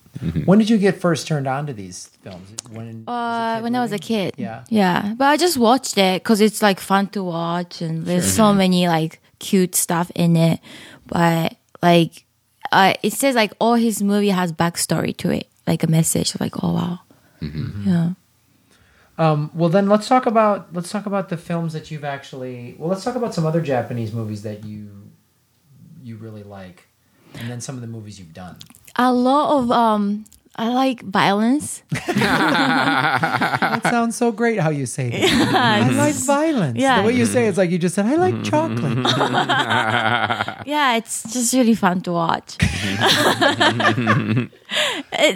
When 0.46 0.60
did 0.60 0.70
you 0.70 0.78
get 0.78 1.00
first 1.00 1.28
turned 1.28 1.48
on 1.48 1.68
to 1.68 1.74
these 1.74 2.08
films? 2.24 2.52
When 2.72 3.04
Uh, 3.08 3.60
when 3.62 3.76
I 3.76 3.80
was 3.82 3.92
a 3.92 4.00
kid. 4.00 4.34
Yeah. 4.38 4.64
Yeah. 4.70 5.14
But 5.18 5.26
I 5.26 5.38
just 5.38 5.58
watched 5.58 5.98
it 5.98 6.24
because 6.24 6.42
it's 6.42 6.62
like 6.62 6.80
fun 6.80 7.08
to 7.10 7.24
watch 7.24 7.82
and 7.82 8.06
there's 8.06 8.32
so 8.32 8.54
many 8.54 8.88
like 8.88 9.22
cute 9.40 9.76
stuff 9.76 10.12
in 10.16 10.36
it. 10.36 10.60
But 11.08 11.56
like, 11.82 12.26
uh, 12.72 12.96
it 13.04 13.14
says 13.14 13.36
like 13.36 13.54
all 13.60 13.76
his 13.76 14.02
movie 14.04 14.30
has 14.30 14.52
backstory 14.52 15.16
to 15.18 15.30
it, 15.32 15.48
like 15.66 15.84
a 15.84 15.88
message. 15.88 16.40
Like, 16.40 16.64
oh 16.64 16.74
wow. 16.74 17.00
Yeah. 17.42 18.12
Um, 19.18 19.52
well, 19.54 19.70
then 19.70 19.88
let's 19.90 20.08
talk 20.08 20.26
about 20.26 20.74
let's 20.74 20.90
talk 20.90 21.06
about 21.06 21.30
the 21.30 21.38
films 21.38 21.74
that 21.74 21.92
you've 21.92 22.06
actually. 22.06 22.76
Well, 22.78 22.90
let's 22.90 23.04
talk 23.04 23.16
about 23.16 23.34
some 23.34 23.46
other 23.46 23.62
Japanese 23.62 24.14
movies 24.14 24.44
that 24.44 24.66
you 24.66 25.12
you 26.02 26.16
really 26.18 26.44
like, 26.44 26.88
and 27.36 27.50
then 27.50 27.60
some 27.62 27.76
of 27.76 27.82
the 27.82 27.88
movies 27.88 28.18
you've 28.20 28.34
done. 28.34 28.58
A 28.96 29.14
lot 29.14 29.60
of, 29.60 29.72
um, 29.72 30.26
I 30.60 30.70
like 30.70 31.02
violence. 31.04 31.84
That 32.20 33.84
sounds 33.84 34.18
so 34.18 34.32
great 34.32 34.60
how 34.60 34.72
you 34.72 34.86
say 34.86 35.10
that. 35.10 35.56
I 35.56 35.90
like 35.90 36.16
violence. 36.16 36.78
Yeah. 36.78 37.02
The 37.02 37.08
way 37.08 37.14
you 37.14 37.26
say 37.26 37.48
it's 37.48 37.58
like 37.58 37.70
you 37.72 37.78
just 37.78 37.96
said, 37.96 38.06
I 38.06 38.16
like 38.16 38.44
chocolate. 38.52 38.98
yeah, 40.68 40.98
it's 40.98 41.24
just 41.32 41.54
really 41.54 41.76
fun 41.76 42.02
to 42.02 42.12
watch. 42.12 42.58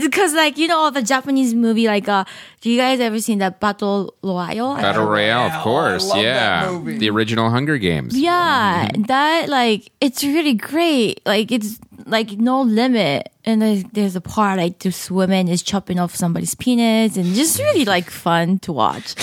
Because, 0.02 0.34
like, 0.34 0.58
you 0.58 0.68
know, 0.68 0.78
all 0.78 0.92
the 0.92 1.02
Japanese 1.02 1.54
movie, 1.54 1.88
like, 1.88 2.10
uh, 2.10 2.26
Do 2.62 2.70
you 2.70 2.78
guys 2.78 3.00
ever 3.00 3.20
seen 3.20 3.40
that 3.40 3.60
Battle 3.60 4.14
Royale? 4.24 4.76
Battle 4.76 5.06
Royale, 5.06 5.46
of 5.48 5.52
Royale. 5.52 5.64
course. 5.64 6.04
I 6.06 6.08
love 6.08 6.24
yeah. 6.24 6.66
that 6.66 6.72
movie. 6.72 6.98
The 6.98 7.10
original 7.10 7.50
Hunger 7.50 7.78
Games. 7.78 8.18
Yeah, 8.18 8.90
that 9.08 9.48
like 9.50 9.92
it's 10.02 10.24
really 10.24 10.54
great. 10.56 11.22
Like 11.26 11.52
it's 11.52 11.80
like 12.06 12.32
no 12.32 12.62
limit, 12.62 13.30
and 13.46 13.62
there's, 13.62 13.84
there's 13.94 14.16
a 14.16 14.22
part 14.22 14.58
like 14.58 14.80
the 14.80 15.08
woman 15.12 15.48
is 15.48 15.62
chopping 15.62 16.00
off 16.00 16.16
somebody's 16.16 16.56
penis, 16.56 17.18
and 17.18 17.34
just 17.34 17.60
really 17.60 17.86
like 17.86 18.10
fun 18.10 18.60
to 18.60 18.74
watch. 18.74 19.16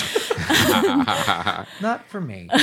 Not 1.81 2.03
for 2.07 2.21
me. 2.21 2.49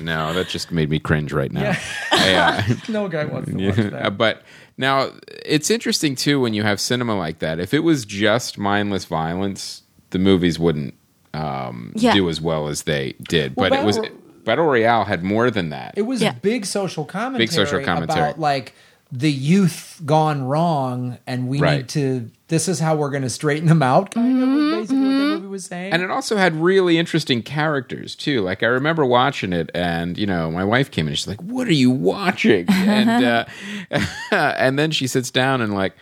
No, 0.00 0.32
that 0.34 0.48
just 0.48 0.70
made 0.70 0.90
me 0.90 0.98
cringe 0.98 1.32
right 1.32 1.50
now. 1.50 1.62
Yeah. 1.62 1.78
I, 2.12 2.34
uh, 2.34 2.74
no 2.88 3.08
guy 3.08 3.24
wants 3.24 3.50
to 3.50 3.66
watch 3.66 3.76
that. 3.76 4.18
but 4.18 4.42
now 4.76 5.10
it's 5.46 5.70
interesting 5.70 6.14
too 6.14 6.40
when 6.40 6.52
you 6.52 6.62
have 6.62 6.80
cinema 6.80 7.16
like 7.16 7.38
that. 7.38 7.58
If 7.58 7.72
it 7.72 7.80
was 7.80 8.04
just 8.04 8.58
mindless 8.58 9.04
violence, 9.06 9.82
the 10.10 10.18
movies 10.18 10.58
wouldn't 10.58 10.94
um, 11.32 11.92
Yeah. 11.96 12.12
do 12.14 12.28
as 12.28 12.40
well 12.40 12.68
as 12.68 12.82
they 12.82 13.14
did. 13.22 13.54
Well, 13.56 13.70
but 13.70 13.78
it 13.78 13.84
was 13.84 13.98
Battle- 13.98 14.16
Battle 14.44 14.64
Royale 14.66 15.04
had 15.04 15.22
more 15.24 15.50
than 15.50 15.70
that. 15.70 15.94
It 15.96 16.02
was 16.02 16.20
Yeah. 16.20 16.32
big 16.32 16.66
social 16.66 17.04
commentary. 17.04 17.46
Big 17.46 17.52
social 17.52 17.82
commentary. 17.82 18.20
about 18.20 18.38
like 18.40 18.74
the 19.12 19.30
youth 19.30 20.00
gone 20.04 20.42
wrong, 20.44 21.18
and 21.26 21.46
we 21.48 21.60
Right. 21.60 21.76
need 21.78 21.88
to. 21.90 22.30
This 22.48 22.68
is 22.68 22.78
how 22.80 22.94
we're 22.96 23.10
going 23.10 23.22
to 23.22 23.30
straighten 23.30 23.68
them 23.68 23.82
out. 23.82 24.10
Kind 24.14 24.42
of 24.42 24.48
was 24.48 24.70
basically 24.70 24.98
what 25.06 25.16
the 25.16 25.24
movie 25.24 25.46
was 25.46 25.64
saying. 25.64 25.92
and 25.92 26.02
it 26.02 26.10
also 26.10 26.36
had 26.36 26.54
really 26.56 26.98
interesting 26.98 27.42
characters 27.42 28.14
too. 28.14 28.40
Like 28.42 28.62
I 28.62 28.66
remember 28.66 29.04
watching 29.04 29.52
it, 29.52 29.70
and 29.74 30.18
you 30.18 30.26
know, 30.26 30.50
my 30.50 30.64
wife 30.64 30.90
came 30.90 31.06
in. 31.06 31.10
and 31.10 31.18
She's 31.18 31.28
like, 31.28 31.42
"What 31.42 31.66
are 31.68 31.72
you 31.72 31.90
watching?" 31.90 32.66
And 32.70 33.24
uh, 33.24 33.44
and 34.30 34.78
then 34.78 34.90
she 34.90 35.06
sits 35.06 35.30
down 35.30 35.60
and 35.60 35.74
like, 35.74 35.94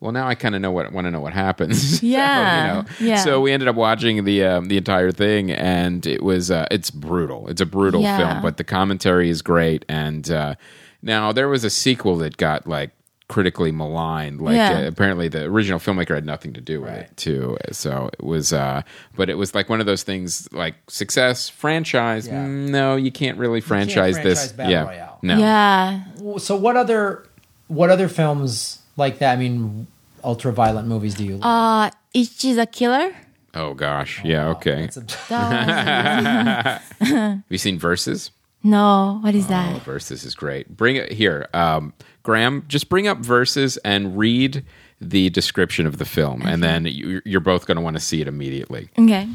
well, 0.00 0.12
now 0.12 0.28
I 0.28 0.34
kind 0.36 0.54
of 0.54 0.60
know 0.60 0.70
what 0.70 0.92
want 0.92 1.06
to 1.06 1.10
know 1.10 1.20
what 1.20 1.32
happens. 1.32 2.00
So, 2.00 2.06
Yeah, 2.06 2.56
you 2.56 2.62
know. 2.82 2.84
yeah. 3.00 3.16
So 3.24 3.40
we 3.40 3.50
ended 3.52 3.68
up 3.68 3.74
watching 3.76 4.24
the 4.24 4.44
um, 4.44 4.66
the 4.68 4.76
entire 4.76 5.10
thing, 5.10 5.50
and 5.50 6.06
it 6.06 6.22
was 6.22 6.50
uh, 6.50 6.66
it's 6.70 6.90
brutal. 6.90 7.48
It's 7.48 7.60
a 7.60 7.66
brutal 7.66 8.02
Yeah. 8.02 8.16
film, 8.16 8.42
but 8.42 8.56
the 8.58 8.64
commentary 8.64 9.28
is 9.30 9.42
great. 9.42 9.84
And 9.88 10.30
uh, 10.30 10.54
now 11.02 11.32
there 11.32 11.48
was 11.48 11.64
a 11.64 11.70
sequel 11.70 12.16
that 12.18 12.36
got 12.36 12.66
like 12.66 12.90
critically 13.28 13.70
maligned. 13.70 14.40
Like 14.40 14.56
Yeah. 14.56 14.78
uh, 14.84 14.88
apparently 14.88 15.28
the 15.28 15.44
original 15.44 15.78
filmmaker 15.78 16.14
had 16.14 16.24
nothing 16.24 16.54
to 16.54 16.60
do 16.62 16.80
with 16.80 16.90
Right. 16.90 17.00
it 17.00 17.16
too. 17.16 17.58
So 17.72 18.08
it 18.14 18.24
was, 18.24 18.54
uh, 18.54 18.80
but 19.16 19.28
it 19.28 19.34
was 19.34 19.54
like 19.54 19.68
one 19.68 19.80
of 19.80 19.86
those 19.86 20.02
things 20.02 20.48
like 20.50 20.76
success 20.88 21.48
franchise. 21.50 22.26
Yeah. 22.26 22.44
mm, 22.46 22.70
No, 22.70 22.96
you 22.96 23.12
can't 23.12 23.36
really 23.36 23.60
franchise, 23.60 24.16
this. 24.16 24.38
franchise 24.38 24.52
Battle 24.52 24.72
yeah, 24.72 24.84
Royale. 24.84 25.18
no. 25.22 25.36
Yeah, 25.38 26.00
so 26.38 26.56
what 26.56 26.76
other 26.76 27.24
what 27.68 27.90
other 27.90 28.08
films 28.08 28.78
like 28.96 29.18
that? 29.18 29.34
I 29.34 29.36
mean, 29.36 29.86
ultra 30.24 30.50
violent 30.52 30.88
movies 30.88 31.14
do 31.14 31.24
you? 31.24 31.36
like? 31.36 31.44
uh, 31.44 31.90
Ichi 32.14 32.54
the 32.54 32.64
Killer. 32.66 33.14
Oh 33.54 33.74
gosh, 33.74 34.22
yeah, 34.24 34.48
okay. 34.48 34.88
A- 35.30 36.80
Have 37.00 37.42
you 37.50 37.58
seen 37.58 37.78
Versus? 37.78 38.30
No, 38.62 39.18
what 39.22 39.34
is 39.34 39.46
Oh, 39.46 39.48
that? 39.48 39.82
Versus 39.82 40.24
is 40.24 40.34
great. 40.34 40.76
Bring 40.76 40.96
it 40.96 41.12
here, 41.12 41.46
um, 41.54 41.92
Graham. 42.22 42.64
Just 42.68 42.88
bring 42.88 43.06
up 43.06 43.18
Versus 43.18 43.76
and 43.78 44.18
read 44.18 44.64
the 45.00 45.30
description 45.30 45.86
of 45.86 45.98
the 45.98 46.04
film, 46.04 46.42
and 46.42 46.62
then 46.62 46.84
you, 46.86 47.22
you're 47.24 47.40
both 47.40 47.66
going 47.66 47.76
to 47.76 47.80
want 47.82 47.94
to 47.96 48.00
see 48.00 48.20
it 48.20 48.26
immediately. 48.28 48.88
Okay. 48.98 49.28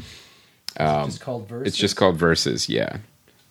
it's 0.78 1.18
called 1.18 1.48
Versus. 1.48 1.62
Um, 1.62 1.66
It's 1.66 1.76
just 1.76 1.96
called 1.96 2.16
Versus. 2.16 2.68
Yeah, 2.68 2.98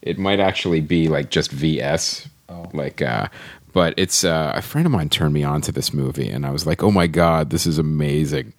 it 0.02 0.18
might 0.20 0.40
actually 0.40 0.82
be 0.82 1.08
like 1.08 1.30
just 1.30 1.52
VS. 1.52 2.30
Oh. 2.50 2.66
Like, 2.74 3.02
uh, 3.02 3.30
but 3.72 3.96
it's 3.98 4.24
uh, 4.24 4.52
a 4.56 4.62
friend 4.62 4.86
of 4.86 4.92
mine 4.92 5.10
turned 5.10 5.34
me 5.34 5.44
on 5.44 5.62
to 5.62 5.72
this 5.72 5.92
movie, 5.94 6.30
and 6.30 6.46
I 6.46 6.52
was 6.52 6.68
like, 6.68 6.84
"Oh 6.84 6.92
my 6.92 7.08
god, 7.08 7.50
this 7.50 7.66
is 7.66 7.80
amazing." 7.80 8.54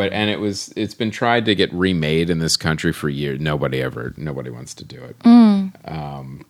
But 0.00 0.14
and 0.14 0.30
it 0.30 0.40
was 0.40 0.72
it's 0.76 0.94
been 0.94 1.10
tried 1.10 1.44
to 1.44 1.54
get 1.54 1.70
remade 1.74 2.30
in 2.30 2.38
this 2.38 2.56
country 2.56 2.90
for 2.92 3.10
years. 3.10 3.38
Nobody 3.38 3.82
ever 3.82 4.14
nobody 4.16 4.48
wants 4.48 4.72
to 4.76 4.84
do 4.84 5.02
it. 5.04 5.16
Um, 5.26 6.46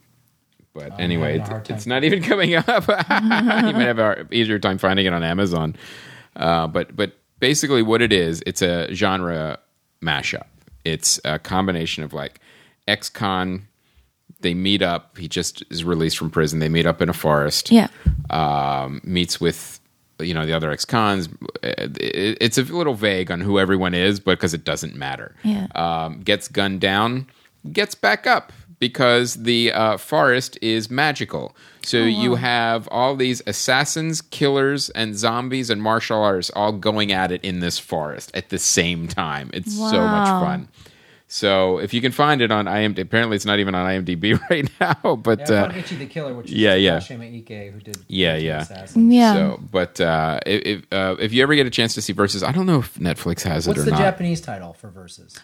but 0.73 0.99
anyway, 1.01 1.39
having 1.39 1.55
a 1.55 1.59
it's, 1.59 1.71
it's 1.71 1.87
not 1.87 2.05
even 2.05 2.23
coming 2.31 2.55
up. 2.55 2.69
you 2.89 3.73
might 3.75 3.87
have 3.89 3.99
an 3.99 4.29
easier 4.31 4.61
time 4.61 4.79
finding 4.79 5.05
it 5.07 5.13
on 5.13 5.25
Amazon. 5.25 5.75
Uh, 6.37 6.69
but 6.69 6.95
but 6.95 7.15
basically, 7.41 7.83
what 7.83 8.01
it 8.03 8.13
is, 8.13 8.41
it's 8.47 8.63
a 8.63 8.95
genre 8.95 9.59
mashup. 10.01 10.47
It's 10.85 11.19
a 11.25 11.41
combination 11.41 12.05
of 12.05 12.13
like 12.13 12.39
ex-con. 12.87 13.67
They 14.43 14.55
meet 14.55 14.81
up. 14.81 15.19
He 15.19 15.27
just 15.27 15.65
is 15.71 15.83
released 15.83 16.17
from 16.19 16.31
prison. 16.31 16.61
They 16.61 16.69
meet 16.69 16.87
up 16.87 17.03
in 17.03 17.09
a 17.09 17.13
forest 17.13 17.73
Yeah. 17.73 17.89
um, 18.31 19.01
meets 19.03 19.41
with 19.41 19.80
you 20.21 20.35
know 20.35 20.47
the 20.47 20.53
other 20.53 20.71
ex-cons. 20.71 21.29
It's 21.63 22.59
a 22.59 22.63
little 22.63 22.95
vague 22.95 23.31
on 23.31 23.41
who 23.41 23.59
everyone 23.59 23.95
is, 23.95 24.21
but 24.21 24.33
because 24.39 24.55
it 24.55 24.65
doesn't 24.65 24.95
matter. 24.95 25.35
Yeah. 25.45 25.67
Um, 25.75 26.21
gets 26.21 26.49
gunned 26.49 26.81
down, 26.81 27.27
gets 27.73 27.95
back 27.95 28.27
up 28.27 28.53
because 28.79 29.35
the 29.35 29.73
uh, 29.73 29.97
forest 29.99 30.59
is 30.63 30.91
magical. 30.91 31.55
So 31.83 31.99
you 31.99 32.35
have 32.37 32.89
all 32.91 33.15
these 33.17 33.43
assassins, 33.47 34.23
killers, 34.23 34.89
and 34.91 35.17
zombies 35.17 35.69
and 35.71 35.83
martial 35.83 36.23
artists 36.23 36.51
all 36.55 36.73
going 36.73 37.13
at 37.13 37.31
it 37.33 37.43
in 37.45 37.61
this 37.61 37.79
forest 37.79 38.31
at 38.35 38.49
the 38.51 38.59
same 38.59 39.07
time. 39.09 39.51
It's 39.53 39.75
so 39.75 39.83
much 40.07 40.29
Wow. 40.29 40.41
fun. 40.41 40.69
So 41.33 41.79
if 41.79 41.95
you 41.95 42.01
can 42.01 42.11
find 42.11 42.43
it 42.43 42.51
on 42.51 42.65
IMDb, 42.65 42.99
apparently 43.03 43.37
it's 43.37 43.45
not 43.45 43.61
even 43.61 43.73
on 43.77 43.87
IMDb 43.87 44.37
right 44.51 44.69
now. 44.81 45.15
But 45.15 45.49
yeah, 45.49 45.63
uh, 45.63 45.73
Ichi 45.73 45.95
the 45.95 46.07
Killer, 46.07 46.35
which 46.35 46.47
is 46.47 46.55
yeah, 46.55 46.75
yeah. 46.75 46.97
Takashi 46.99 47.19
Miike, 47.47 47.73
who 47.73 47.79
did 47.79 47.99
Yeah, 48.09 48.35
yeah. 48.37 48.63
Assassins. 48.63 49.15
Yeah. 49.15 49.35
So, 49.35 49.61
but 49.71 50.01
uh, 50.01 50.41
if 50.45 50.63
if, 50.67 50.93
uh, 50.93 51.15
if 51.21 51.33
you 51.33 51.45
ever 51.45 51.55
get 51.55 51.69
a 51.69 51.71
chance 51.71 51.95
to 51.95 52.03
see 52.03 52.13
Versus, 52.13 52.43
I 52.43 52.51
don't 52.51 52.67
know 52.67 52.81
if 52.81 52.97
Netflix 52.97 53.43
has 53.45 53.69
it 53.69 53.71
What's 53.71 53.85
the 53.85 53.93
not. 53.93 54.01
Japanese 54.01 54.41
title 54.41 54.73
for 54.73 54.89
Versus? 54.91 55.39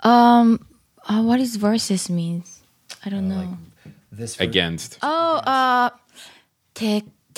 Um, 0.00 0.66
uh, 1.06 1.22
what 1.22 1.40
is 1.40 1.56
versus 1.56 2.10
means? 2.10 2.60
I 3.04 3.08
don't 3.08 3.26
know. 3.26 3.36
Like 3.36 3.94
this 4.12 4.34
ver- 4.36 4.44
Against. 4.44 4.98
oh, 5.02 5.36
uh, 5.36 5.90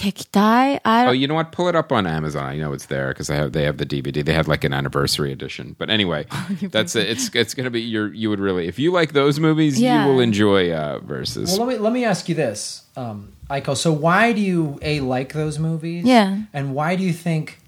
tek 0.03 0.15
tekitai. 0.15 0.81
I 0.85 1.03
Oh, 1.03 1.07
don't. 1.07 1.19
you 1.21 1.27
know 1.29 1.35
what? 1.35 1.53
Pull 1.53 1.69
it 1.69 1.77
up 1.77 1.93
on 1.93 2.07
Amazon. 2.07 2.45
I 2.45 2.57
know 2.57 2.73
it's 2.73 2.87
there 2.87 3.09
because 3.09 3.29
they 3.29 3.37
have 3.37 3.53
they 3.53 3.62
have 3.65 3.77
the 3.79 3.87
DVD. 3.87 4.25
They 4.25 4.33
had 4.33 4.49
like 4.49 4.65
an 4.65 4.73
anniversary 4.73 5.33
edition. 5.33 5.77
But 5.79 5.91
anyway, 5.91 6.27
that's 6.62 6.97
it. 6.97 7.09
It's 7.09 7.35
it's 7.35 7.55
gonna 7.55 7.71
be 7.71 7.81
your 7.81 8.12
you 8.12 8.29
would 8.31 8.41
really 8.41 8.67
if 8.69 8.79
you 8.79 8.93
like 8.93 9.12
those 9.12 9.38
movies, 9.41 9.81
Yeah. 9.81 10.05
you 10.07 10.12
will 10.12 10.21
enjoy 10.21 10.73
uh, 10.73 10.99
Versus. 11.01 11.51
Well, 11.59 11.67
let 11.67 11.77
me 11.77 11.83
let 11.83 11.93
me 11.93 12.05
ask 12.05 12.29
you 12.29 12.35
this, 12.35 12.83
um, 12.97 13.33
Aiko. 13.51 13.77
So, 13.77 13.93
why 13.93 14.33
do 14.33 14.41
you 14.41 14.79
a 14.83 15.01
like 15.01 15.33
those 15.33 15.59
movies? 15.59 16.05
Yeah. 16.05 16.38
and 16.53 16.75
why 16.75 16.97
do 16.97 17.03
you 17.05 17.12
think, 17.12 17.59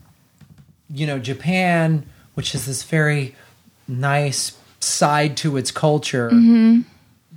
you 0.90 1.06
know, 1.06 1.18
Japan, 1.18 2.06
which 2.34 2.54
is 2.54 2.66
this 2.66 2.82
very 2.82 3.34
nice 3.88 4.52
side 4.80 5.36
to 5.38 5.56
its 5.56 5.70
culture, 5.70 6.30
Mm-hmm. 6.30 6.82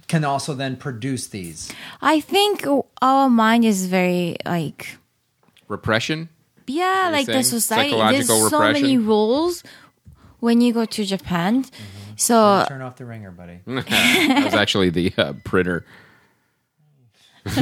Can 0.07 0.23
also 0.23 0.53
then 0.53 0.77
produce 0.77 1.27
these? 1.27 1.71
I 2.01 2.19
think 2.19 2.65
our 3.01 3.29
mind 3.29 3.65
is 3.65 3.87
very 3.87 4.37
like 4.45 4.97
Repression. 5.67 6.29
yeah, 6.67 7.03
You're 7.03 7.11
like 7.11 7.25
the 7.27 7.43
society. 7.43 7.91
There's 7.91 8.27
psychological 8.27 8.49
so 8.49 8.59
many 8.71 8.97
rules 8.97 9.63
when 10.39 10.61
you 10.61 10.73
go 10.73 10.85
to 10.85 11.05
Japan. 11.05 11.65
So 12.15 12.65
Turn 12.67 12.81
off 12.81 12.95
the 12.95 13.05
ringer, 13.05 13.31
buddy. 13.31 13.59
that 13.65 14.43
was 14.43 14.53
actually 14.53 14.89
the 14.89 15.13
uh, 15.17 15.33
printer. 15.43 15.85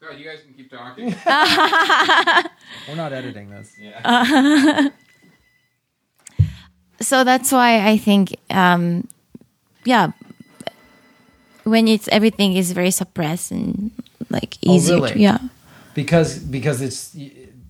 God, 0.00 0.18
you 0.18 0.24
guys 0.24 0.40
can 0.42 0.54
keep 0.54 0.70
talking. 0.70 1.06
We're 2.88 2.94
not 2.94 3.12
editing 3.12 3.50
this. 3.50 3.74
So 7.00 7.24
that's 7.24 7.52
why 7.52 7.86
I 7.86 7.96
think 7.96 8.36
um 8.50 9.06
yeah 9.84 10.12
when 11.64 11.88
it's 11.88 12.08
everything 12.08 12.54
is 12.56 12.72
very 12.72 12.90
suppressed 12.90 13.50
and 13.50 13.90
like 14.30 14.56
Oh, 14.66 14.74
easy 14.74 14.94
really? 14.94 15.12
to, 15.12 15.18
yeah. 15.18 15.38
Because 15.94 16.38
because 16.38 16.80
it's 16.80 17.14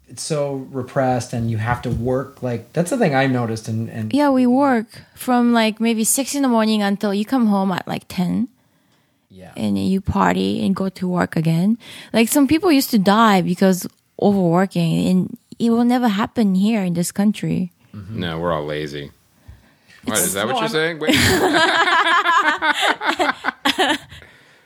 it's 0.09 0.23
so 0.23 0.67
repressed 0.71 1.33
and 1.33 1.51
you 1.51 1.59
have 1.59 1.83
to 1.83 1.91
work 1.91 2.43
like 2.43 2.73
that's 2.73 2.91
the 2.91 2.99
thing 2.99 3.15
I 3.15 3.27
noticed 3.27 3.69
and 3.69 3.89
and 3.91 4.13
yeah 4.13 4.31
we 4.31 4.47
work 4.47 4.87
from 5.15 5.53
like 5.53 5.81
maybe 5.81 6.05
six 6.05 6.35
in 6.35 6.43
the 6.43 6.49
morning 6.49 6.83
until 6.83 7.13
you 7.13 7.25
come 7.25 7.47
home 7.47 7.73
at 7.73 7.87
like 7.89 8.05
10 8.09 8.49
yeah. 9.29 9.53
And 9.55 9.77
you 9.77 10.01
party 10.01 10.65
and 10.65 10.75
go 10.75 10.89
to 10.89 11.07
work 11.07 11.37
again. 11.37 11.77
Like 12.15 12.29
some 12.29 12.47
people 12.49 12.73
used 12.73 12.89
to 12.91 12.99
die 12.99 13.43
because 13.43 13.87
overworking 14.23 15.07
and 15.09 15.37
it 15.59 15.69
will 15.69 15.85
never 15.85 16.09
happen 16.09 16.55
here 16.55 16.83
in 16.83 16.95
this 16.95 17.13
country 17.13 17.71
Mm-hmm. 17.97 18.21
No, 18.21 18.39
we're 18.39 18.53
all 18.53 18.65
lazy. 18.65 19.11
What 20.05 20.19
is 20.19 20.35
that? 20.35 20.47
No, 20.47 20.55
what 20.55 20.61
you're 20.61 20.65
I'm- 20.65 20.71
saying? 20.71 20.99
Wait. 21.01 21.15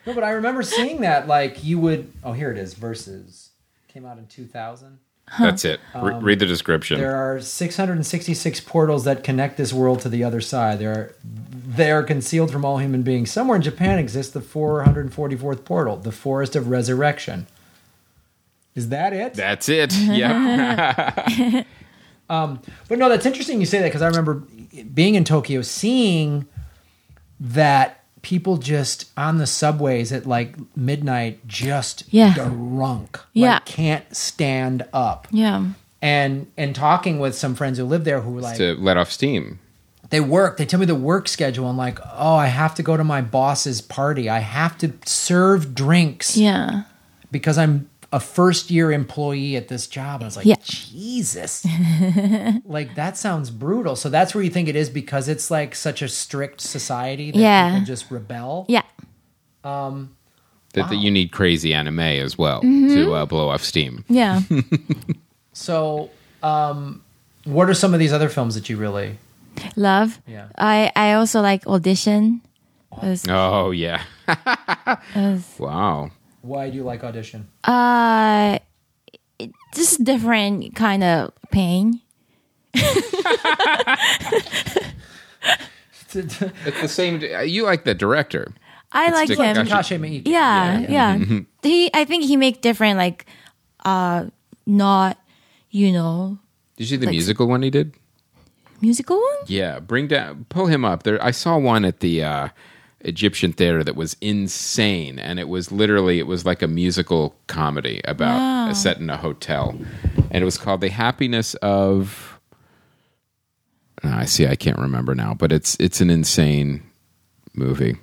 no 0.07 0.14
but 0.14 0.24
I 0.24 0.31
remember 0.33 0.62
seeing 0.62 1.01
that 1.03 1.26
like 1.28 1.62
you 1.64 1.78
would 1.78 2.12
oh 2.24 2.33
here 2.33 2.51
it 2.51 2.59
is 2.59 2.74
versus 2.74 3.51
came 3.89 4.05
out 4.05 4.18
in 4.18 4.26
2000 4.26 4.99
That's 5.39 5.64
it. 5.64 5.81
Re- 5.95 6.14
um, 6.14 6.24
read 6.24 6.39
the 6.41 6.47
description. 6.47 6.99
There 6.99 7.14
are 7.16 7.41
666 7.41 8.61
portals 8.61 9.05
that 9.05 9.22
connect 9.24 9.57
this 9.57 9.72
world 9.72 10.01
to 10.01 10.09
the 10.09 10.24
other 10.24 10.41
side. 10.41 10.78
There 10.81 10.93
are, 10.93 11.14
they 11.22 11.91
are 11.91 12.03
concealed 12.03 12.51
from 12.51 12.64
all 12.64 12.78
human 12.78 13.03
beings. 13.03 13.31
Somewhere 13.31 13.57
in 13.57 13.62
Japan 13.62 13.99
exists 13.99 14.33
the 14.33 14.41
444th 14.41 15.64
portal, 15.64 15.97
the 15.97 16.12
Forest 16.12 16.57
of 16.57 16.68
Resurrection. 16.68 17.47
Is 18.74 18.89
that 18.91 19.12
it? 19.12 19.35
That's 19.35 19.68
it. 19.68 19.93
Yep. 19.95 21.66
Um, 22.31 22.61
but 22.89 22.99
no, 22.99 23.09
that's 23.09 23.26
interesting 23.26 23.61
you 23.61 23.66
say 23.66 23.78
that 23.81 23.89
because 23.89 24.03
I 24.03 24.07
remember 24.07 24.35
being 24.95 25.16
in 25.16 25.24
Tokyo, 25.24 25.62
seeing 25.62 26.47
that 27.39 28.05
people 28.22 28.57
just 28.59 29.11
on 29.16 29.39
the 29.39 29.47
subways 29.47 30.12
at 30.12 30.26
like 30.26 30.55
midnight 30.76 31.47
just 31.47 32.05
Yeah. 32.11 32.35
drunk, 32.35 33.18
Yeah. 33.33 33.55
like 33.55 33.64
can't 33.64 34.14
stand 34.14 34.85
up, 34.93 35.26
Yeah. 35.31 35.64
and 36.03 36.47
and 36.57 36.74
talking 36.74 37.18
with 37.18 37.35
some 37.35 37.55
friends 37.55 37.78
who 37.78 37.85
live 37.85 38.05
there 38.05 38.20
who 38.20 38.31
were 38.33 38.43
like 38.43 38.59
to 38.59 38.74
let 38.74 38.97
off 38.97 39.11
steam. 39.11 39.59
they 40.11 40.20
work. 40.20 40.57
They 40.57 40.66
tell 40.66 40.81
me 40.81 40.87
the 40.87 40.95
work 40.95 41.28
schedule. 41.28 41.68
and 41.68 41.78
like, 41.78 41.99
oh, 42.16 42.35
I 42.35 42.47
have 42.49 42.74
to 42.76 42.83
go 42.83 42.97
to 42.97 43.05
my 43.05 43.20
boss's 43.20 43.81
party. 43.81 44.28
I 44.28 44.41
have 44.41 44.76
to 44.78 44.93
serve 45.07 45.72
drinks 45.74 46.37
Yeah. 46.37 46.83
because 47.31 47.57
I'm 47.59 47.89
a 48.13 48.19
first 48.19 48.71
year 48.71 48.91
employee 48.91 49.57
at 49.57 49.69
this 49.69 49.87
job. 49.87 50.23
I 50.23 50.25
was 50.25 50.37
like, 50.37 50.47
Yeah. 50.47 50.57
Jesus. 50.63 51.65
like 52.65 52.95
that 52.97 53.17
sounds 53.17 53.51
brutal. 53.51 53.95
So 53.97 54.09
that's 54.09 54.35
where 54.35 54.43
you 54.43 54.51
think 54.51 54.69
it 54.69 54.75
is 54.77 54.91
because 54.91 55.29
it's 55.29 55.51
like 55.51 55.75
such 55.75 56.03
a 56.03 56.09
strict 56.09 56.61
society 56.61 57.31
that 57.31 57.39
Yeah. 57.39 57.71
people 57.73 57.87
just 57.87 58.11
rebel. 58.11 58.67
Yeah. 58.69 58.83
That, 59.63 60.89
that 60.89 60.97
you 60.97 61.11
need 61.11 61.33
crazy 61.33 61.75
anime 61.75 61.99
as 62.01 62.39
well 62.39 62.61
to 62.63 63.13
uh, 63.15 63.27
blow 63.27 63.49
off 63.49 63.63
steam. 63.63 64.05
Yeah. 64.09 64.43
So 65.53 66.11
um 66.43 67.03
what 67.45 67.69
are 67.69 67.75
some 67.75 67.93
of 67.93 68.01
these 68.01 68.13
other 68.13 68.29
films 68.29 68.55
that 68.55 68.69
you 68.71 68.77
really 68.77 69.19
Love. 69.77 70.21
Yeah. 70.27 70.47
I 70.57 70.91
I 70.97 71.13
also 71.15 71.41
like 71.43 71.67
audition. 71.67 72.41
Was, 73.03 73.27
Oh 73.29 73.73
yeah. 73.73 74.03
was, 75.17 75.45
Wow. 75.59 76.11
Why 76.43 76.70
do 76.70 76.76
you 76.76 76.82
like 76.84 77.03
audition? 77.05 77.49
uh, 77.64 78.59
it- 79.38 79.53
just 79.74 80.03
different 80.05 80.74
kind 80.74 81.03
of 81.05 81.32
pain. 81.51 82.01
It's 86.12 86.80
the 86.80 86.88
same. 86.88 87.20
You 87.47 87.64
like 87.64 87.84
the 87.84 87.95
director. 87.95 88.53
I 88.93 89.11
like 89.12 89.28
Dick- 89.28 89.38
him. 89.38 89.55
Takashi- 89.57 89.97
Takashi 89.99 90.01
Miike. 90.01 90.26
Yeah, 90.26 90.78
yeah. 90.80 91.18
He, 91.62 91.91
I 91.95 92.05
think 92.05 92.24
he 92.24 92.36
make 92.36 92.61
different 92.62 92.99
like, 92.99 93.26
uh, 93.84 94.26
not, 94.66 95.18
you 95.70 95.93
know, 95.93 96.38
Did 96.76 96.84
you 96.84 96.88
see 96.88 96.97
the 96.97 97.07
Like- 97.07 97.12
musical 97.12 97.47
one 97.47 97.62
he 97.62 97.70
did? 97.70 97.95
musical 98.80 99.16
one. 99.16 99.36
Yeah, 99.47 99.78
bring 99.78 100.09
down, 100.09 100.47
pull 100.49 100.66
him 100.66 100.84
up. 100.84 101.03
There, 101.05 101.22
I 101.22 101.30
saw 101.30 101.59
one 101.59 101.84
at 101.84 102.01
the 102.01 102.24
uh, 102.24 102.49
Egyptian 103.03 103.53
theater 103.53 103.82
that 103.84 103.96
was 103.96 104.16
insane, 104.20 105.18
and 105.18 105.38
it 105.40 105.48
was 105.48 105.72
literally 105.72 106.18
it 106.18 106.26
was 106.26 106.44
like 106.44 106.62
a 106.62 106.68
musical 106.68 107.34
comedy 107.46 108.01
about 108.05 108.38
Wow. 108.38 108.70
a 108.70 108.74
set 108.74 108.98
in 108.98 109.09
a 109.11 109.16
hotel, 109.16 109.74
and 110.30 110.42
it 110.42 110.44
was 110.44 110.59
called 110.59 110.80
"The 110.80 110.88
Happiness 110.90 111.55
of." 111.57 112.38
Ah, 114.03 114.20
I 114.20 114.24
see. 114.24 114.46
I 114.46 114.57
can't 114.57 114.78
remember 114.78 115.14
now, 115.14 115.34
but 115.34 115.53
it's 115.53 115.76
it's 115.80 116.01
an 116.01 116.11
insane 116.11 116.82
movie. 117.55 117.96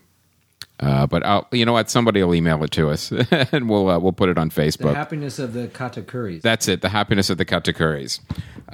Uh, 0.79 1.07
but 1.07 1.25
I'll, 1.25 1.47
you 1.51 1.65
know 1.65 1.73
what? 1.73 1.89
Somebody 1.89 2.21
will 2.21 2.35
email 2.35 2.63
it 2.63 2.69
to 2.71 2.89
us, 2.91 3.11
and 3.51 3.67
we'll 3.67 3.89
uh, 3.89 3.97
we'll 3.99 4.11
put 4.13 4.29
it 4.29 4.37
on 4.37 4.49
The 4.49 4.61
Facebook. 4.61 4.93
happiness 4.93 5.39
of 5.39 5.53
the 5.53 5.67
katakuris. 5.69 6.41
That's 6.43 6.67
it. 6.67 6.81
The 6.81 6.89
happiness 6.89 7.31
of 7.31 7.37
the 7.39 7.45
katakuris. 7.45 8.19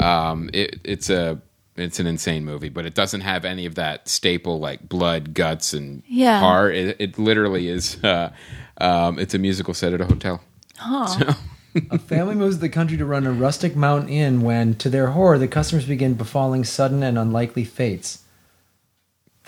Um, 0.02 0.50
it, 0.54 0.80
it's 0.84 1.10
a 1.10 1.40
it's 1.76 2.00
an 2.00 2.08
insane 2.08 2.46
movie, 2.46 2.70
but 2.70 2.86
it 2.86 2.94
doesn't 2.94 3.22
have 3.22 3.46
any 3.46 3.66
of 3.66 3.76
that 3.76 4.08
staple 4.08 4.60
like 4.60 4.88
blood, 4.88 5.34
guts, 5.34 5.74
and 5.74 6.04
Yeah. 6.08 6.40
heart. 6.40 6.76
It, 6.76 6.96
it 7.00 7.18
literally 7.20 7.68
is. 7.68 8.04
Uh, 8.04 8.32
um, 8.80 9.18
it's 9.20 9.34
a 9.34 9.40
musical 9.40 9.74
set 9.74 9.94
at 9.94 10.02
a 10.02 10.06
hotel. 10.06 10.42
A 11.90 11.98
family 11.98 12.36
moves 12.36 12.58
to 12.58 12.62
the 12.62 12.70
country 12.70 12.98
to 12.98 13.06
run 13.06 13.26
a 13.26 13.32
rustic 13.32 13.76
mountain 13.76 14.08
inn 14.10 14.42
when, 14.44 14.76
to 14.76 14.90
their 14.92 15.08
horror, 15.08 15.40
the 15.40 15.48
customers 15.48 15.86
begin 15.88 16.14
befalling 16.14 16.64
sudden 16.64 17.02
and 17.02 17.18
unlikely 17.18 17.64
fates. 17.64 18.20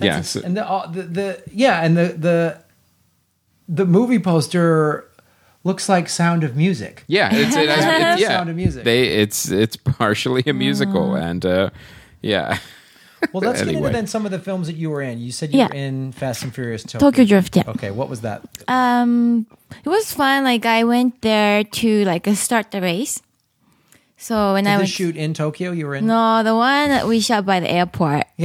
Yeah, 0.01 0.15
That's 0.15 0.29
so- 0.29 0.41
and 0.43 0.57
the, 0.57 0.67
uh, 0.67 0.87
the 0.91 1.03
the 1.03 1.43
yeah, 1.51 1.81
and 1.83 1.95
the 1.95 2.07
the 2.17 2.61
the 3.69 3.85
movie 3.85 4.17
poster 4.17 5.07
looks 5.63 5.87
like 5.87 6.09
Sound 6.09 6.43
of 6.43 6.55
Music. 6.55 7.03
Yeah, 7.07 7.29
it's, 7.31 7.55
it 7.55 7.69
has, 7.69 8.13
it's 8.17 8.21
yeah. 8.27 8.27
Sound 8.29 8.49
of 8.49 8.55
Music. 8.55 8.83
They 8.83 9.03
it's 9.07 9.49
it's 9.51 9.75
partially 9.77 10.43
a 10.47 10.53
musical, 10.53 11.13
and 11.15 11.45
uh, 11.45 11.69
yeah. 12.25 12.57
Well, 13.33 13.41
let's 13.41 13.59
get 13.61 13.69
Anyway. 13.69 13.87
into 13.87 13.93
then 13.97 14.07
some 14.07 14.25
of 14.27 14.31
the 14.31 14.37
films 14.37 14.67
that 14.67 14.75
you 14.75 14.91
were 14.91 15.01
in. 15.01 15.17
You 15.17 15.31
said 15.31 15.51
you 15.51 15.57
Yeah. 15.59 15.69
were 15.69 15.73
in 15.73 16.11
Fast 16.11 16.43
and 16.43 16.53
Furious 16.53 16.83
Tokyo. 16.83 16.99
Tokyo 17.09 17.25
Drift. 17.25 17.55
Yeah. 17.55 17.63
Okay, 17.73 17.89
what 17.89 18.07
was 18.07 18.21
that? 18.21 18.43
Um, 18.67 19.47
it 19.83 19.89
was 19.89 20.13
fun. 20.13 20.43
Like 20.43 20.65
I 20.67 20.83
went 20.83 21.21
there 21.23 21.63
to 21.63 22.05
like 22.05 22.27
start 22.35 22.69
the 22.69 22.81
race. 22.81 23.21
So 24.17 24.53
when 24.53 24.65
Did 24.65 24.69
I 24.69 24.73
this 24.77 24.81
went, 24.81 24.89
shoot 24.91 25.15
in 25.17 25.33
Tokyo? 25.33 25.71
You 25.71 25.87
were 25.87 25.95
in. 25.95 26.05
no, 26.05 26.43
the 26.43 26.53
one 26.53 26.89
that 26.89 27.07
we 27.07 27.19
shot 27.19 27.47
by 27.47 27.59
the 27.61 27.71
airport. 27.71 28.25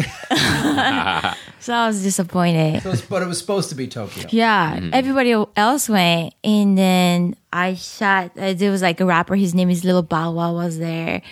so 1.61 1.75
I 1.75 1.87
was 1.87 2.03
disappointed. 2.03 2.83
So 2.83 2.91
it's- 2.91 3.07
but 3.07 3.23
it 3.23 3.27
was 3.29 3.39
supposed 3.39 3.69
to 3.71 3.75
be 3.75 3.87
Tokyo. 3.89 4.27
Yeah, 4.31 4.79
everybody 4.93 5.33
else 5.57 5.89
went, 5.89 6.35
and 6.45 6.77
then 6.77 7.37
I 7.53 7.75
shot. 7.75 8.33
Uh, 8.39 8.53
there 8.55 8.71
was 8.71 8.83
like 8.83 9.01
a 9.01 9.07
rapper. 9.07 9.35
His 9.37 9.55
name 9.55 9.71
is 9.71 9.85
Little 9.85 10.03
Bow 10.03 10.33
Wow 10.33 10.55
was 10.55 10.79
there, 10.79 11.23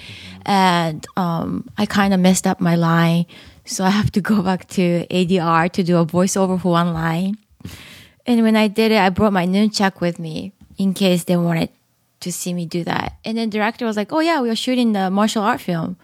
and 0.46 1.06
um, 1.16 1.68
I 1.78 1.86
kind 1.86 2.12
of 2.14 2.20
messed 2.20 2.46
up 2.46 2.60
my 2.60 2.74
line, 2.76 3.26
so 3.64 3.84
I 3.84 3.90
have 3.90 4.10
to 4.12 4.20
go 4.20 4.42
back 4.42 4.68
to 4.70 5.06
ADR 5.10 5.70
to 5.72 5.82
do 5.82 5.98
a 5.98 6.06
voiceover 6.06 6.60
for 6.60 6.72
one 6.72 6.92
line. 6.92 7.36
And 8.26 8.42
when 8.42 8.56
I 8.56 8.68
did 8.68 8.92
it, 8.92 8.98
I 8.98 9.08
brought 9.08 9.32
my 9.32 9.46
nunchuck 9.46 10.00
with 10.00 10.18
me 10.18 10.52
in 10.76 10.92
case 10.92 11.24
they 11.24 11.36
wanted 11.36 11.70
to 12.20 12.32
see 12.32 12.52
me 12.52 12.66
do 12.66 12.84
that. 12.84 13.16
And 13.24 13.38
then 13.38 13.48
director 13.48 13.86
was 13.86 13.96
like, 13.96 14.12
"Oh 14.12 14.20
yeah, 14.20 14.40
we 14.40 14.50
are 14.50 14.56
shooting 14.56 14.92
the 14.92 15.10
martial 15.10 15.42
art 15.42 15.60
film, 15.60 15.96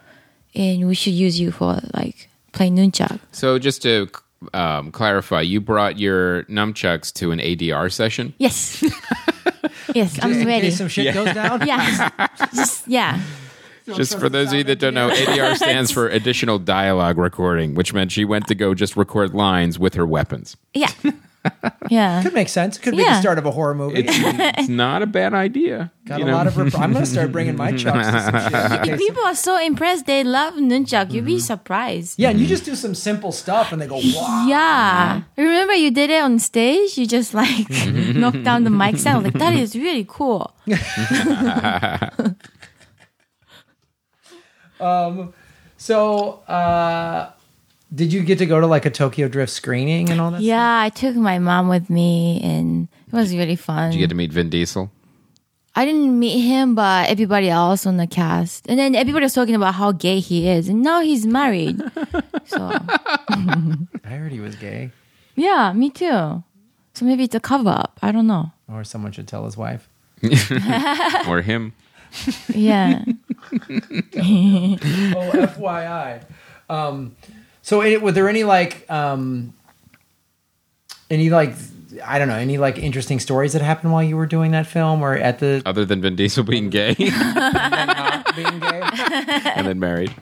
and 0.55 0.87
we 0.87 0.95
should 0.95 1.13
use 1.13 1.39
you 1.41 1.51
for 1.51 1.81
like 1.93 2.29
playing 2.55 2.77
nunchuck." 2.77 3.19
So 3.33 3.59
just 3.59 3.83
to 3.83 4.09
um, 4.53 4.91
clarify, 4.93 5.41
you 5.43 5.61
brought 5.61 5.99
your 5.99 6.45
nunchucks 6.45 7.13
to 7.15 7.31
an 7.33 7.39
ADR 7.39 7.91
session. 7.93 8.35
Yes, 8.39 8.83
yes, 9.95 10.19
I'm 10.23 10.33
in 10.33 10.47
ready. 10.47 10.69
case 10.69 10.79
some 10.79 10.89
shit 10.89 11.15
goes 11.15 11.33
down. 11.35 11.61
Yeah, 11.67 12.11
just 12.55 12.89
yeah. 12.89 13.21
Just 13.87 14.19
for 14.19 14.31
those 14.31 14.49
of 14.49 14.55
you 14.55 14.65
that 14.65 14.79
don't 14.79 14.95
know, 14.95 15.11
ADR 15.11 15.57
stands 15.63 15.91
for 15.91 16.09
additional 16.09 16.59
dialogue 16.59 17.19
recording, 17.19 17.75
which 17.75 17.93
meant 17.93 18.13
she 18.13 18.25
went 18.25 18.47
to 18.49 18.55
go 18.55 18.73
just 18.73 18.97
record 18.97 19.35
lines 19.35 19.79
with 19.79 19.93
her 19.95 20.07
weapons. 20.07 20.57
Yeah. 20.73 20.91
Yeah. 21.91 22.23
Could 22.23 22.33
make 22.35 22.49
sense. 22.49 22.79
Could 22.79 22.93
be 22.93 22.99
the 22.99 23.03
Yeah. 23.03 23.21
start 23.21 23.39
of 23.39 23.45
a 23.47 23.51
horror 23.51 23.75
movie. 23.75 24.01
It's, 24.01 24.13
it's 24.59 24.69
not 24.85 25.03
a 25.03 25.07
bad 25.07 25.35
idea. 25.35 25.93
Got 26.07 26.19
you 26.19 26.25
a 26.25 26.29
know? 26.29 26.35
lot 26.37 26.47
of. 26.47 26.57
Rep- 26.57 26.75
I'm 26.79 26.93
going 26.93 27.05
to 27.05 27.11
start 27.11 27.31
bringing 27.33 27.57
my 27.57 27.73
chucks 27.77 28.09
to 28.09 28.21
some 28.21 28.51
shit. 28.71 28.73
in 28.81 28.85
case- 28.89 28.99
People 29.07 29.23
are 29.25 29.35
so 29.35 29.59
impressed. 29.61 30.07
They 30.07 30.25
love 30.25 30.55
nunchuck. 30.55 31.13
You'd 31.13 31.25
Mm-hmm. 31.25 31.27
be 31.27 31.39
surprised. 31.41 32.19
Yeah, 32.19 32.31
and 32.31 32.41
you 32.41 32.47
just 32.47 32.65
do 32.65 32.75
some 32.75 32.95
simple 32.95 33.33
stuff, 33.33 33.73
and 33.73 33.81
they 33.83 33.87
go, 33.87 33.97
"Wow!" 33.97 34.47
Yeah. 34.49 35.23
Remember 35.37 35.75
you 35.75 35.91
did 35.91 36.09
it 36.11 36.23
on 36.23 36.39
stage? 36.39 36.97
You 36.97 37.07
just 37.07 37.35
like 37.35 37.69
knocked 38.15 38.43
down 38.45 38.65
the 38.65 38.71
mic 38.71 38.97
stand. 38.97 39.25
Like, 39.25 39.35
that 39.35 39.53
is 39.53 39.77
really 39.77 40.07
cool. 40.09 40.55
So, 45.77 46.41
uh, 46.49 47.31
did 47.95 48.13
you 48.13 48.23
get 48.23 48.39
to 48.39 48.47
go 48.47 48.61
to 48.61 48.67
like 48.67 48.87
a 48.87 48.91
Tokyo 48.91 49.29
Drift 49.29 49.53
screening 49.53 50.11
and 50.11 50.21
all 50.21 50.31
that? 50.33 50.41
Yeah, 50.41 50.81
I 50.81 50.89
took 50.89 51.15
my 51.15 51.39
mom 51.39 51.69
with 51.69 51.89
me 51.91 52.41
and 52.43 52.89
it 53.07 53.13
was 53.13 53.35
really 53.35 53.57
fun. 53.57 53.91
Did 53.91 53.97
you 53.97 54.03
get 54.03 54.11
to 54.11 54.17
meet 54.17 54.33
Vin 54.33 54.51
Diesel? 54.51 54.91
I 55.77 55.85
didn't 55.85 56.19
meet 56.19 56.41
him, 56.41 56.75
but 56.75 57.09
everybody 57.11 57.51
else 57.51 57.85
on 57.85 57.97
the 57.97 58.07
cast. 58.07 58.69
And 58.69 58.79
then 58.79 58.95
everybody 58.95 59.25
was 59.25 59.35
talking 59.35 59.57
about 59.57 59.75
how 59.75 59.91
gay 59.93 60.21
he 60.21 60.49
is. 60.49 60.69
And 60.69 60.83
now 60.83 61.01
he's 61.01 61.27
married. 61.27 61.79
so, 62.45 62.59
I 63.29 63.87
heard 64.05 64.31
he 64.31 64.41
was 64.41 64.55
gay, 64.55 64.93
yeah, 65.35 65.73
me 65.73 65.91
too. 65.91 66.45
So 66.95 67.05
maybe 67.05 67.25
it's 67.25 67.35
a 67.35 67.41
cover 67.41 67.71
up. 67.71 67.99
I 68.03 68.13
don't 68.13 68.29
know. 68.29 68.53
or 68.69 68.85
someone 68.85 69.11
should 69.11 69.27
tell 69.27 69.45
his 69.45 69.57
wife. 69.57 69.89
or 71.29 71.43
him? 71.43 71.73
Yeah. 72.49 73.03
oh, 73.09 74.79
FYI. 75.51 76.25
Um, 76.71 77.17
so, 77.65 77.83
it, 77.83 78.03
were 78.03 78.13
there 78.13 78.29
any 78.29 78.45
like, 78.45 78.85
um, 78.91 79.55
any 81.09 81.31
like, 81.31 81.55
I 82.05 82.19
don't 82.19 82.29
know, 82.29 82.35
any 82.35 82.59
like 82.59 82.77
interesting 82.77 83.21
stories 83.21 83.55
that 83.55 83.63
happened 83.63 83.91
while 83.91 84.03
you 84.03 84.19
were 84.19 84.27
doing 84.27 84.51
that 84.51 84.67
film, 84.67 85.01
or 85.01 85.15
at 85.15 85.39
the 85.39 85.63
Other 85.65 85.87
than 85.87 86.03
Vin 86.03 86.15
Diesel 86.15 86.45
being 86.45 86.69
gay 86.69 86.95
not 86.99 88.37
being 88.37 88.61
gay? 88.61 88.83
and 89.57 89.67
then 89.67 89.79
married. 89.79 90.15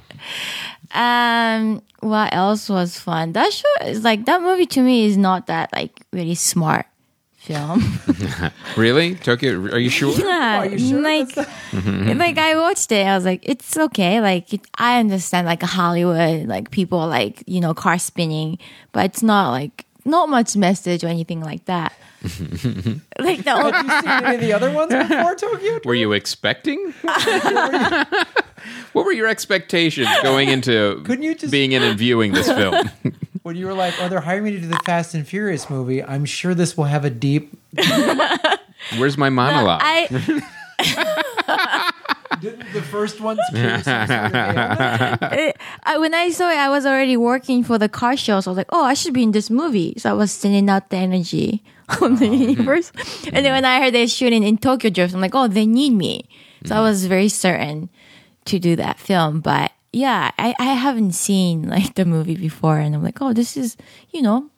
Um, 0.95 1.83
what 1.99 2.33
else 2.33 2.69
was 2.69 2.97
fun? 2.97 3.33
That 3.33 3.53
show 3.53 3.87
is 3.87 4.05
like 4.05 4.27
that 4.27 4.41
movie 4.41 4.67
to 4.67 4.81
me 4.81 5.07
is 5.07 5.17
not 5.17 5.49
that 5.49 5.73
like 5.73 6.07
really 6.13 6.37
smart 6.37 6.87
film. 7.43 7.83
Really? 8.77 9.17
Tokyo? 9.17 9.53
Are 9.73 9.79
you 9.79 9.91
sure? 9.91 10.15
yeah, 10.15 10.61
Are 10.61 10.67
you 10.67 10.79
sure 10.79 11.01
like, 11.03 11.35
that's 11.35 11.49
mm-hmm. 11.73 12.19
like 12.25 12.39
I 12.39 12.57
watched 12.57 12.91
it. 12.91 13.07
I 13.07 13.15
was 13.15 13.25
like, 13.27 13.41
it's 13.43 13.77
okay. 13.77 14.21
Like 14.21 14.55
it, 14.55 14.63
I 14.79 14.99
understand 14.99 15.47
like 15.47 15.63
Hollywood, 15.63 16.47
like 16.49 16.71
people 16.71 17.07
like 17.07 17.43
you 17.47 17.61
know 17.61 17.75
car 17.75 17.99
spinning, 17.99 18.59
but 18.93 19.05
it's 19.05 19.23
not 19.23 19.51
like 19.51 19.85
not 20.05 20.29
much 20.31 20.57
message 20.57 21.05
or 21.05 21.09
anything 21.09 21.41
like 21.43 21.67
that. 21.67 21.93
like 23.19 23.43
the 23.45 23.53
old, 23.53 23.75
Have 23.75 23.85
you 23.85 24.01
seen 24.01 24.25
any 24.25 24.35
of 24.37 24.41
the 24.41 24.53
other 24.53 24.71
ones 24.73 24.93
before 24.95 25.35
Tokyo? 25.35 25.81
Were 25.85 25.95
you 25.95 26.13
expecting? 26.13 26.95
what 28.93 29.05
were 29.05 29.13
your 29.13 29.27
expectations 29.27 30.09
going 30.23 30.49
into 30.49 31.03
Couldn't 31.05 31.25
you 31.25 31.35
just- 31.35 31.51
being 31.53 31.73
in 31.73 31.83
and 31.83 31.99
viewing 31.99 32.33
this 32.33 32.47
film? 32.47 32.89
When 33.43 33.57
you 33.57 33.67
were 33.67 33.75
like, 33.75 33.95
"Oh, 34.01 34.09
they're 34.09 34.21
hiring 34.21 34.45
me 34.45 34.53
to 34.53 34.61
do 34.61 34.69
the 34.69 34.79
Fast 34.85 35.15
and 35.15 35.27
Furious 35.27 35.69
movie," 35.69 36.03
I'm 36.03 36.25
sure 36.25 36.55
this 36.55 36.77
will 36.77 36.85
have 36.85 37.05
a 37.05 37.11
deep. 37.11 37.59
Where's 38.99 39.19
my 39.19 39.31
monologue? 39.31 39.81
I 39.83 40.43
Didn't 42.41 42.73
the 42.73 42.83
first 42.83 43.21
one's 43.21 43.41
cure 43.51 43.83
some 43.83 44.07
sort 44.09 44.21
of 44.21 44.35
ailment? 44.35 45.57
I, 45.85 45.99
when 45.99 46.15
I 46.15 46.31
saw 46.31 46.51
it, 46.51 46.57
I 46.57 46.69
was 46.71 46.85
already 46.85 47.17
working 47.17 47.63
for 47.63 47.79
the 47.79 47.89
car 47.89 48.17
show. 48.17 48.41
So 48.41 48.51
I 48.51 48.53
was 48.53 48.57
like, 48.57 48.71
oh, 48.71 48.85
I 48.85 48.95
should 48.95 49.15
be 49.15 49.23
in 49.23 49.31
this 49.31 49.49
movie. 49.49 49.95
So 49.99 50.11
I 50.11 50.13
was 50.15 50.33
sending 50.33 50.69
out 50.69 50.91
the 50.91 50.97
energy 50.97 51.63
on 52.01 52.17
the 52.17 52.29
oh. 52.29 52.33
universe. 52.33 52.91
And 53.33 53.47
then 53.47 53.53
when 53.53 53.65
I 53.65 53.81
heard 53.81 53.95
they're 53.95 54.09
shooting 54.09 54.43
in 54.43 54.59
Tokyo 54.59 54.91
Drift, 54.91 55.15
I'm 55.15 55.21
like, 55.21 55.35
oh, 55.35 55.47
they 55.47 55.67
need 55.67 55.93
me. 55.93 56.25
So 56.65 56.75
I 56.75 56.81
was 56.81 57.07
very 57.07 57.29
certain 57.29 57.91
to 58.47 58.59
do 58.59 58.77
that 58.77 58.99
film. 58.99 59.41
But 59.41 59.73
yeah, 59.93 60.31
I, 60.39 60.55
I 60.59 60.75
haven't 60.75 61.13
seen 61.13 61.69
like 61.69 61.95
the 61.95 62.05
movie 62.05 62.37
before. 62.37 62.79
And 62.79 62.95
I'm 62.95 63.03
like, 63.03 63.21
oh, 63.21 63.33
this 63.33 63.57
is, 63.57 63.77
you 64.11 64.23
know, 64.23 64.49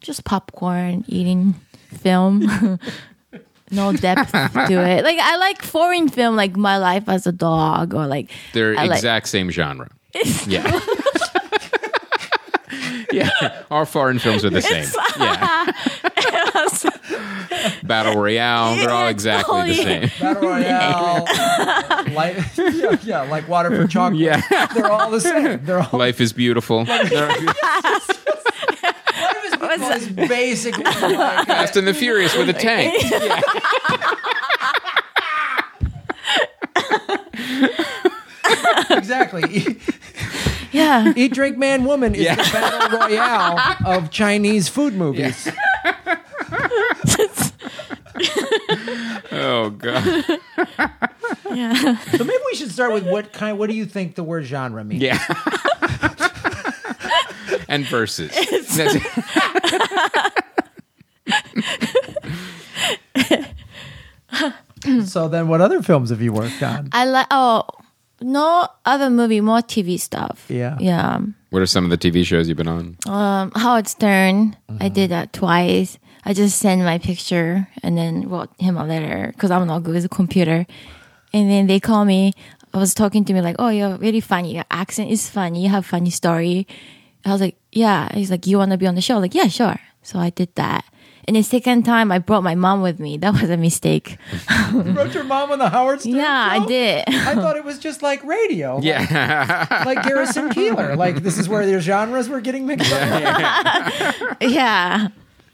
just 0.00 0.24
popcorn 0.24 1.04
eating 1.06 1.54
film. 1.88 2.40
no 3.70 3.92
depth 3.92 4.32
to 4.32 4.80
it. 4.80 5.04
Like 5.04 5.18
I 5.18 5.36
like 5.36 5.62
foreign 5.62 6.08
film, 6.08 6.36
like 6.36 6.56
My 6.56 6.78
Life 6.78 7.08
as 7.08 7.26
a 7.26 7.32
Dog, 7.32 7.94
or 7.94 8.06
like 8.06 8.30
They're 8.52 8.78
I 8.78 8.86
like- 8.86 8.98
exact 8.98 9.28
same 9.28 9.50
genre. 9.50 9.90
Yeah. 10.46 10.80
yeah. 13.12 13.62
All 13.70 13.84
foreign 13.84 14.18
films 14.18 14.44
are 14.44 14.50
the 14.50 14.62
same. 14.62 14.86
Yeah. 15.18 15.72
Battle 17.84 18.20
Royale, 18.20 18.76
they're 18.76 18.90
all 18.90 19.02
oh, 19.02 19.04
Yeah, 19.04 19.10
exactly 19.10 19.68
the 19.68 19.74
totally. 19.76 20.08
same. 20.08 20.10
Battle 20.20 20.48
Royale, 20.48 21.24
like, 22.14 22.36
yeah, 22.56 22.96
yeah, 23.04 23.22
like 23.30 23.48
water 23.48 23.70
for 23.70 23.86
chocolate. 23.86 24.20
Yeah. 24.20 24.40
they're 24.74 24.90
all 24.90 25.10
the 25.10 25.20
same. 25.20 25.64
They're 25.64 25.80
all 25.80 25.98
Life 25.98 26.20
is 26.20 26.32
beautiful. 26.32 26.84
it's 29.74 30.06
basically 30.28 30.82
like 30.84 31.46
Fast 31.46 31.76
and 31.76 31.86
the 31.86 31.94
Furious 31.94 32.36
with 32.36 32.48
a 32.48 32.52
tank. 32.52 32.94
exactly. 38.90 39.78
Yeah. 40.72 41.12
Eat, 41.16 41.34
Drink, 41.34 41.58
Man, 41.58 41.84
Woman 41.84 42.14
is 42.14 42.22
Yeah. 42.22 42.36
the 42.36 42.42
battle 42.52 42.98
royale 42.98 43.58
of 43.84 44.10
Chinese 44.10 44.68
food 44.68 44.94
movies. 44.94 45.48
Oh 49.42 49.70
god. 49.70 50.24
Yeah. 51.54 51.96
So 51.98 52.24
maybe 52.24 52.38
we 52.50 52.56
should 52.56 52.70
start 52.70 52.92
with 52.92 53.06
what 53.06 53.32
kind. 53.32 53.58
What 53.58 53.68
do 53.68 53.74
you 53.76 53.84
think 53.84 54.14
the 54.14 54.24
word 54.24 54.44
genre 54.44 54.82
means? 54.84 55.02
Yeah. 55.02 55.18
and 57.68 57.84
verses. 57.86 58.30
That's 58.30 58.78
it. 58.78 59.02
So 65.04 65.28
then, 65.28 65.46
what 65.46 65.60
other 65.60 65.80
films 65.82 66.10
have 66.10 66.20
you 66.20 66.32
worked 66.32 66.60
on? 66.62 66.88
I 66.92 67.04
like 67.04 67.26
oh 67.30 67.64
no 68.20 68.66
other 68.84 69.10
movie, 69.10 69.40
more 69.40 69.58
TV 69.58 69.98
stuff. 69.98 70.46
Yeah. 70.48 70.76
Yeah. 70.80 71.20
What 71.50 71.62
are 71.62 71.66
some 71.66 71.84
of 71.84 71.90
the 71.90 71.98
TV 71.98 72.24
shows 72.26 72.48
you've 72.48 72.56
been 72.56 72.68
on? 72.68 72.96
Um 73.06 73.52
Howard 73.54 73.86
Stern. 73.86 74.56
I 74.80 74.88
did 74.88 75.10
that 75.10 75.32
twice. 75.32 75.98
I 76.24 76.32
just 76.32 76.58
sent 76.58 76.82
my 76.82 76.98
picture 76.98 77.68
and 77.82 77.98
then 77.98 78.28
wrote 78.28 78.50
him 78.58 78.76
a 78.76 78.84
letter 78.84 79.32
because 79.34 79.50
I'm 79.50 79.66
not 79.66 79.82
good 79.82 79.94
with 79.94 80.04
a 80.04 80.08
computer. 80.08 80.66
And 81.32 81.50
then 81.50 81.66
they 81.66 81.80
call 81.80 82.04
me. 82.04 82.32
I 82.74 82.78
was 82.78 82.94
talking 82.94 83.24
to 83.26 83.32
me 83.32 83.40
like, 83.40 83.56
"Oh, 83.58 83.68
you're 83.68 83.96
really 83.96 84.20
funny. 84.20 84.54
Your 84.54 84.64
accent 84.70 85.10
is 85.10 85.28
funny. 85.28 85.64
You 85.64 85.68
have 85.70 85.84
funny 85.84 86.10
story." 86.10 86.66
I 87.24 87.32
was 87.32 87.40
like, 87.40 87.56
"Yeah." 87.72 88.08
He's 88.14 88.30
like, 88.30 88.46
"You 88.46 88.58
want 88.58 88.70
to 88.70 88.78
be 88.78 88.86
on 88.86 88.94
the 88.94 89.02
show?" 89.02 89.18
like, 89.18 89.34
"Yeah, 89.34 89.48
sure." 89.48 89.78
So 90.02 90.18
I 90.18 90.30
did 90.30 90.54
that. 90.54 90.84
And 91.26 91.36
the 91.36 91.42
second 91.42 91.84
time, 91.84 92.10
I 92.10 92.18
brought 92.18 92.42
my 92.42 92.56
mom 92.56 92.82
with 92.82 92.98
me. 92.98 93.16
That 93.16 93.40
was 93.40 93.48
a 93.48 93.56
mistake. 93.56 94.18
You 94.72 94.82
wrote 94.82 95.14
your 95.14 95.22
mom 95.22 95.52
on 95.52 95.58
the 95.58 95.68
Howard 95.68 96.00
Stern 96.00 96.16
yeah, 96.16 96.56
show? 96.56 96.62
I 96.62 96.66
did. 96.66 97.04
I 97.08 97.34
thought 97.34 97.56
it 97.56 97.64
was 97.64 97.78
just 97.78 98.02
like 98.02 98.24
radio. 98.24 98.80
Yeah. 98.80 99.82
Like 99.86 100.02
Garrison 100.02 100.50
Keillor. 100.50 100.96
Like 100.96 101.22
this 101.22 101.38
is 101.38 101.48
where 101.48 101.64
their 101.66 101.80
genres 101.80 102.28
were 102.28 102.40
getting 102.40 102.66
mixed 102.66 102.92
up. 102.92 104.36
yeah. 104.40 105.08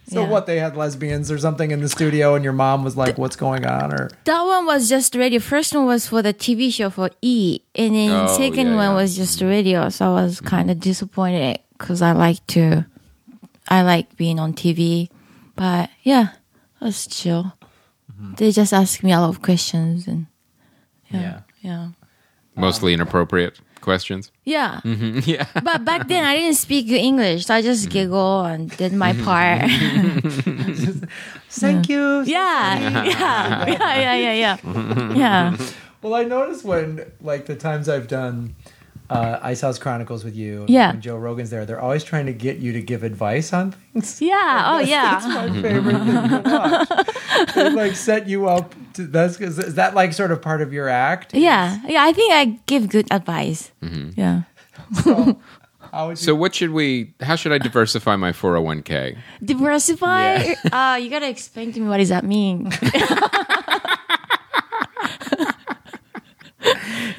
So 0.09 0.23
Yeah. 0.23 0.29
what? 0.29 0.47
They 0.47 0.59
had 0.59 0.77
lesbians 0.77 1.31
or 1.31 1.39
something 1.39 1.71
in 1.71 1.81
the 1.81 1.89
studio, 1.89 2.35
and 2.35 2.43
your 2.43 2.53
mom 2.55 2.83
was 2.83 2.97
like, 2.97 3.19
"What's 3.19 3.37
going 3.37 3.67
on?" 3.67 3.93
Or 3.93 4.09
That 4.25 4.43
one 4.43 4.65
was 4.67 4.89
just 4.89 5.15
radio. 5.15 5.39
First 5.39 5.75
one 5.75 5.85
was 5.87 6.07
for 6.09 6.23
the 6.23 6.33
TV 6.33 6.71
show 6.73 6.89
for 6.91 7.11
E, 7.21 7.61
and 7.75 7.95
then 7.95 8.11
Oh, 8.11 8.27
second 8.37 8.69
yeah, 8.69 8.77
one 8.77 8.91
yeah. 8.91 8.95
was 8.95 9.17
just 9.17 9.41
radio. 9.43 9.89
So 9.91 10.17
I 10.17 10.25
was 10.25 10.41
kind 10.41 10.71
of 10.71 10.81
disappointed 10.81 11.59
because 11.77 12.01
I 12.03 12.13
like 12.13 12.45
to, 12.49 12.87
I 13.69 13.83
like 13.83 14.17
being 14.17 14.41
on 14.41 14.55
TV, 14.55 15.11
but 15.57 15.91
yeah, 16.03 16.29
it 16.81 16.85
was 16.85 17.07
chill. 17.07 17.53
Mm-hmm. 18.11 18.35
They 18.37 18.51
just 18.51 18.73
asked 18.73 19.03
me 19.05 19.13
a 19.13 19.21
lot 19.21 19.29
of 19.29 19.43
questions, 19.43 20.09
and 20.09 20.27
yeah. 21.13 21.21
yeah, 21.21 21.41
yeah, 21.61 21.89
Mostly 22.57 22.93
inappropriate 22.95 23.61
questions. 23.81 24.31
yeah. 24.45 24.81
Yeah. 24.85 25.47
But 25.63 25.85
back 25.85 26.09
then 26.09 26.25
I 26.25 26.37
didn't 26.37 26.57
speak 26.57 26.89
English, 26.91 27.47
so 27.47 27.55
I 27.55 27.59
Mm-hmm. 27.61 27.67
just 27.69 27.91
giggle 27.91 28.45
and 28.45 28.71
did 28.77 28.93
my 28.93 29.13
part. 29.13 29.69
Thank 31.51 31.89
you. 31.89 32.23
yeah, 32.27 32.79
yeah, 33.05 33.67
yeah, 33.67 33.67
yeah, 33.67 34.15
yeah, 34.15 34.33
yeah, 34.33 34.57
yeah. 35.15 35.57
Well, 36.03 36.15
I 36.15 36.25
noticed 36.25 36.65
when 36.65 37.11
like 37.21 37.47
the 37.47 37.57
times 37.57 37.89
I've 37.89 38.07
done 38.09 38.55
uh, 39.11 39.39
Ice 39.43 39.61
House 39.63 39.79
Chronicles 39.79 40.23
with 40.25 40.37
you, 40.37 40.65
Yeah. 40.69 40.93
when 40.93 41.01
Joe 41.01 41.17
Rogan's 41.17 41.51
there, 41.51 41.65
they're 41.65 41.81
always 41.81 42.05
trying 42.05 42.27
to 42.27 42.33
get 42.33 42.59
you 42.59 42.73
to 42.73 42.81
give 42.83 43.03
advice 43.03 43.53
on 43.53 43.73
things. 43.73 44.21
Yeah. 44.21 44.65
Oh, 44.75 44.79
yeah. 44.81 45.19
That's 45.19 45.27
my 45.27 45.63
favorite 45.63 45.97
thing 45.97 46.43
to 46.43 46.43
watch. 46.45 47.55
they 47.55 47.71
like 47.71 47.97
set 47.97 48.29
you 48.29 48.49
up. 48.49 48.75
To, 48.95 49.07
that's 49.07 49.41
is 49.41 49.59
is 49.59 49.75
that 49.77 49.95
like 49.95 50.13
sort 50.13 50.31
of 50.33 50.43
part 50.43 50.61
of 50.61 50.73
your 50.73 50.89
act? 50.89 51.35
Yeah. 51.35 51.81
Yeah. 51.87 52.05
I 52.05 52.13
think 52.13 52.33
I 52.35 52.45
give 52.67 52.89
good 52.89 53.07
advice. 53.11 53.71
Mm-hmm. 53.83 54.11
Yeah. 54.21 54.43
So, 55.03 55.39
you? 55.93 56.17
So 56.17 56.35
what 56.35 56.55
should 56.55 56.71
we 56.71 57.15
how 57.21 57.35
should 57.37 57.53
I 57.53 57.59
diversify 57.59 58.17
my 58.17 58.33
401k? 58.33 59.17
Diversify. 59.43 60.55
Uh, 60.71 60.97
you 61.01 61.09
gotta 61.11 61.29
explain 61.29 61.73
to 61.73 61.81
me 61.81 61.89
what 61.89 61.97
does 61.99 62.11
that 62.11 62.25
mean? 62.25 62.71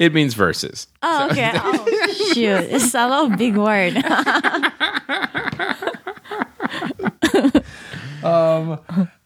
It 0.00 0.14
means 0.14 0.32
verses. 0.32 0.86
Oh, 1.02 1.28
okay. 1.30 1.50
Oh, 1.54 2.32
shoot. 2.32 2.64
It's 2.70 2.94
a 2.94 3.06
little 3.06 3.36
big 3.36 3.56
word. 3.56 4.02
Um, 8.22 8.78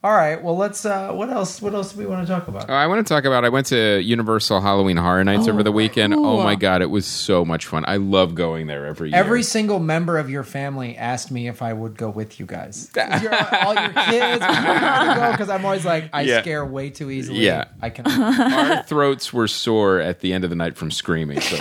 All 0.05 0.13
right. 0.13 0.41
Well, 0.43 0.55
let's. 0.55 0.85
Uh, 0.85 1.13
what 1.13 1.31
else? 1.31 1.63
What 1.63 1.73
else 1.73 1.93
do 1.95 1.99
we 1.99 2.05
want 2.05 2.27
to 2.27 2.31
talk 2.31 2.47
about? 2.47 2.69
Uh, 2.69 2.75
I 2.75 2.87
want 2.89 3.07
to 3.07 3.11
talk 3.11 3.25
about. 3.25 3.43
I 3.47 3.49
went 3.49 3.69
to 3.69 4.03
Universal 4.03 4.61
Halloween 4.61 4.99
Horror 4.99 5.25
Nights 5.25 5.49
over 5.49 5.63
the 5.63 5.73
weekend. 5.73 6.13
cool. 6.13 6.27
Oh 6.27 6.43
my 6.45 6.57
god, 6.57 6.83
it 6.83 6.91
was 6.91 7.07
so 7.07 7.43
much 7.43 7.65
fun! 7.65 7.87
I 7.89 7.97
love 7.97 8.35
going 8.35 8.67
there 8.67 8.85
every 8.85 9.09
year. 9.09 9.19
Every 9.19 9.43
single 9.43 9.79
member 9.79 10.19
of 10.19 10.29
your 10.29 10.43
family 10.45 10.95
asked 10.99 11.31
me 11.31 11.49
if 11.49 11.63
I 11.63 11.73
would 11.73 11.97
go 11.97 12.11
with 12.11 12.39
you 12.39 12.45
guys. 12.45 12.91
Your- 12.95 13.35
all 13.65 13.73
your 13.75 13.93
kids 13.95 14.45
because 14.45 15.49
I'm 15.49 15.65
always 15.65 15.87
like 15.87 16.11
I 16.13 16.21
Yeah. 16.21 16.43
scare 16.43 16.67
way 16.67 16.91
too 16.91 17.11
easily. 17.11 17.39
Yeah. 17.39 17.65
I 17.81 17.89
can. 17.89 18.07
our 18.07 18.83
throats 18.83 19.33
were 19.33 19.49
sore 19.49 20.01
at 20.01 20.21
the 20.21 20.35
end 20.35 20.45
of 20.45 20.51
the 20.51 20.57
night 20.57 20.77
from 20.77 20.91
screaming. 20.91 21.41
So 21.41 21.57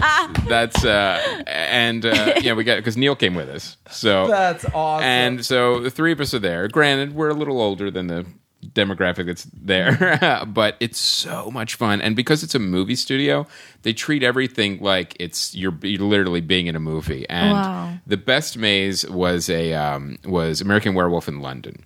that's, 0.00 0.44
that's 0.48 0.84
uh, 0.84 1.42
and 1.46 2.04
uh, 2.06 2.34
yeah, 2.40 2.52
we 2.54 2.64
got 2.64 2.76
because 2.76 2.96
Neil 2.96 3.16
came 3.16 3.34
with 3.34 3.48
us. 3.48 3.76
So 3.90 4.26
That's 4.28 4.64
awesome. 4.74 5.04
and 5.04 5.44
so 5.46 5.80
the 5.80 5.90
three 5.90 6.12
of 6.12 6.20
us 6.20 6.34
are 6.34 6.38
there. 6.38 6.68
Granted, 6.68 7.14
we're 7.14 7.28
a 7.30 7.34
little 7.34 7.60
older 7.60 7.90
than 7.90 8.06
the 8.08 8.26
demographic 8.64 9.26
that's 9.26 9.44
there, 9.52 10.18
but 10.46 10.76
it's 10.80 10.98
so 10.98 11.50
much 11.50 11.74
fun. 11.74 12.00
And 12.00 12.16
because 12.16 12.42
it's 12.42 12.54
a 12.54 12.58
movie 12.58 12.96
studio, 12.96 13.46
they 13.82 13.92
treat 13.92 14.22
everything 14.22 14.78
like 14.80 15.14
it's 15.20 15.54
you're, 15.54 15.74
you're 15.82 16.00
literally 16.00 16.40
being 16.40 16.66
in 16.66 16.74
a 16.74 16.80
movie. 16.80 17.26
And 17.28 17.52
Wow. 17.52 17.94
the 18.06 18.16
best 18.16 18.56
maze 18.56 19.06
was 19.08 19.50
a 19.50 19.74
um, 19.74 20.16
was 20.24 20.60
American 20.60 20.94
Werewolf 20.94 21.28
in 21.28 21.40
London. 21.40 21.84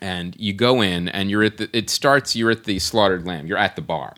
And 0.00 0.34
you 0.38 0.54
go 0.54 0.80
in, 0.80 1.10
and 1.10 1.30
you're 1.30 1.42
at 1.44 1.58
the. 1.58 1.68
It 1.76 1.90
starts. 1.90 2.34
You're 2.34 2.50
at 2.52 2.64
the 2.64 2.78
slaughtered 2.78 3.26
lamb. 3.26 3.46
You're 3.46 3.58
at 3.58 3.76
the 3.76 3.82
bar, 3.82 4.14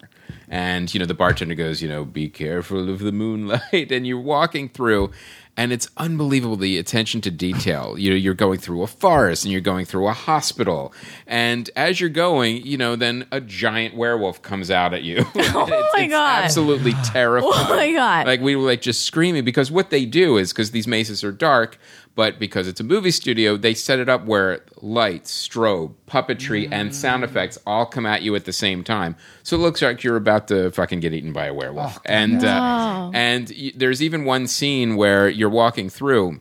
and 0.51 0.93
you 0.93 0.99
know 0.99 1.07
the 1.07 1.15
bartender 1.15 1.55
goes, 1.55 1.81
you 1.81 1.89
know, 1.89 2.05
be 2.05 2.29
careful 2.29 2.91
of 2.91 2.99
the 2.99 3.13
moonlight, 3.13 3.63
and 3.93 4.07
you're 4.07 4.21
walking 4.21 4.69
through, 4.69 5.13
and 5.57 5.73
it's 5.73 5.89
unbelievable 5.97 6.57
the 6.57 6.77
attention 6.77 7.21
to 7.21 7.31
detail. 7.31 7.97
You 7.97 8.11
know, 8.11 8.17
you're 8.17 8.35
going 8.35 8.59
through 8.59 8.83
a 8.83 8.89
forest, 8.89 9.45
and 9.45 9.53
you're 9.53 9.61
going 9.61 9.87
through 9.87 10.09
a 10.09 10.13
hospital, 10.13 10.93
and 11.25 11.71
as 11.77 12.01
you're 12.01 12.11
going, 12.11 12.67
you 12.67 12.77
know, 12.77 12.97
then 12.97 13.27
a 13.31 13.41
giant 13.41 13.95
werewolf 13.95 14.43
comes 14.43 14.73
out 14.73 14.93
at 14.93 15.05
you. 15.05 15.19
oh 15.37 15.91
my 15.95 16.09
God. 16.09 16.45
Absolutely 16.45 16.93
terrifying. 17.05 17.51
Oh 17.61 17.77
my 17.77 17.93
God. 17.93 18.27
Like 18.27 18.41
we 18.41 18.57
were 18.57 18.67
like 18.67 18.81
just 18.81 19.05
screaming 19.05 19.45
because 19.45 19.71
what 19.71 19.91
they 19.91 20.05
do 20.05 20.37
is 20.37 20.53
because 20.53 20.73
these 20.73 20.87
mazes 20.89 21.23
are 21.23 21.33
dark, 21.33 21.79
but 22.21 22.39
because 22.39 22.68
it's 22.68 22.81
a 22.81 22.85
movie 22.85 23.11
studio, 23.12 23.57
they 23.57 23.73
set 23.73 23.99
it 23.99 24.11
up 24.11 24.27
where 24.27 24.61
lights, 24.83 25.49
strobe, 25.49 25.95
puppetry, 26.07 26.68
and 26.71 26.95
sound 26.95 27.25
effects 27.25 27.57
all 27.66 27.87
come 27.87 28.05
at 28.05 28.21
you 28.21 28.37
at 28.37 28.45
the 28.45 28.53
same 28.53 28.85
time. 28.85 29.16
So 29.43 29.57
it 29.57 29.61
looks 29.61 29.81
like 29.81 30.05
you're 30.05 30.16
about 30.16 30.47
to 30.49 30.71
fucking 30.71 31.01
get 31.01 31.14
eaten 31.14 31.33
by 31.33 31.47
a 31.47 31.55
werewolf. 31.55 31.99
and 32.05 32.45
uh, 32.45 33.11
and 33.14 33.51
y- 33.59 33.73
there's 33.75 34.03
even 34.03 34.27
one 34.27 34.49
scene 34.49 34.97
where 34.97 35.31
you're 35.31 35.49
walking 35.49 35.89
through 35.89 36.41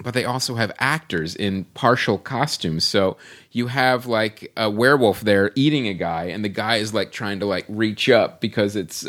but 0.00 0.14
they 0.14 0.24
also 0.24 0.54
have 0.54 0.70
actors 0.78 1.34
in 1.34 1.64
partial 1.74 2.18
costumes. 2.18 2.84
So 2.84 3.16
you 3.50 3.66
have 3.66 4.06
like 4.06 4.52
a 4.56 4.70
werewolf 4.70 5.22
there 5.22 5.50
eating 5.56 5.88
a 5.88 5.94
guy, 5.94 6.26
and 6.26 6.44
the 6.44 6.48
guy 6.48 6.76
is 6.76 6.94
like 6.94 7.10
trying 7.10 7.40
to 7.40 7.46
like 7.46 7.66
reach 7.68 8.08
up 8.08 8.40
because 8.40 8.76
it's. 8.76 9.04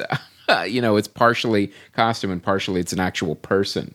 You 0.64 0.82
know, 0.82 0.96
it's 0.98 1.08
partially 1.08 1.72
costume 1.94 2.32
and 2.32 2.42
partially 2.42 2.80
it's 2.82 2.94
an 2.94 3.00
actual 3.00 3.36
person. 3.36 3.94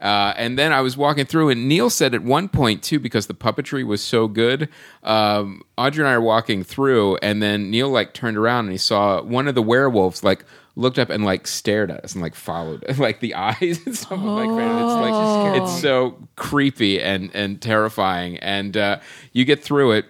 Uh, 0.00 0.34
and 0.36 0.58
then 0.58 0.72
I 0.72 0.80
was 0.80 0.96
walking 0.96 1.26
through, 1.26 1.50
and 1.50 1.68
Neil 1.68 1.90
said 1.90 2.14
at 2.14 2.22
one 2.22 2.48
point 2.48 2.82
too, 2.82 2.98
because 2.98 3.26
the 3.26 3.34
puppetry 3.34 3.84
was 3.86 4.02
so 4.02 4.28
good. 4.28 4.68
Um, 5.02 5.62
Audrey 5.76 6.02
and 6.02 6.08
I 6.08 6.14
are 6.14 6.20
walking 6.20 6.62
through, 6.64 7.16
and 7.16 7.42
then 7.42 7.70
Neil 7.70 7.88
like 7.90 8.12
turned 8.14 8.36
around 8.36 8.66
and 8.66 8.72
he 8.72 8.78
saw 8.78 9.22
one 9.22 9.48
of 9.48 9.54
the 9.54 9.62
werewolves 9.62 10.22
like 10.22 10.44
looked 10.76 10.98
up 10.98 11.08
and 11.08 11.24
like 11.24 11.46
stared 11.46 11.90
at 11.90 12.04
us 12.04 12.12
and 12.12 12.22
like 12.22 12.34
followed 12.34 12.84
like 12.98 13.20
the 13.20 13.34
eyes 13.34 13.80
and 13.86 13.96
stuff 13.96 14.22
like 14.22 14.48
that. 14.48 14.82
It's 14.82 15.10
like 15.10 15.62
it's 15.62 15.80
so 15.80 16.16
creepy 16.36 17.00
and 17.00 17.30
and 17.34 17.60
terrifying. 17.60 18.36
And 18.38 18.76
uh, 18.76 19.00
you 19.32 19.44
get 19.44 19.62
through 19.62 19.92
it, 19.92 20.06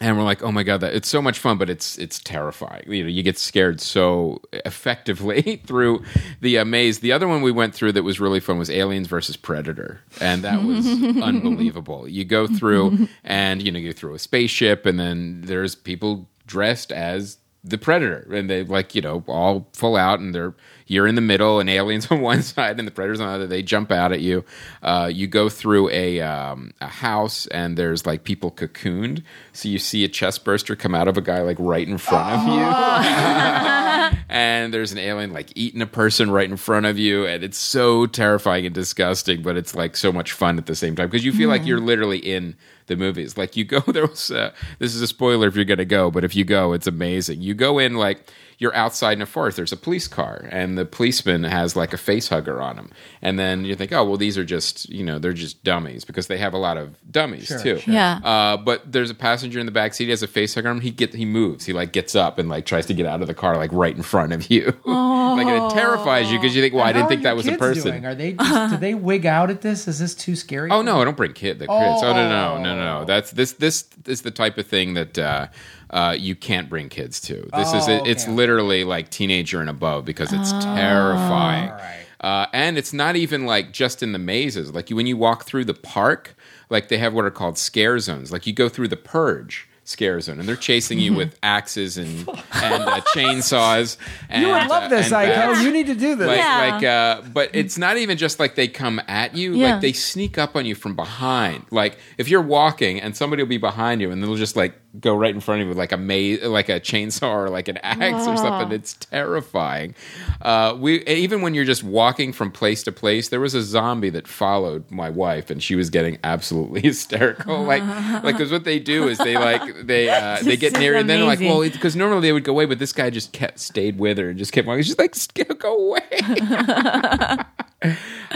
and 0.00 0.16
we're 0.16 0.24
like, 0.24 0.42
oh 0.42 0.52
my 0.52 0.62
god, 0.62 0.80
that 0.80 0.94
it's 0.94 1.08
so 1.08 1.20
much 1.20 1.38
fun, 1.38 1.58
but 1.58 1.68
it's 1.68 1.98
it's 1.98 2.18
terrifying. 2.20 2.84
You 2.86 3.04
know, 3.04 3.08
you 3.08 3.22
get 3.22 3.38
scared 3.38 3.80
so 3.80 4.40
effectively 4.52 5.62
through 5.66 6.02
the 6.40 6.58
uh, 6.58 6.64
maze. 6.64 7.00
The 7.00 7.12
other 7.12 7.26
one 7.26 7.42
we 7.42 7.52
went 7.52 7.74
through 7.74 7.92
that 7.92 8.02
was 8.02 8.20
really 8.20 8.40
fun 8.40 8.58
was 8.58 8.70
Aliens 8.70 9.08
versus 9.08 9.36
Predator, 9.36 10.00
and 10.20 10.42
that 10.42 10.62
was 10.62 10.86
unbelievable. 11.22 12.08
You 12.08 12.24
go 12.24 12.46
through, 12.46 13.08
and 13.24 13.62
you 13.62 13.72
know, 13.72 13.78
you 13.78 13.92
go 13.92 13.96
through 13.96 14.14
a 14.14 14.18
spaceship, 14.18 14.86
and 14.86 14.98
then 14.98 15.42
there's 15.42 15.74
people 15.74 16.28
dressed 16.46 16.92
as 16.92 17.38
the 17.64 17.76
predator 17.76 18.26
and 18.32 18.48
they 18.48 18.62
like 18.62 18.94
you 18.94 19.02
know 19.02 19.22
all 19.26 19.68
full 19.72 19.96
out 19.96 20.20
and 20.20 20.34
they're 20.34 20.54
you're 20.88 21.06
in 21.06 21.14
the 21.14 21.20
middle 21.20 21.60
and 21.60 21.70
aliens 21.70 22.06
on 22.10 22.20
one 22.20 22.42
side 22.42 22.78
and 22.78 22.88
the 22.88 22.92
predators 22.92 23.20
on 23.20 23.28
the 23.28 23.34
other 23.34 23.46
they 23.46 23.62
jump 23.62 23.92
out 23.92 24.12
at 24.12 24.20
you. 24.20 24.44
Uh, 24.82 25.10
you 25.12 25.26
go 25.26 25.48
through 25.48 25.88
a, 25.90 26.20
um, 26.20 26.72
a 26.80 26.88
house 26.88 27.46
and 27.48 27.76
there's 27.76 28.06
like 28.06 28.24
people 28.24 28.50
cocooned. 28.50 29.22
So 29.52 29.68
you 29.68 29.78
see 29.78 30.04
a 30.04 30.08
chest 30.08 30.44
burster 30.44 30.74
come 30.74 30.94
out 30.94 31.06
of 31.06 31.16
a 31.16 31.20
guy 31.20 31.42
like 31.42 31.58
right 31.60 31.86
in 31.86 31.98
front 31.98 32.40
of 32.40 32.48
you. 32.48 33.78
And 34.30 34.72
there's 34.72 34.92
an 34.92 34.98
alien 34.98 35.32
like 35.32 35.52
eating 35.54 35.82
a 35.82 35.86
person 35.86 36.30
right 36.30 36.48
in 36.48 36.56
front 36.56 36.86
of 36.86 36.98
you. 36.98 37.26
And 37.26 37.42
it's 37.42 37.58
so 37.58 38.06
terrifying 38.06 38.66
and 38.66 38.74
disgusting 38.74 39.42
but 39.42 39.56
it's 39.56 39.74
like 39.74 39.96
so 39.96 40.12
much 40.12 40.32
fun 40.32 40.58
at 40.58 40.66
the 40.66 40.74
same 40.74 40.96
time 40.96 41.08
because 41.08 41.24
you 41.24 41.32
feel 41.32 41.48
like 41.48 41.66
you're 41.66 41.80
literally 41.80 42.18
in 42.18 42.56
the 42.86 42.96
movies. 42.96 43.36
Like 43.36 43.56
you 43.56 43.64
go 43.64 43.80
there 43.86 44.06
was 44.06 44.30
uh, 44.30 44.52
this 44.78 44.94
is 44.94 45.02
a 45.02 45.06
spoiler 45.06 45.48
if 45.48 45.56
you're 45.56 45.64
gonna 45.64 45.84
go 45.84 46.10
but 46.10 46.24
if 46.24 46.34
you 46.34 46.44
go 46.44 46.72
it's 46.72 46.86
amazing. 46.86 47.40
You 47.40 47.54
go 47.54 47.78
in 47.78 47.94
like 47.94 48.30
you're 48.58 48.74
outside 48.74 49.12
in 49.12 49.22
a 49.22 49.26
forest 49.26 49.56
there's 49.56 49.72
a 49.72 49.76
police 49.76 50.08
car 50.08 50.48
and 50.50 50.76
the 50.76 50.84
policeman 50.84 51.44
has 51.44 51.76
like 51.76 51.92
a 51.92 51.96
face 51.96 52.28
hugger 52.28 52.60
on 52.60 52.76
him 52.76 52.90
and 53.22 53.38
then 53.38 53.64
you 53.64 53.74
think 53.76 53.92
oh 53.92 54.04
well 54.04 54.16
these 54.16 54.36
are 54.36 54.44
just 54.44 54.88
you 54.88 55.04
know 55.04 55.18
they're 55.18 55.32
just 55.32 55.62
dummies 55.64 56.04
because 56.04 56.26
they 56.26 56.38
have 56.38 56.52
a 56.52 56.58
lot 56.58 56.76
of 56.76 56.96
dummies 57.10 57.46
Sure, 57.46 57.58
too 57.62 57.78
sure. 57.78 57.94
Yeah. 57.94 58.18
uh, 58.24 58.56
but 58.56 58.90
there's 58.90 59.10
a 59.10 59.14
passenger 59.14 59.60
in 59.60 59.66
the 59.66 59.72
back 59.72 59.94
seat. 59.94 60.04
He 60.04 60.10
has 60.10 60.22
a 60.22 60.26
face 60.26 60.54
hugger 60.54 60.68
on 60.68 60.76
him. 60.78 60.82
He 60.82 60.90
get 60.90 61.14
he 61.14 61.24
moves. 61.24 61.64
He 61.66 61.72
like 61.72 61.92
gets 61.92 62.14
up 62.16 62.38
and 62.38 62.48
like 62.48 62.66
tries 62.66 62.86
to 62.86 62.94
get 62.94 63.06
out 63.06 63.20
of 63.20 63.26
the 63.28 63.34
car 63.34 63.56
like 63.56 63.70
right 63.72 63.94
in 63.96 64.02
front 64.02 64.32
of 64.32 64.50
you. 64.50 64.64
like 64.84 65.46
and 65.46 65.64
it 65.64 65.70
terrifies 65.70 66.30
you 66.32 66.38
because 66.38 66.54
you 66.56 66.62
think, 66.62 66.74
well, 66.74 66.84
I 66.84 66.92
didn't 66.92 67.08
think 67.08 67.22
that 67.22 67.36
was 67.36 67.46
a 67.46 67.50
kids 67.50 67.58
person. 67.60 67.90
Doing? 67.92 68.06
Are 68.06 68.14
they? 68.14 68.32
Just, 68.32 68.72
do 68.72 68.76
they 68.78 68.94
wig 68.94 69.24
out 69.26 69.50
at 69.50 69.60
this? 69.60 69.86
Is 69.86 69.98
this 69.98 70.14
too 70.14 70.34
scary? 70.36 70.70
Oh 70.70 70.82
no, 70.82 71.00
I 71.00 71.04
don't 71.04 71.16
bring 71.16 71.32
kid 71.32 71.58
the 71.60 71.66
kids. 71.66 71.70
Oh, 72.02 72.12
no, 72.12 72.28
no, 72.28 72.58
no, 72.58 72.62
no, 72.62 72.70
Oh. 72.72 72.98
no. 73.00 73.04
That's 73.04 73.30
this 73.30 73.52
this 73.52 73.88
is 74.06 74.22
the 74.22 74.30
type 74.30 74.58
of 74.58 74.66
thing 74.66 74.94
that 74.94 75.16
uh, 75.18 75.46
uh, 75.90 76.14
you 76.18 76.34
can't 76.34 76.68
bring 76.68 76.88
kids 76.88 77.20
to. 77.22 77.48
This 77.56 77.72
is 77.72 77.88
Oh, 77.88 78.02
it's 78.04 78.24
okay. 78.24 78.32
literally 78.32 78.84
like 78.84 79.10
teenager 79.10 79.60
and 79.60 79.70
above 79.70 80.04
because 80.04 80.32
it's 80.32 80.52
terrifying. 80.52 81.70
All 81.70 81.76
right. 81.76 81.94
Uh, 82.20 82.46
and 82.52 82.76
it's 82.76 82.92
not 82.92 83.14
even 83.16 83.46
like 83.46 83.72
just 83.72 84.02
in 84.02 84.12
the 84.12 84.18
mazes. 84.18 84.72
Like 84.74 84.90
you, 84.90 84.96
when 84.96 85.06
you 85.06 85.16
walk 85.16 85.44
through 85.44 85.64
the 85.66 85.74
park, 85.74 86.34
like 86.68 86.88
they 86.88 86.98
have 86.98 87.14
what 87.14 87.24
are 87.24 87.30
called 87.30 87.56
scare 87.58 87.98
zones. 88.00 88.32
Like 88.32 88.46
you 88.46 88.52
go 88.52 88.68
through 88.68 88.88
the 88.88 88.96
purge 88.96 89.68
scare 89.84 90.20
zone, 90.20 90.38
and 90.38 90.46
they're 90.46 90.56
chasing 90.56 90.98
you 90.98 91.14
with 91.14 91.38
axes 91.42 91.96
and 91.96 92.28
and 92.28 92.82
uh, 92.82 93.00
chainsaws. 93.14 93.96
And, 94.28 94.42
You 94.42 94.48
would 94.52 94.66
love 94.66 94.82
uh, 94.84 94.88
this, 94.88 95.10
Aiko. 95.10 95.62
You 95.62 95.72
need 95.72 95.86
to 95.86 95.94
do 95.94 96.14
this. 96.16 96.26
like 96.26 96.38
Yeah. 96.38 96.58
like 96.74 96.84
uh 96.84 97.22
but 97.32 97.50
it's 97.54 97.78
not 97.78 97.96
even 97.96 98.18
just 98.18 98.38
like 98.40 98.54
they 98.56 98.68
come 98.68 99.00
at 99.06 99.34
you 99.36 99.54
Yeah. 99.54 99.72
like 99.74 99.80
they 99.80 99.92
sneak 99.92 100.36
up 100.38 100.56
on 100.56 100.66
you 100.66 100.74
from 100.74 100.94
behind 100.96 101.64
like 101.70 101.96
if 102.18 102.28
you're 102.28 102.42
walking 102.42 103.00
and 103.00 103.16
somebody 103.16 103.42
will 103.42 103.48
be 103.48 103.56
behind 103.58 104.00
you 104.02 104.10
and 104.10 104.22
they'll 104.22 104.34
just 104.34 104.56
like 104.56 104.74
go 104.98 105.14
right 105.14 105.34
in 105.34 105.40
front 105.40 105.60
of 105.60 105.66
you 105.66 105.68
with 105.68 105.78
like 105.78 105.92
a 105.92 105.96
maze 105.96 106.42
like 106.42 106.68
a 106.68 106.80
chainsaw 106.80 107.28
or 107.28 107.50
like 107.50 107.68
an 107.68 107.76
axe 107.78 108.26
or 108.26 108.36
something. 108.36 108.72
It's 108.72 108.94
terrifying. 108.94 109.94
Uh 110.40 110.76
we 110.78 111.04
even 111.04 111.42
when 111.42 111.54
you're 111.54 111.64
just 111.66 111.84
walking 111.84 112.32
from 112.32 112.50
place 112.50 112.82
to 112.84 112.92
place 112.92 113.28
there 113.28 113.40
was 113.40 113.54
a 113.54 113.62
zombie 113.62 114.10
that 114.10 114.26
followed 114.26 114.90
my 114.90 115.10
wife 115.10 115.50
and 115.50 115.62
she 115.62 115.74
was 115.74 115.90
getting 115.90 116.18
absolutely 116.24 116.80
hysterical. 116.82 117.62
Like 117.64 117.82
like 118.22 118.36
because 118.36 118.50
what 118.50 118.64
they 118.64 118.78
do 118.78 119.08
is 119.08 119.18
they 119.18 119.34
like 119.36 119.86
they 119.86 120.08
uh 120.08 120.38
they 120.42 120.56
get 120.56 120.78
near 120.78 120.96
and 120.96 121.08
then 121.08 121.18
they're 121.18 121.28
like 121.28 121.40
well 121.40 121.60
because 121.60 121.94
normally 121.94 122.22
they 122.22 122.32
would 122.32 122.44
go 122.44 122.52
away 122.52 122.64
but 122.64 122.78
this 122.78 122.92
guy 122.92 123.10
just 123.10 123.32
kept 123.32 123.58
stayed 123.58 123.98
with 123.98 124.18
her 124.18 124.30
and 124.30 124.38
just 124.38 124.52
kept 124.52 124.66
walking. 124.66 124.82
She's 124.82 124.98
like 124.98 125.14
go 125.58 125.76
away 125.76 126.02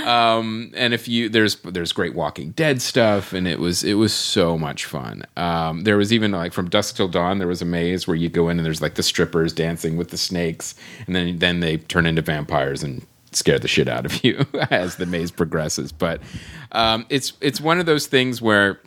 um 0.05 0.71
and 0.75 0.95
if 0.95 1.09
you 1.09 1.29
there's 1.29 1.57
there's 1.57 1.93
great 1.93 2.15
walking 2.15 2.51
dead 2.53 2.81
stuff 2.81 3.33
and 3.33 3.47
it 3.49 3.59
was 3.59 3.83
it 3.85 3.95
was 3.95 4.13
so 4.13 4.57
much 4.57 4.85
fun 4.85 5.25
um 5.37 5.83
there 5.83 5.97
was 5.97 6.13
even 6.13 6.31
like 6.31 6.53
from 6.53 6.69
dusk 6.69 6.97
till 6.97 7.09
dawn 7.09 7.39
there 7.39 7.49
was 7.49 7.61
a 7.61 7.65
maze 7.65 8.07
where 8.07 8.17
you 8.17 8.29
go 8.29 8.49
in 8.49 8.59
and 8.59 8.65
there's 8.65 8.81
like 8.81 8.95
the 8.95 9.03
strippers 9.03 9.53
dancing 9.53 9.97
with 9.97 10.11
the 10.11 10.17
snakes 10.19 10.75
and 11.07 11.17
then 11.17 11.39
then 11.39 11.61
they 11.61 11.77
turn 11.77 12.07
into 12.07 12.23
vampires 12.23 12.83
and 12.83 13.05
scare 13.33 13.59
the 13.59 13.69
shit 13.69 13.89
out 13.89 14.07
of 14.07 14.23
you 14.25 14.47
as 14.71 14.97
the 14.97 15.07
maze 15.07 15.31
progresses 15.31 15.91
but 15.93 16.21
um 16.73 17.05
it's 17.09 17.33
it's 17.41 17.61
one 17.61 17.81
of 17.81 17.87
those 17.87 18.07
things 18.07 18.41
where 18.41 18.81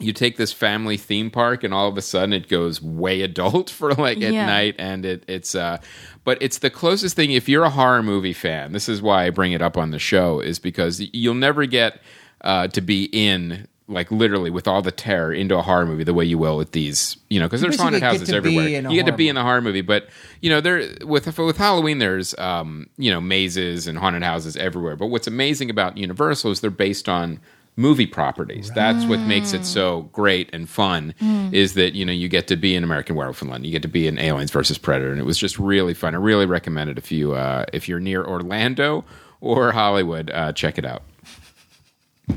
you 0.00 0.12
take 0.12 0.36
this 0.36 0.52
family 0.52 0.96
theme 0.96 1.30
park 1.30 1.62
and 1.62 1.72
all 1.72 1.86
of 1.86 1.96
a 1.96 2.02
sudden 2.02 2.32
it 2.32 2.48
goes 2.48 2.82
way 2.82 3.20
adult 3.20 3.70
for 3.78 3.92
like 3.94 4.20
at 4.20 4.32
Yeah. 4.32 4.46
night 4.46 4.74
and 4.78 5.04
it, 5.06 5.22
it's 5.28 5.54
uh 5.54 5.78
but 6.24 6.38
it's 6.40 6.58
the 6.58 6.70
closest 6.70 7.16
thing 7.16 7.30
if 7.32 7.48
you're 7.48 7.64
a 7.64 7.70
horror 7.70 8.02
movie 8.02 8.32
fan 8.32 8.72
this 8.72 8.88
is 8.88 9.02
why 9.02 9.26
i 9.26 9.30
bring 9.30 9.52
it 9.52 9.62
up 9.62 9.76
on 9.76 9.90
the 9.90 9.98
show 9.98 10.40
is 10.40 10.58
because 10.58 11.00
you'll 11.12 11.34
never 11.34 11.66
get 11.66 12.00
uh 12.42 12.66
to 12.68 12.80
be 12.80 13.04
in 13.12 13.66
like 13.88 14.10
literally 14.10 14.48
with 14.48 14.66
all 14.66 14.80
the 14.80 14.92
terror 14.92 15.32
into 15.32 15.56
a 15.58 15.62
horror 15.62 15.84
movie 15.84 16.04
the 16.04 16.14
way 16.14 16.24
you 16.24 16.38
will 16.38 16.56
with 16.56 16.72
these 16.72 17.18
you 17.28 17.38
know 17.38 17.46
because 17.46 17.60
there's 17.60 17.78
haunted 17.78 18.02
houses 18.02 18.30
everywhere. 18.30 18.68
you 18.68 18.96
get 18.96 19.06
to 19.06 19.12
be 19.12 19.28
in 19.28 19.34
the 19.34 19.42
horror 19.42 19.60
movie 19.60 19.82
but 19.82 20.08
you 20.40 20.48
know 20.48 20.60
there 20.60 20.88
with 21.04 21.26
with 21.38 21.56
halloween 21.58 21.98
there's 21.98 22.36
um 22.38 22.88
you 22.96 23.10
know 23.10 23.20
mazes 23.20 23.86
and 23.86 23.98
haunted 23.98 24.22
houses 24.22 24.56
everywhere. 24.56 24.96
But 24.96 25.06
what's 25.06 25.26
amazing 25.26 25.70
about 25.70 25.98
universal 25.98 26.50
is 26.50 26.60
they're 26.60 26.70
based 26.70 27.08
on 27.08 27.40
movie 27.76 28.06
properties 28.06 28.70
that's 28.74 29.04
what 29.06 29.18
makes 29.20 29.54
it 29.54 29.64
so 29.64 30.02
great 30.12 30.50
and 30.52 30.68
fun 30.68 31.14
is 31.52 31.72
that 31.72 31.94
you 31.94 32.04
know 32.04 32.12
you 32.12 32.28
get 32.28 32.46
to 32.46 32.54
be 32.56 32.74
in 32.74 32.84
american 32.84 33.16
werewolf 33.16 33.40
in 33.40 33.48
london 33.48 33.64
you 33.64 33.72
get 33.72 33.80
to 33.82 33.88
be 33.88 34.06
in 34.06 34.18
aliens 34.18 34.50
versus 34.50 34.76
predator 34.76 35.10
and 35.10 35.18
it 35.18 35.24
was 35.24 35.38
just 35.38 35.58
really 35.58 35.94
fun 35.94 36.14
i 36.14 36.18
really 36.18 36.44
recommend 36.44 36.90
it 36.90 36.98
if 36.98 37.10
you 37.10 37.32
uh 37.32 37.64
if 37.72 37.88
you're 37.88 38.00
near 38.00 38.22
orlando 38.24 39.04
or 39.40 39.72
hollywood 39.72 40.30
uh 40.32 40.52
check 40.52 40.76
it 40.76 40.84
out 40.84 41.02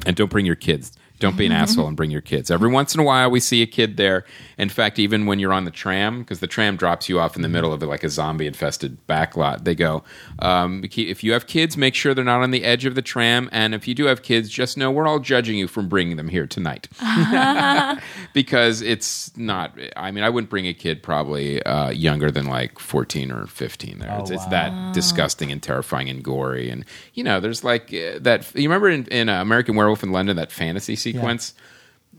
and 0.06 0.16
don't 0.16 0.30
bring 0.30 0.46
your 0.46 0.56
kids. 0.56 0.92
Don't 1.20 1.38
be 1.38 1.46
an 1.46 1.52
asshole 1.52 1.88
and 1.88 1.96
bring 1.96 2.12
your 2.12 2.22
kids. 2.22 2.52
Every 2.52 2.70
once 2.70 2.94
in 2.94 3.00
a 3.00 3.04
while, 3.04 3.30
we 3.30 3.40
see 3.40 3.62
a 3.62 3.68
kid 3.68 3.98
there. 3.98 4.26
In 4.58 4.70
fact, 4.70 5.00
even 5.00 5.26
when 5.26 5.40
you're 5.40 5.54
on 5.54 5.66
the 5.66 5.72
tram, 5.72 6.20
because 6.20 6.40
the 6.40 6.48
tram 6.48 6.78
drops 6.78 7.10
you 7.10 7.20
off 7.20 7.36
in 7.36 7.42
the 7.42 7.50
middle 7.50 7.74
of 7.74 7.82
like 7.82 8.04
a 8.04 8.10
zombie 8.10 8.48
infested 8.48 9.06
back 9.08 9.36
lot, 9.36 9.66
they 9.66 9.76
go, 9.76 10.04
um, 10.40 10.84
if 10.84 11.24
you 11.24 11.34
have 11.34 11.48
kids, 11.48 11.76
make 11.78 11.96
sure 11.96 12.14
they're 12.14 12.24
not 12.24 12.42
on 12.42 12.52
the 12.52 12.64
edge 12.64 12.86
of 12.86 12.96
the 12.96 13.02
tram. 13.02 13.50
And 13.52 13.76
if 13.76 13.88
you 13.88 13.94
do 13.94 14.06
have 14.06 14.24
kids, 14.24 14.50
just 14.50 14.78
know 14.78 14.92
we're 14.92 15.08
all 15.08 15.20
judging 15.20 15.58
you 15.58 15.68
from 15.68 15.90
bringing 15.90 16.18
them 16.18 16.30
here 16.30 16.48
tonight. 16.48 16.88
because 18.34 18.82
it's 18.82 19.36
not, 19.38 19.78
I 19.96 20.12
mean, 20.12 20.24
I 20.24 20.30
wouldn't 20.30 20.50
bring 20.50 20.68
a 20.68 20.74
kid 20.74 21.04
probably 21.04 21.62
uh, 21.64 21.90
younger 21.90 22.32
than 22.32 22.46
like 22.46 22.80
14 22.80 23.32
or 23.32 23.48
15 23.48 24.00
there. 24.00 24.18
it's, 24.20 24.32
it's 24.32 24.46
that 24.48 24.94
disgusting 24.94 25.52
and 25.52 25.62
terrifying 25.62 26.10
and 26.10 26.24
gory. 26.24 26.70
And, 26.70 26.86
you 27.14 27.24
know, 27.24 27.40
there's 27.40 27.64
like 27.64 27.94
uh, 27.94 28.20
that, 28.22 28.54
you 28.56 28.70
remember 28.70 28.90
in, 28.90 29.06
in 29.08 29.30
uh, 29.30 29.42
American 29.42 29.76
Werewolf 29.76 30.04
in 30.04 30.12
London, 30.12 30.36
that 30.38 30.52
fantasy 30.52 30.96
sequence? 30.96 31.54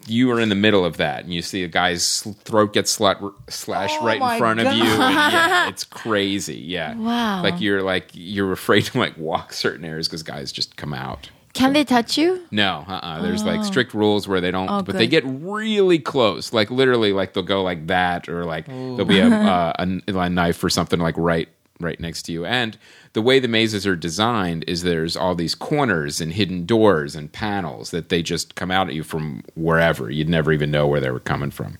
You 0.06 0.30
are 0.32 0.40
in 0.40 0.48
the 0.48 0.54
middle 0.54 0.84
of 0.84 0.98
that, 0.98 1.24
and 1.24 1.32
you 1.34 1.42
see 1.42 1.62
a 1.64 1.68
guy's 1.68 2.20
throat 2.44 2.72
get 2.72 2.84
slut, 2.86 3.32
slashed 3.48 3.98
Oh 4.00 4.06
right 4.06 4.20
in 4.20 4.38
front 4.38 4.60
of 4.60 4.66
you. 4.66 4.82
And 4.82 4.82
yeah, 4.82 5.68
it's 5.68 5.84
crazy. 5.84 6.56
Yeah, 6.56 6.94
Wow. 6.96 7.42
Like 7.42 7.60
you're 7.60 7.82
like 7.82 8.10
you're 8.12 8.52
afraid 8.52 8.84
to 8.86 8.98
like 8.98 9.16
walk 9.16 9.52
certain 9.52 9.84
areas 9.84 10.08
because 10.08 10.22
guys 10.22 10.52
just 10.52 10.76
come 10.76 10.94
out. 10.94 11.30
Can 11.56 11.72
they 11.72 11.84
touch 11.84 12.18
you? 12.18 12.44
No, 12.50 12.84
uh-uh. 12.86 13.22
there's 13.22 13.42
like 13.42 13.64
strict 13.64 13.94
rules 13.94 14.28
where 14.28 14.42
they 14.42 14.50
don't, 14.50 14.68
Oh, 14.68 14.82
but 14.82 14.98
they 14.98 15.06
get 15.06 15.24
really 15.24 15.98
close. 15.98 16.52
Like 16.52 16.70
literally, 16.70 17.14
like 17.14 17.32
they'll 17.32 17.42
go 17.42 17.62
like 17.62 17.86
that, 17.86 18.28
or 18.28 18.44
like 18.44 18.66
there'll 18.66 19.06
be 19.06 19.20
a, 19.20 19.28
uh, 19.30 19.72
a, 19.78 20.18
a 20.18 20.28
knife 20.28 20.62
or 20.62 20.68
something 20.68 21.00
like 21.00 21.16
right 21.16 21.48
right 21.80 21.98
next 22.00 22.22
to 22.22 22.32
you. 22.32 22.44
And 22.44 22.78
the 23.12 23.22
way 23.22 23.38
the 23.38 23.48
mazes 23.48 23.86
are 23.86 23.96
designed 23.96 24.64
is 24.66 24.82
there's 24.82 25.16
all 25.16 25.34
these 25.34 25.54
corners 25.54 26.20
and 26.20 26.32
hidden 26.32 26.66
doors 26.66 27.14
and 27.14 27.32
panels 27.32 27.90
that 27.90 28.08
they 28.08 28.22
just 28.22 28.54
come 28.54 28.70
out 28.70 28.88
at 28.88 28.94
you 28.94 29.02
from 29.02 29.42
wherever. 29.54 30.10
You'd 30.10 30.28
never 30.28 30.52
even 30.52 30.70
know 30.70 30.86
where 30.86 31.00
they 31.00 31.10
were 31.10 31.20
coming 31.20 31.50
from. 31.50 31.78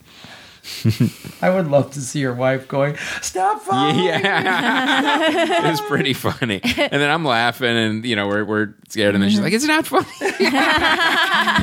I 1.43 1.51
would 1.51 1.69
love 1.69 1.91
to 1.93 2.01
see 2.01 2.21
your 2.21 2.35
wife 2.35 2.67
going, 2.69 2.97
"Stop 3.23 3.63
following 3.63 3.97
me." 3.97 4.07
Yeah, 4.17 5.71
it's 5.71 5.81
pretty 5.83 6.13
funny. 6.13 6.61
And 6.63 6.93
then 6.93 7.11
I'm 7.11 7.25
laughing, 7.25 7.77
and 7.77 8.05
you 8.05 8.17
know 8.17 8.27
we're 8.27 8.45
we're 8.45 8.75
scared, 8.89 9.15
and 9.15 9.23
then 9.23 9.31
she's 9.31 9.41
like, 9.41 9.53
"It's 9.53 9.65
not 9.65 9.87
funny." 9.87 10.07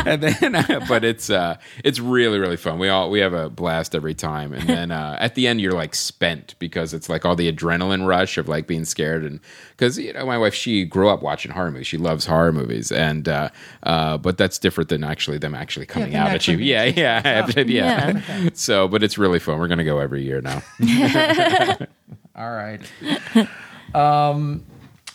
and 0.05 0.21
then, 0.21 0.55
uh, 0.55 0.85
but 0.87 1.03
it's 1.03 1.29
uh, 1.29 1.57
it's 1.83 1.99
really 1.99 2.39
really 2.39 2.57
fun. 2.57 2.79
We 2.79 2.89
all 2.89 3.09
we 3.09 3.19
have 3.19 3.33
a 3.33 3.49
blast 3.49 3.95
every 3.95 4.13
time, 4.13 4.53
and 4.53 4.67
then 4.67 4.91
uh, 4.91 5.17
at 5.19 5.35
the 5.35 5.47
end 5.47 5.61
you're 5.61 5.73
like 5.73 5.95
spent 5.95 6.55
because 6.59 6.93
it's 6.93 7.09
like 7.09 7.25
all 7.25 7.35
the 7.35 7.51
adrenaline 7.51 8.07
rush 8.07 8.37
of 8.37 8.47
like 8.47 8.67
being 8.67 8.85
scared, 8.85 9.23
and 9.23 9.39
because 9.71 9.97
you 9.97 10.13
know 10.13 10.25
my 10.25 10.37
wife 10.37 10.53
she 10.53 10.85
grew 10.85 11.09
up 11.09 11.21
watching 11.21 11.51
horror 11.51 11.71
movies, 11.71 11.87
she 11.87 11.97
loves 11.97 12.25
horror 12.25 12.51
movies, 12.53 12.91
and 12.91 13.27
uh, 13.27 13.49
uh, 13.83 14.17
but 14.17 14.37
that's 14.37 14.59
different 14.59 14.89
than 14.89 15.03
actually 15.03 15.37
them 15.37 15.55
actually 15.55 15.85
coming 15.85 16.11
them 16.11 16.21
out 16.27 16.33
at 16.35 16.47
you. 16.47 16.57
being 16.57 16.69
Yeah, 16.69 16.83
yeah, 16.85 17.21
yeah. 17.57 17.63
Yeah. 17.73 18.49
So, 18.53 18.87
but 18.93 19.01
it's 19.01 19.17
really 19.17 19.39
fun. 19.39 19.57
We're 19.57 19.67
gonna 19.67 19.83
go 19.83 19.97
every 19.97 20.21
year 20.23 20.39
now. 20.39 20.61
All 22.35 22.51
right. 22.51 22.79
um, 23.95 24.63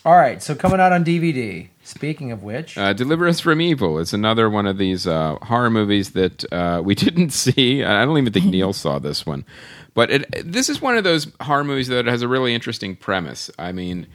all 0.05 0.15
right. 0.17 0.43
So 0.43 0.53
coming 0.53 0.81
out 0.81 0.91
on 0.91 1.05
DVD. 1.05 1.69
Speaking 1.83 2.31
of 2.33 2.43
which, 2.43 2.77
Uh, 2.77 2.91
Deliver 2.93 3.25
Us 3.27 3.39
from 3.39 3.61
Evil 3.61 3.97
is 3.97 4.13
another 4.13 4.49
one 4.49 4.67
of 4.67 4.77
these 4.77 5.07
uh, 5.07 5.37
horror 5.41 5.69
movies 5.69 6.11
that 6.11 6.43
uh, 6.53 6.81
we 6.83 6.93
didn't 7.05 7.29
see. 7.31 7.83
I 7.83 8.03
don't 8.05 8.17
even 8.17 8.33
think 8.33 8.45
Neil 8.47 8.73
saw 8.73 8.99
this 8.99 9.25
one, 9.25 9.45
but 9.93 10.11
it, 10.11 10.25
this 10.51 10.67
is 10.69 10.81
one 10.81 10.97
of 10.97 11.03
those 11.05 11.31
horror 11.41 11.63
movies 11.63 11.87
that 11.87 12.05
has 12.05 12.21
a 12.21 12.27
really 12.27 12.53
interesting 12.53 12.95
premise. 12.97 13.49
I 13.57 13.71
mean, 13.71 14.07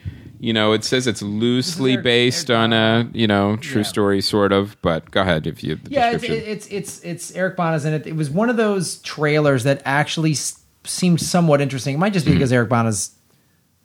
you 0.45 0.53
know, 0.53 0.73
it 0.73 0.83
says 0.83 1.07
it's 1.07 1.23
loosely 1.23 1.97
based 1.97 2.51
on 2.51 2.71
a 2.71 3.09
you 3.13 3.25
know 3.27 3.55
true 3.57 3.81
Yeah. 3.81 3.87
story, 3.87 4.21
sort 4.21 4.51
of. 4.51 4.77
But 4.83 5.09
go 5.09 5.21
ahead 5.21 5.47
if 5.47 5.63
you 5.63 5.75
the 5.75 5.89
yeah, 5.89 6.11
it's, 6.11 6.21
description. 6.21 6.51
it's 6.51 6.67
it's 6.67 7.03
it's 7.03 7.31
Eric 7.35 7.57
Bana's 7.57 7.83
in 7.85 7.93
it. 7.93 8.05
It 8.05 8.15
was 8.15 8.29
one 8.29 8.49
of 8.49 8.57
those 8.57 8.97
trailers 8.99 9.63
that 9.63 9.81
actually 9.85 10.31
s- 10.33 10.59
seemed 10.83 11.19
somewhat 11.19 11.61
interesting. 11.61 11.95
It 11.95 11.97
might 11.97 12.13
just 12.13 12.25
be 12.27 12.33
because 12.33 12.51
Eric 12.53 12.69
Bana's 12.69 13.11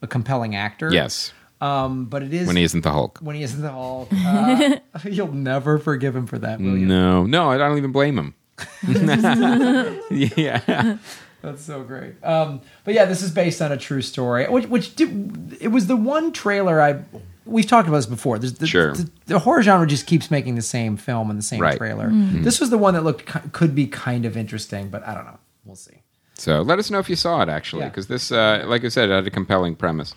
a 0.02 0.06
compelling 0.06 0.54
actor. 0.54 0.86
Mm-hmm. 0.88 0.94
yes, 0.94 1.32
Um, 1.62 2.04
but 2.06 2.22
it 2.22 2.32
is 2.34 2.46
when 2.46 2.56
he 2.56 2.62
isn't 2.62 2.82
the 2.82 2.92
Hulk. 2.92 3.18
when 3.22 3.36
he 3.36 3.42
is 3.42 3.54
in 3.54 3.62
the 3.62 3.70
Hulk. 3.70 4.08
Uh, 4.12 4.76
you'll 5.11 5.32
never 5.32 5.78
forgive 5.78 6.14
him 6.14 6.26
for 6.26 6.38
that, 6.40 6.61
will 6.61 6.76
you? 6.76 6.84
No, 6.86 7.24
no, 7.24 7.50
I 7.50 7.56
don't 7.58 7.78
even 7.78 7.92
blame 7.92 8.18
him. 8.18 8.34
yeah, 10.11 10.98
That's 11.43 11.62
so 11.62 11.82
great. 11.82 12.22
Um, 12.24 12.61
but 12.84 12.95
yeah, 12.95 13.05
this 13.07 13.22
is 13.22 13.30
based 13.30 13.62
on 13.62 13.72
a 13.72 13.76
true 13.76 14.03
story, 14.03 14.47
which 14.49 14.66
which 14.66 14.95
did, 14.97 15.57
it 15.61 15.68
was 15.68 15.86
the 15.86 15.97
one 15.97 16.32
trailer 16.32 16.80
I 16.80 17.03
we've 17.47 17.66
talked 17.66 17.88
about 17.88 17.97
this 17.99 18.07
before. 18.07 18.38
There's 18.38 18.53
the, 18.55 18.66
Sure. 18.66 18.93
the, 18.95 19.11
the 19.26 19.38
horror 19.41 19.62
genre 19.62 19.86
just 19.86 20.07
keeps 20.07 20.30
making 20.30 20.55
the 20.55 20.62
same 20.62 20.97
film 20.97 21.30
and 21.30 21.38
the 21.38 21.43
same 21.43 21.61
Right. 21.61 21.76
trailer. 21.78 22.11
This 22.12 22.61
was 22.61 22.70
the 22.70 22.78
one 22.78 22.95
that 22.95 23.03
looked 23.03 23.26
could 23.53 23.74
be 23.74 23.86
kind 23.86 24.24
of 24.26 24.36
interesting, 24.36 24.88
but 24.91 25.03
I 25.07 25.14
don't 25.14 25.24
know. 25.24 25.38
We'll 25.64 25.76
see. 25.76 26.03
So 26.34 26.62
let 26.62 26.78
us 26.78 26.91
know 26.91 26.99
if 27.01 27.11
you 27.11 27.16
saw 27.16 27.43
it 27.43 27.49
actually, 27.49 27.82
Yeah. 27.82 27.88
because 27.88 28.07
this, 28.07 28.30
uh, 28.32 28.64
like 28.66 28.84
I 28.84 28.88
said, 28.88 29.09
it 29.11 29.12
had 29.12 29.26
a 29.26 29.30
compelling 29.30 29.74
premise. 29.76 30.14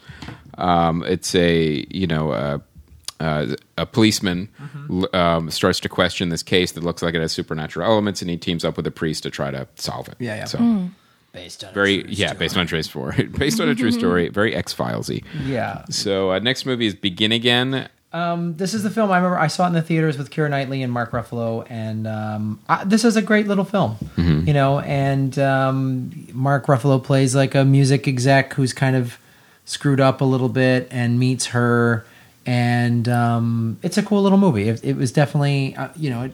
Um, 0.57 1.03
it's 1.07 1.33
a 1.35 1.85
you 1.89 2.07
know 2.07 2.31
uh, 2.31 2.59
uh, 3.19 3.55
a 3.77 3.85
policeman 3.85 4.49
Mm-hmm. 4.61 5.15
um, 5.15 5.49
starts 5.49 5.79
to 5.81 5.89
question 5.89 6.29
this 6.29 6.43
case 6.43 6.73
that 6.73 6.83
looks 6.83 7.01
like 7.01 7.15
it 7.15 7.21
has 7.21 7.31
supernatural 7.31 7.89
elements, 7.89 8.21
and 8.21 8.29
he 8.29 8.37
teams 8.37 8.63
up 8.65 8.75
with 8.77 8.85
a 8.87 8.91
priest 8.91 9.23
to 9.23 9.29
try 9.29 9.49
to 9.51 9.67
solve 9.75 10.07
it. 10.09 10.15
Yeah, 10.19 10.35
yeah. 10.35 10.45
So 10.45 10.89
Based 11.33 11.63
on 11.63 11.73
very 11.73 12.05
yeah, 12.07 12.33
based 12.33 12.55
on 12.55 12.63
a 12.63 12.65
true 12.67 12.83
story, 12.83 13.23
based 13.37 13.59
on 13.59 13.67
a 13.67 13.75
true 13.75 13.91
story, 13.91 14.29
very 14.39 14.55
X 14.55 14.73
Filesy. 14.73 15.23
yeah. 15.45 15.83
So 15.89 16.31
uh, 16.31 16.39
next 16.39 16.65
movie 16.65 16.85
is 16.85 16.93
Begin 16.95 17.31
Again. 17.31 17.89
Um, 18.13 18.55
this 18.57 18.75
is 18.75 18.83
the 18.83 18.91
film 18.91 19.09
I 19.11 19.17
remember 19.17 19.39
I 19.39 19.47
saw 19.47 19.63
it 19.65 19.69
in 19.69 19.73
the 19.73 19.81
theaters 19.81 20.19
with 20.19 20.29
Keira 20.29 20.47
Knightley 20.47 20.83
and 20.83 20.93
Mark 20.93 21.09
Ruffalo, 21.11 21.65
and 21.71 22.05
um, 22.05 22.59
I, 22.69 22.83
this 22.83 23.03
is 23.03 23.15
a 23.15 23.21
great 23.23 23.47
little 23.47 23.65
film, 23.65 23.95
Mm-hmm. 24.15 24.47
you 24.47 24.53
know. 24.53 24.79
And 24.81 25.37
um, 25.39 26.27
Mark 26.31 26.67
Ruffalo 26.67 27.03
plays 27.03 27.33
like 27.35 27.55
a 27.55 27.65
music 27.65 28.07
exec 28.07 28.53
who's 28.53 28.71
kind 28.71 28.95
of 28.95 29.17
screwed 29.65 29.99
up 29.99 30.21
a 30.21 30.25
little 30.25 30.49
bit 30.49 30.87
and 30.91 31.17
meets 31.17 31.47
her, 31.47 32.05
and 32.45 33.09
um, 33.09 33.79
it's 33.81 33.97
a 33.97 34.03
cool 34.03 34.21
little 34.21 34.37
movie. 34.37 34.69
It, 34.69 34.83
it 34.83 34.95
was 34.97 35.11
definitely, 35.11 35.75
uh, 35.75 35.89
you 35.95 36.11
know, 36.11 36.23
it, 36.25 36.33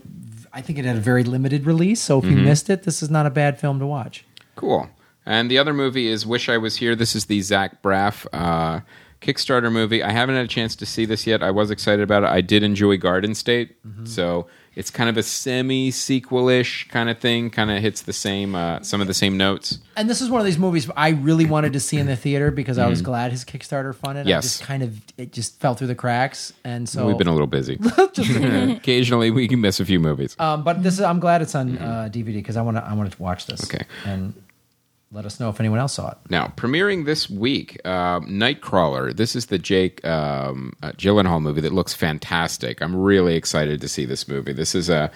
I 0.51 0.59
think 0.61 0.79
it 0.79 0.83
had 0.83 0.97
a 0.97 0.99
very 0.99 1.23
limited 1.23 1.65
release, 1.65 2.01
so 2.01 2.19
if 2.19 2.25
Mm-hmm. 2.25 2.37
you 2.39 2.43
missed 2.43 2.69
it, 2.69 2.83
this 2.83 3.01
is 3.01 3.09
not 3.09 3.25
a 3.25 3.29
bad 3.29 3.57
film 3.57 3.79
to 3.79 3.85
watch. 3.85 4.25
Cool. 4.59 4.89
And 5.25 5.49
the 5.49 5.57
other 5.57 5.73
movie 5.73 6.07
is 6.07 6.25
Wish 6.25 6.49
I 6.49 6.57
Was 6.57 6.77
Here. 6.77 6.95
This 6.95 7.15
is 7.15 7.25
the 7.25 7.39
Zach 7.41 7.81
Braff 7.83 8.25
uh, 8.33 8.81
Kickstarter 9.21 9.71
movie. 9.71 10.01
I 10.03 10.11
haven't 10.11 10.35
had 10.35 10.45
a 10.45 10.47
chance 10.49 10.75
to 10.77 10.85
see 10.85 11.05
this 11.05 11.27
yet. 11.27 11.43
I 11.43 11.51
was 11.51 11.71
excited 11.71 12.01
about 12.03 12.23
it. 12.23 12.29
I 12.29 12.41
did 12.41 12.63
enjoy 12.63 12.97
Garden 12.97 13.35
State, 13.35 13.75
so 14.05 14.47
it's 14.75 14.89
kind 14.89 15.09
of 15.09 15.17
a 15.17 15.23
semi 15.23 15.91
sequel 15.91 16.47
ish 16.49 16.87
kind 16.87 17.09
of 17.09 17.19
thing. 17.19 17.49
Kind 17.51 17.69
of 17.69 17.79
hits 17.81 18.01
the 18.03 18.13
same 18.13 18.55
uh, 18.55 18.81
some 18.81 19.01
of 19.01 19.07
the 19.07 19.13
same 19.13 19.35
notes. 19.37 19.77
And 19.97 20.09
this 20.09 20.21
is 20.21 20.29
one 20.29 20.39
of 20.39 20.45
these 20.45 20.57
movies 20.57 20.89
I 20.95 21.09
really 21.09 21.45
wanted 21.45 21.73
to 21.73 21.79
see 21.81 21.97
in 21.97 22.07
the 22.07 22.15
theater 22.25 22.49
because 22.49 22.77
I 22.79 22.87
was 22.87 23.01
glad 23.01 23.31
his 23.31 23.43
Kickstarter 23.45 23.93
funded. 23.93 24.21
I 24.21 24.23
Mm-hmm. 24.23 24.29
Yes. 24.29 24.43
just 24.43 24.63
kind 24.63 24.81
of 24.83 24.99
it 25.17 25.31
just 25.33 25.59
fell 25.59 25.75
through 25.75 25.87
the 25.87 25.95
cracks, 25.95 26.53
and 26.63 26.87
so 26.89 27.05
We've 27.05 27.17
been 27.17 27.27
a 27.27 27.33
little 27.33 27.45
busy. 27.47 27.77
Occasionally, 28.77 29.31
we 29.31 29.47
can 29.47 29.61
miss 29.61 29.79
a 29.79 29.85
few 29.85 29.99
movies. 29.99 30.35
Um, 30.39 30.63
but 30.63 30.81
this 30.81 30.93
is 30.95 31.01
I'm 31.01 31.19
glad 31.19 31.41
it's 31.41 31.55
on 31.55 31.77
uh, 31.77 32.09
DVD 32.11 32.33
because 32.35 32.57
I 32.57 32.61
want 32.61 32.77
to 32.77 32.83
I 32.85 32.93
want 32.93 33.11
to 33.11 33.21
watch 33.21 33.45
this. 33.47 33.61
Mm-hmm. 33.61 33.75
Okay. 33.77 33.85
and 34.05 34.33
let 35.11 35.25
us 35.25 35.39
know 35.39 35.49
if 35.49 35.59
anyone 35.59 35.79
else 35.79 35.93
saw 35.93 36.11
it. 36.11 36.17
Now, 36.29 36.53
premiering 36.55 37.05
this 37.05 37.29
week, 37.29 37.79
uh, 37.83 38.19
Nightcrawler. 38.21 39.15
This 39.15 39.35
is 39.35 39.47
the 39.47 39.57
Jake 39.57 40.05
um, 40.05 40.73
uh, 40.83 40.91
Gyllenhaal 40.91 41.41
movie 41.41 41.61
that 41.61 41.73
looks 41.73 41.93
fantastic. 41.93 42.81
I'm 42.81 42.95
really 42.95 43.35
excited 43.35 43.81
to 43.81 43.87
see 43.87 44.05
this 44.05 44.27
movie. 44.27 44.53
This 44.53 44.75
is 44.75 44.89
a 44.89 45.11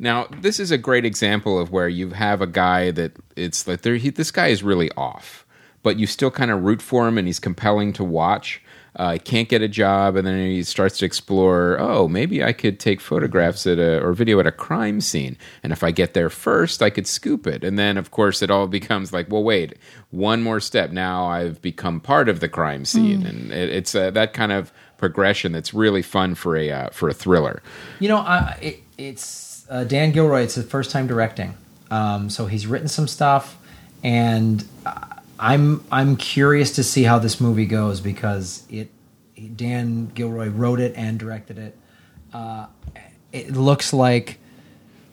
now 0.00 0.26
this 0.40 0.60
is 0.60 0.70
a 0.70 0.78
great 0.78 1.04
example 1.04 1.58
of 1.58 1.70
where 1.70 1.88
you 1.88 2.10
have 2.10 2.40
a 2.40 2.46
guy 2.46 2.90
that 2.92 3.12
it's 3.36 3.66
like. 3.66 3.84
He, 3.84 4.10
this 4.10 4.30
guy 4.30 4.48
is 4.48 4.62
really 4.62 4.90
off, 4.92 5.46
but 5.82 5.98
you 5.98 6.06
still 6.06 6.30
kind 6.30 6.50
of 6.50 6.62
root 6.62 6.82
for 6.82 7.06
him, 7.06 7.16
and 7.16 7.26
he's 7.26 7.40
compelling 7.40 7.92
to 7.94 8.04
watch. 8.04 8.62
Uh, 8.96 9.12
he 9.12 9.18
can't 9.18 9.48
get 9.48 9.62
a 9.62 9.68
job, 9.68 10.16
and 10.16 10.26
then 10.26 10.38
he 10.38 10.62
starts 10.62 10.98
to 10.98 11.04
explore. 11.04 11.76
Oh, 11.78 12.08
maybe 12.08 12.42
I 12.42 12.52
could 12.52 12.80
take 12.80 13.00
photographs 13.00 13.66
at 13.66 13.78
a 13.78 14.02
or 14.02 14.12
video 14.12 14.40
at 14.40 14.46
a 14.46 14.52
crime 14.52 15.00
scene, 15.00 15.36
and 15.62 15.72
if 15.72 15.84
I 15.84 15.90
get 15.90 16.14
there 16.14 16.30
first, 16.30 16.82
I 16.82 16.90
could 16.90 17.06
scoop 17.06 17.46
it. 17.46 17.62
And 17.62 17.78
then, 17.78 17.96
of 17.96 18.10
course, 18.10 18.42
it 18.42 18.50
all 18.50 18.66
becomes 18.78 19.12
like, 19.12 19.30
well, 19.30 19.44
wait, 19.44 19.74
one 20.10 20.42
more 20.42 20.60
step. 20.60 20.90
Now 20.90 21.26
I've 21.26 21.60
become 21.62 22.00
part 22.00 22.28
of 22.28 22.40
the 22.40 22.48
crime 22.48 22.84
scene, 22.84 23.24
and 23.26 23.52
it, 23.52 23.70
it's 23.70 23.94
uh, 23.94 24.10
that 24.10 24.32
kind 24.32 24.52
of 24.52 24.72
progression 24.96 25.52
that's 25.52 25.72
really 25.72 26.02
fun 26.02 26.34
for 26.34 26.56
a 26.56 26.70
uh, 26.70 26.90
for 26.90 27.08
a 27.08 27.14
thriller. 27.14 27.62
You 28.00 28.08
know, 28.08 28.54
it, 28.60 28.82
it's 28.96 29.64
uh, 29.70 29.84
Dan 29.84 30.12
Gilroy. 30.12 30.42
It's 30.42 30.56
his 30.56 30.66
first 30.66 30.90
time 30.90 31.06
directing, 31.06 31.54
um, 31.90 32.30
so 32.30 32.46
he's 32.46 32.66
written 32.66 32.88
some 32.88 33.06
stuff, 33.06 33.56
and 34.02 34.64
uh, 34.84 35.17
I'm 35.38 35.84
I'm 35.90 36.16
curious 36.16 36.72
to 36.76 36.82
see 36.82 37.04
how 37.04 37.18
this 37.18 37.40
movie 37.40 37.66
goes 37.66 38.00
because 38.00 38.64
it 38.70 38.90
Dan 39.56 40.06
Gilroy 40.06 40.48
wrote 40.48 40.80
it 40.80 40.94
and 40.96 41.18
directed 41.18 41.58
it. 41.58 41.78
Uh, 42.32 42.66
it 43.32 43.52
looks 43.52 43.92
like 43.92 44.38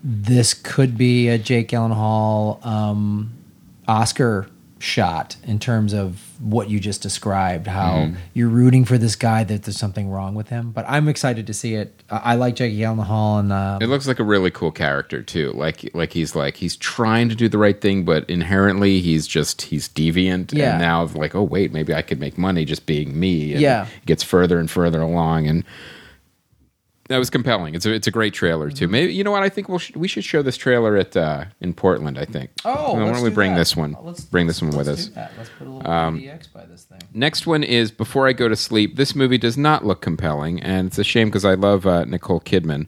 this 0.04 0.54
could 0.54 0.98
be 0.98 1.28
a 1.30 1.38
Jake 1.38 1.70
Gyllenhaal 1.70 2.66
um, 2.66 3.34
Oscar 3.88 4.48
shot 4.86 5.36
in 5.44 5.58
terms 5.60 5.94
of 5.94 6.22
what 6.40 6.70
you 6.70 6.80
just 6.80 7.02
described. 7.02 7.66
How 7.68 8.12
you're 8.34 8.50
rooting 8.50 8.86
for 8.86 8.98
this 8.98 9.16
guy 9.16 9.44
that 9.44 9.64
there's 9.64 9.78
something 9.78 10.10
wrong 10.10 10.36
with 10.36 10.50
him. 10.50 10.72
But 10.72 10.86
I'm 10.88 11.08
excited 11.08 11.48
to 11.48 11.54
see 11.54 11.74
it. 11.76 12.04
I, 12.10 12.18
I 12.18 12.36
like 12.36 12.56
Jake 12.56 12.80
Hall, 12.84 13.40
and 13.40 13.52
uh, 13.52 13.80
It 13.82 13.88
looks 13.88 14.08
like 14.08 14.20
a 14.20 14.24
really 14.24 14.52
cool 14.52 14.72
character 14.72 15.24
too. 15.24 15.52
Like 15.54 15.90
like 15.94 16.14
he's 16.14 16.36
like 16.36 16.58
he's 16.58 16.76
trying 16.78 17.30
to 17.30 17.36
do 17.36 17.50
the 17.50 17.58
right 17.58 17.80
thing, 17.82 18.06
but 18.06 18.30
inherently 18.30 19.02
he's 19.02 19.26
just 19.28 19.64
he's 19.64 19.90
deviant. 19.90 20.54
Yeah. 20.54 20.72
And 20.74 20.82
now 20.82 21.04
like, 21.16 21.34
oh 21.36 21.44
wait, 21.44 21.74
maybe 21.74 21.94
I 21.94 22.02
could 22.02 22.20
make 22.20 22.38
money 22.38 22.64
just 22.66 22.86
being 22.86 23.20
me. 23.20 23.54
And 23.54 23.62
Yeah. 23.62 23.88
it 23.88 24.06
gets 24.06 24.24
further 24.24 24.60
and 24.60 24.70
further 24.70 25.02
along, 25.02 25.48
and 25.48 25.64
that 27.08 27.18
was 27.18 27.30
compelling. 27.30 27.76
It's 27.76 27.86
a 27.86 27.94
it's 27.94 28.08
a 28.08 28.12
great 28.12 28.34
trailer 28.34 28.68
Mm-hmm. 28.70 28.78
too. 28.78 28.88
Maybe 28.88 29.14
you 29.14 29.24
know 29.24 29.32
what 29.32 29.44
I 29.44 29.50
think 29.50 29.70
we'll 29.70 29.80
sh- 29.80 29.96
we 29.96 30.08
should 30.08 30.24
show 30.24 30.42
this 30.42 30.58
trailer 30.58 30.98
at 30.98 31.16
uh, 31.16 31.46
in 31.62 31.74
Portland. 31.74 32.18
I 32.18 32.26
think. 32.26 32.50
oh, 32.66 32.94
why 32.94 33.12
don't 33.12 33.22
we 33.24 33.30
do 33.30 33.36
bring 33.36 33.52
that. 33.54 33.60
this 33.60 33.76
one? 33.76 33.96
Let's 34.02 34.22
bring 34.22 34.48
this 34.48 34.62
one 34.62 34.72
with 34.76 34.88
us. 34.88 35.08
Um, 35.08 35.14
that. 35.14 35.32
Let's 35.38 35.50
put 35.58 35.68
a 35.68 35.70
little 35.70 35.92
DX 35.92 36.52
by 36.54 36.66
this 36.66 36.84
thing. 36.84 37.00
Next 37.14 37.46
one 37.46 37.64
is 37.64 37.92
Before 37.92 38.28
I 38.28 38.34
Go 38.34 38.48
to 38.50 38.56
Sleep. 38.56 38.96
This 38.96 39.16
movie 39.16 39.38
does 39.38 39.58
not 39.58 39.86
look 39.86 40.02
compelling, 40.02 40.62
and 40.62 40.88
it's 40.88 40.98
a 40.98 41.04
shame 41.04 41.28
because 41.28 41.46
I 41.46 41.54
love 41.54 41.86
uh, 41.86 42.06
Nicole 42.06 42.42
Kidman. 42.42 42.88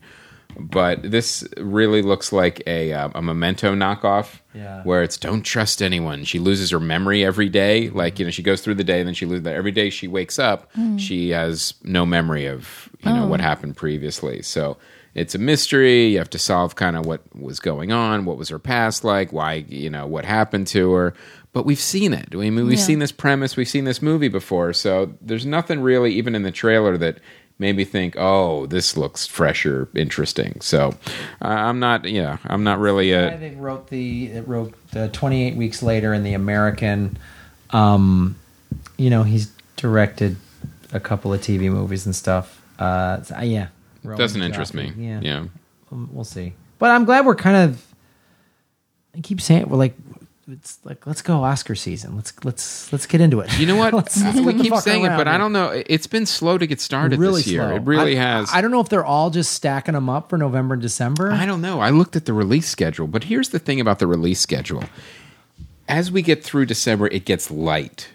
But 0.60 1.04
this 1.04 1.48
really 1.58 2.02
looks 2.02 2.32
like 2.34 2.64
a, 2.66 2.92
uh, 2.92 3.10
a 3.14 3.22
memento 3.22 3.76
knockoff 3.76 4.40
Yeah. 4.56 4.82
where 4.84 5.04
it's 5.04 5.18
don't 5.18 5.44
trust 5.44 5.82
anyone. 5.84 6.24
She 6.24 6.40
loses 6.40 6.72
her 6.72 6.80
memory 6.80 7.24
every 7.24 7.48
day. 7.48 7.90
Like, 7.90 8.18
you 8.18 8.26
know, 8.26 8.32
she 8.32 8.42
goes 8.42 8.62
through 8.62 8.76
the 8.76 8.84
day 8.84 9.00
and 9.00 9.08
then 9.08 9.14
she 9.14 9.26
loses 9.28 9.44
that. 9.44 9.54
Every 9.56 9.72
day 9.72 9.90
she 9.92 10.08
wakes 10.08 10.40
up, 10.40 10.70
she 10.98 11.30
has 11.30 11.76
no 11.84 12.06
memory 12.06 12.48
of, 12.48 12.90
you 13.06 13.14
know, 13.14 13.28
what 13.28 13.40
happened 13.40 13.78
previously. 13.78 14.42
So 14.42 14.78
it's 15.14 15.36
a 15.36 15.40
mystery. 15.40 16.08
You 16.08 16.18
have 16.18 16.30
to 16.32 16.40
solve 16.40 16.76
kind 16.76 16.96
of 16.96 17.06
what 17.06 17.22
was 17.36 17.60
going 17.60 17.92
on, 17.92 18.26
what 18.26 18.38
was 18.38 18.50
her 18.50 18.60
past 18.60 19.04
like, 19.04 19.32
why 19.32 19.66
you 19.70 19.90
know 19.92 20.08
what 20.08 20.26
happened 20.26 20.66
to 20.68 20.92
her. 20.94 21.14
But 21.54 21.66
we've 21.66 21.80
seen 21.80 22.14
it. 22.14 22.30
I 22.34 22.36
mean, 22.36 22.56
we've 22.56 22.78
Yeah. 22.78 22.84
seen 22.84 23.00
this 23.00 23.12
premise, 23.12 23.56
we've 23.58 23.68
seen 23.68 23.86
this 23.86 24.02
movie 24.02 24.28
before, 24.28 24.74
so 24.74 25.14
there's 25.22 25.46
nothing 25.46 25.80
really, 25.82 26.14
even 26.14 26.36
in 26.36 26.44
the 26.44 26.52
trailer, 26.52 26.98
that 27.00 27.18
made 27.60 27.76
me 27.76 27.84
think, 27.84 28.16
oh, 28.18 28.66
this 28.68 28.96
looks 28.96 29.26
fresher, 29.26 29.90
interesting. 29.96 30.60
So 30.62 30.94
uh, 31.42 31.48
I'm 31.48 31.80
not, 31.80 32.06
yeah, 32.06 32.38
I'm 32.46 32.64
not 32.64 32.80
really 32.80 33.16
I 33.16 33.20
a. 33.20 33.38
think 33.38 33.56
wrote 33.60 33.88
the 33.88 34.28
it 34.28 34.48
wrote 34.48 34.74
the 34.92 35.10
28 35.10 35.56
weeks 35.56 35.82
later 35.82 36.14
in 36.14 36.24
the 36.24 36.34
American. 36.34 37.18
Um, 37.72 38.36
you 38.98 39.10
know, 39.10 39.24
he's 39.24 39.52
directed 39.76 40.38
a 40.94 41.00
couple 41.00 41.34
of 41.34 41.42
TV 41.42 41.72
movies 41.72 42.06
and 42.06 42.16
stuff. 42.16 42.62
Uh, 42.80 43.22
so, 43.24 43.40
yeah, 43.42 43.68
Rowan 44.04 44.20
Doesn't 44.20 44.42
interest 44.42 44.74
me. 44.74 44.94
Yeah, 44.98 45.20
yeah. 45.22 45.46
We'll 45.90 46.24
see. 46.24 46.54
But 46.80 46.92
I'm 46.92 47.06
glad 47.06 47.26
we're 47.26 47.36
kind 47.36 47.58
of. 47.70 47.84
I 49.16 49.22
keep 49.22 49.42
saying 49.42 49.68
we're 49.68 49.78
like, 49.78 49.96
it's 50.50 50.80
like 50.86 51.06
let's 51.06 51.22
go 51.22 51.44
Oscar 51.44 51.76
season. 51.76 52.16
Let's 52.16 52.34
let's 52.44 52.92
let's 52.94 53.06
get 53.06 53.20
into 53.22 53.40
it. 53.42 53.60
You 53.60 53.66
know 53.66 53.76
what? 53.76 53.94
Let's- 53.98 54.22
let's 54.22 54.40
we 54.40 54.54
keep 54.54 54.74
saying 54.76 55.04
it, 55.06 55.10
but 55.18 55.28
I 55.28 55.38
don't 55.38 55.52
know. 55.52 55.70
It's 55.88 56.08
been 56.08 56.26
slow 56.26 56.58
to 56.58 56.66
get 56.66 56.80
started 56.80 57.20
really 57.20 57.42
this 57.42 57.48
year. 57.52 57.62
slow. 57.64 57.76
It 57.76 57.82
really 57.84 58.18
I- 58.18 58.22
has. 58.22 58.50
I 58.54 58.62
don't 58.62 58.72
know 58.72 58.80
if 58.80 58.90
they're 58.90 59.06
all 59.06 59.30
just 59.30 59.52
stacking 59.54 59.94
them 59.94 60.10
up 60.10 60.30
for 60.30 60.38
November 60.38 60.74
and 60.74 60.82
December. 60.82 61.32
I 61.32 61.46
don't 61.46 61.62
know. 61.62 61.80
I 61.82 61.90
looked 61.90 62.16
at 62.16 62.26
the 62.26 62.34
release 62.34 62.68
schedule, 62.70 63.08
but 63.08 63.26
here's 63.26 63.50
the 63.50 63.60
thing 63.60 63.80
about 63.82 64.00
the 64.00 64.08
release 64.08 64.40
schedule. 64.40 64.84
As 65.88 66.12
we 66.12 66.22
get 66.22 66.44
through 66.44 66.66
December, 66.66 67.08
it 67.08 67.26
gets 67.26 67.50
light. 67.52 68.10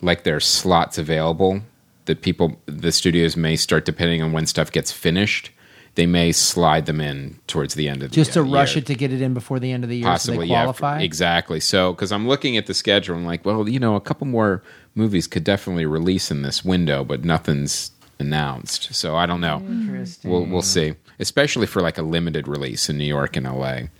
Like 0.00 0.24
there's 0.24 0.46
slots 0.46 0.98
available 0.98 1.62
that 2.06 2.22
people, 2.22 2.60
the 2.66 2.92
studios 2.92 3.36
may 3.36 3.56
start 3.56 3.84
depending 3.84 4.22
on 4.22 4.32
when 4.32 4.46
stuff 4.46 4.72
gets 4.72 4.92
finished. 4.92 5.50
They 5.98 6.06
may 6.06 6.30
slide 6.30 6.86
them 6.86 7.00
in 7.00 7.40
towards 7.48 7.74
the 7.74 7.88
end 7.88 8.04
of 8.04 8.10
the 8.12 8.16
year. 8.16 8.24
just 8.24 8.34
to 8.34 8.44
year. 8.44 8.54
rush 8.54 8.76
it 8.76 8.86
to 8.86 8.94
get 8.94 9.12
it 9.12 9.20
in 9.20 9.34
before 9.34 9.58
the 9.58 9.72
end 9.72 9.82
of 9.82 9.90
the 9.90 9.96
year 9.96 10.04
Possibly, 10.06 10.36
so 10.36 10.40
they 10.42 10.46
yeah. 10.46 10.62
qualify. 10.62 11.00
exactly. 11.00 11.58
So, 11.58 11.92
because 11.92 12.12
I'm 12.12 12.28
looking 12.28 12.56
at 12.56 12.66
the 12.66 12.74
schedule, 12.74 13.16
I'm 13.16 13.26
like, 13.26 13.44
well, 13.44 13.68
you 13.68 13.80
know, 13.80 13.96
a 13.96 14.00
couple 14.00 14.28
more 14.28 14.62
movies 14.94 15.26
could 15.26 15.42
definitely 15.42 15.86
release 15.86 16.30
in 16.30 16.42
this 16.42 16.64
window, 16.64 17.02
but 17.02 17.24
nothing's 17.24 17.90
announced. 18.20 18.94
So 18.94 19.16
I 19.16 19.26
don't 19.26 19.40
know. 19.40 19.56
Interesting. 19.58 20.30
We'll 20.30 20.46
we'll 20.46 20.62
see, 20.62 20.94
especially 21.18 21.66
for 21.66 21.82
like 21.82 21.98
a 21.98 22.02
limited 22.02 22.46
release 22.46 22.88
in 22.88 22.96
New 22.96 23.04
York 23.04 23.36
and 23.36 23.44
L.A. 23.44 23.90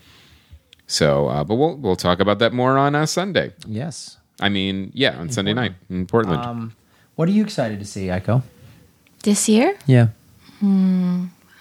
So, 0.87 1.27
uh, 1.27 1.43
but 1.43 1.57
we'll 1.57 1.77
we'll 1.79 1.97
talk 1.97 2.21
about 2.21 2.39
that 2.39 2.53
more 2.53 2.79
on 2.79 2.95
uh, 2.95 3.07
Sunday. 3.07 3.55
yes. 3.67 4.19
I 4.41 4.49
mean, 4.51 4.93
yeah, 4.95 5.19
on 5.19 5.31
Sunday 5.31 5.53
night 5.53 5.75
in 5.91 6.07
Portland. 6.07 6.41
Um, 6.45 6.77
what 7.17 7.29
are 7.29 7.33
you 7.33 7.43
excited 7.43 7.81
to 7.81 7.85
see, 7.85 8.07
Aiko? 8.07 8.45
This 9.25 9.49
year? 9.49 9.77
Yeah. 9.85 10.11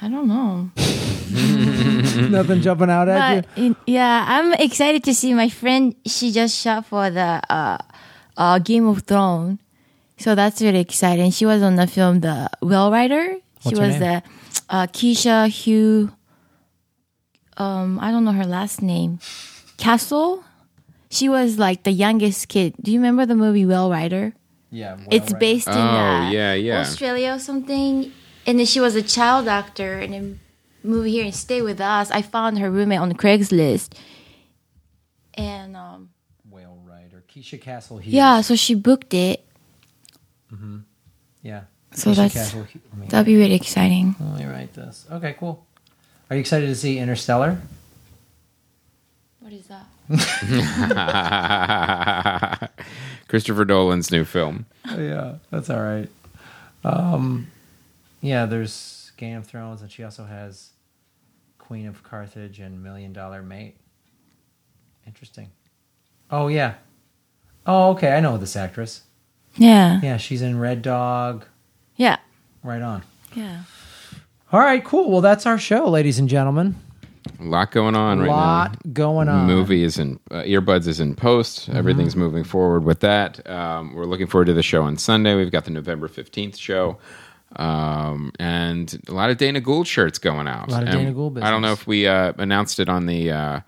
I 0.01 0.09
don't 0.09 0.27
know. 0.27 0.69
Nothing 2.29 2.61
jumping 2.61 2.89
out 2.89 3.09
at 3.09 3.45
But 3.45 3.57
in, 3.57 3.75
yeah, 3.85 4.25
I'm 4.27 4.53
excited 4.53 5.03
to 5.05 5.13
see 5.13 5.33
my 5.33 5.49
friend. 5.49 5.95
She 6.05 6.31
just 6.31 6.55
shot 6.57 6.85
for 6.85 7.09
the 7.09 7.41
uh, 7.49 7.77
uh, 8.37 8.59
Game 8.59 8.87
of 8.87 9.03
Thrones, 9.03 9.59
so 10.17 10.35
that's 10.35 10.61
really 10.61 10.79
exciting. 10.79 11.31
She 11.31 11.45
was 11.45 11.61
on 11.63 11.75
the 11.75 11.87
film 11.87 12.19
The 12.21 12.49
Well 12.61 12.91
Rider. 12.91 13.35
She 13.61 13.69
What's 13.75 13.79
her 13.79 13.85
was 13.87 13.99
name? 13.99 14.21
the 14.21 14.23
uh, 14.69 14.87
Keisha 14.87 15.47
Hugh. 15.49 16.11
Um, 17.57 17.99
I 17.99 18.11
don't 18.11 18.23
know 18.23 18.33
her 18.33 18.45
last 18.45 18.81
name. 18.81 19.19
Castle. 19.77 20.43
She 21.09 21.29
was 21.29 21.57
like 21.57 21.83
the 21.83 21.91
youngest 21.91 22.49
kid. 22.49 22.75
Do 22.81 22.91
you 22.91 22.99
remember 22.99 23.25
the 23.25 23.35
movie 23.35 23.65
Well 23.65 23.89
Rider? 23.89 24.33
Yeah. 24.69 24.97
it's 25.09 25.31
based 25.33 25.67
in 25.67 25.73
Oh, 25.73 25.77
uh, 25.79 26.29
yeah, 26.29 26.53
yeah. 26.53 26.81
Australia 26.81 27.31
or 27.33 27.39
something. 27.39 28.11
And 28.47 28.57
then 28.59 28.65
she 28.65 28.79
was 28.79 28.95
a 28.95 29.01
child 29.03 29.47
actor 29.47 29.99
and 29.99 30.13
then 30.13 30.39
moved 30.81 31.09
here 31.09 31.25
and 31.25 31.35
stayed 31.35 31.63
with 31.63 31.81
us. 31.81 32.09
I 32.11 32.21
found 32.21 32.57
her 32.59 32.71
roommate 32.71 32.99
on 32.99 33.11
Craigslist. 33.13 33.91
And 35.33 35.75
um, 35.75 36.09
Whale 36.49 36.79
Rider. 36.85 37.23
Keisha 37.29 37.59
Castle 37.61 37.97
Hughes. 37.97 38.13
yeah, 38.13 38.39
so 38.41 38.55
she 38.55 38.73
booked 38.73 39.13
it. 39.13 39.45
Mm-hmm. 40.53 40.77
Yeah. 41.43 41.63
So 41.91 42.11
Keisha 42.11 42.15
that's- 42.15 42.33
Castle 42.33 42.63
Hughes. 42.63 42.83
Let 42.91 42.99
me, 43.01 43.07
That'd 43.07 43.25
be 43.25 43.35
really 43.35 43.55
exciting. 43.55 44.15
let 44.19 44.39
me 44.39 44.45
write 44.45 44.73
this. 44.73 45.05
Okay, 45.11 45.35
cool. 45.37 45.65
Are 46.29 46.35
you 46.35 46.39
excited 46.39 46.67
to 46.67 46.75
see 46.75 46.97
Interstellar? 46.99 47.57
What 49.39 49.53
is 49.53 49.67
that? 49.67 49.85
Christopher 53.27 53.65
Nolan's 53.65 54.11
new 54.11 54.23
film. 54.25 54.65
Oh, 54.89 54.99
yeah, 54.99 55.35
that's 55.51 55.69
all 55.69 55.81
right. 55.81 56.09
Um, 56.83 57.47
yeah, 58.21 58.45
there's 58.45 59.11
Game 59.17 59.37
of 59.37 59.45
Thrones, 59.45 59.81
and 59.81 59.91
she 59.91 60.03
also 60.03 60.25
has 60.25 60.71
Queen 61.57 61.87
of 61.87 62.03
Carthage 62.03 62.59
and 62.59 62.81
Million 62.83 63.13
Dollar 63.13 63.41
Mate. 63.41 63.77
Interesting. 65.05 65.49
Oh 66.29 66.47
yeah. 66.47 66.75
Oh 67.65 67.91
okay, 67.91 68.13
I 68.15 68.19
know 68.19 68.37
this 68.37 68.55
actress. 68.55 69.03
Yeah. 69.55 69.99
Yeah, 70.03 70.17
she's 70.17 70.41
in 70.41 70.59
Red 70.59 70.81
Dog. 70.81 71.45
Yeah. 71.95 72.17
Right 72.63 72.81
on. 72.81 73.03
Yeah. 73.33 73.63
All 74.51 74.59
right, 74.59 74.83
cool. 74.83 75.09
Well, 75.11 75.21
that's 75.21 75.45
our 75.45 75.57
show, 75.57 75.89
ladies 75.89 76.19
and 76.19 76.29
gentlemen. 76.29 76.75
A 77.39 77.43
lot 77.43 77.71
going 77.71 77.95
on 77.95 78.19
A 78.19 78.21
right 78.21 78.27
now. 78.27 78.33
lot 78.35 78.93
going 78.93 79.27
on. 79.27 79.45
movie 79.47 79.83
is 79.83 79.97
in 79.99 80.19
uh, 80.31 80.35
earbuds 80.43 80.87
is 80.87 80.99
in 81.01 81.13
post 81.13 81.67
everything's 81.69 82.15
moving 82.15 82.43
forward 82.45 82.85
with 82.85 83.01
that 83.01 83.47
um, 83.49 83.93
we're 83.93 84.05
looking 84.05 84.27
forward 84.27 84.45
to 84.45 84.53
the 84.53 84.63
show 84.63 84.83
on 84.83 84.97
sunday 84.97 85.35
we've 85.35 85.51
got 85.51 85.65
the 85.65 85.71
november 85.71 86.07
15th 86.07 86.57
show 86.57 86.97
um, 87.55 88.31
and 88.39 88.99
a 89.07 89.13
lot 89.13 89.29
of 89.29 89.37
dana 89.37 89.61
gould 89.61 89.87
shirts 89.87 90.19
going 90.19 90.47
out 90.47 90.67
A 90.67 90.71
lot 90.71 90.83
of 90.83 90.89
And 90.89 90.97
Dana 90.99 91.11
Gould 91.13 91.39
i 91.39 91.49
don't 91.49 91.61
know 91.61 91.71
if 91.71 91.87
we 91.87 92.05
uh, 92.07 92.33
announced 92.37 92.79
it 92.79 92.89
on 92.89 93.05
the 93.05 93.31
uh, 93.31 93.59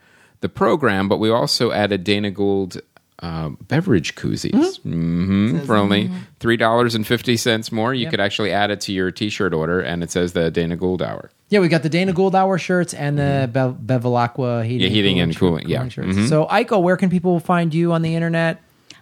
the 0.41 0.49
program 0.49 1.07
but 1.07 1.17
we 1.17 1.29
also 1.29 1.71
added 1.71 2.03
dana 2.03 2.29
gould 2.31 2.81
uh, 3.21 3.49
beverage 3.67 4.15
koozies 4.15 4.79
hmm 4.81 5.59
for 5.65 5.75
only 5.75 6.09
three 6.39 6.55
dollars 6.55 6.95
and 6.95 7.05
fifty 7.05 7.35
cents 7.35 7.69
more. 7.69 7.93
You 7.93 8.03
Yep. 8.03 8.11
could 8.11 8.19
actually 8.21 8.53
add 8.53 8.71
it 8.71 8.79
to 8.81 8.93
your 8.93 9.11
T-shirt 9.11 9.53
order, 9.53 9.81
and 9.81 10.01
it 10.03 10.09
says 10.09 10.31
the 10.31 10.49
Dana 10.49 10.77
Gould 10.77 11.01
Hour. 11.01 11.29
Yeah, 11.49 11.59
we 11.59 11.67
got 11.67 11.83
the 11.83 11.89
Dana 11.89 12.13
Gould 12.13 12.33
Hour 12.33 12.57
shirts 12.57 12.93
and 12.93 13.19
the 13.19 13.49
Be- 13.51 13.93
Bevilacqua 13.93 14.63
heating, 14.63 14.77
Mm-hmm. 14.77 14.81
Yeah, 14.81 14.89
heating 14.89 15.19
and 15.19 15.35
cooling, 15.35 15.63
shirt- 15.63 15.69
yeah. 15.69 15.87
shirts. 15.89 16.07
Mhm. 16.17 16.29
So, 16.29 16.45
Aiko, 16.45 16.81
where 16.81 16.95
can 16.95 17.09
people 17.09 17.41
find 17.41 17.73
you 17.73 17.91
on 17.91 18.03
the 18.03 18.15
internet? 18.15 18.61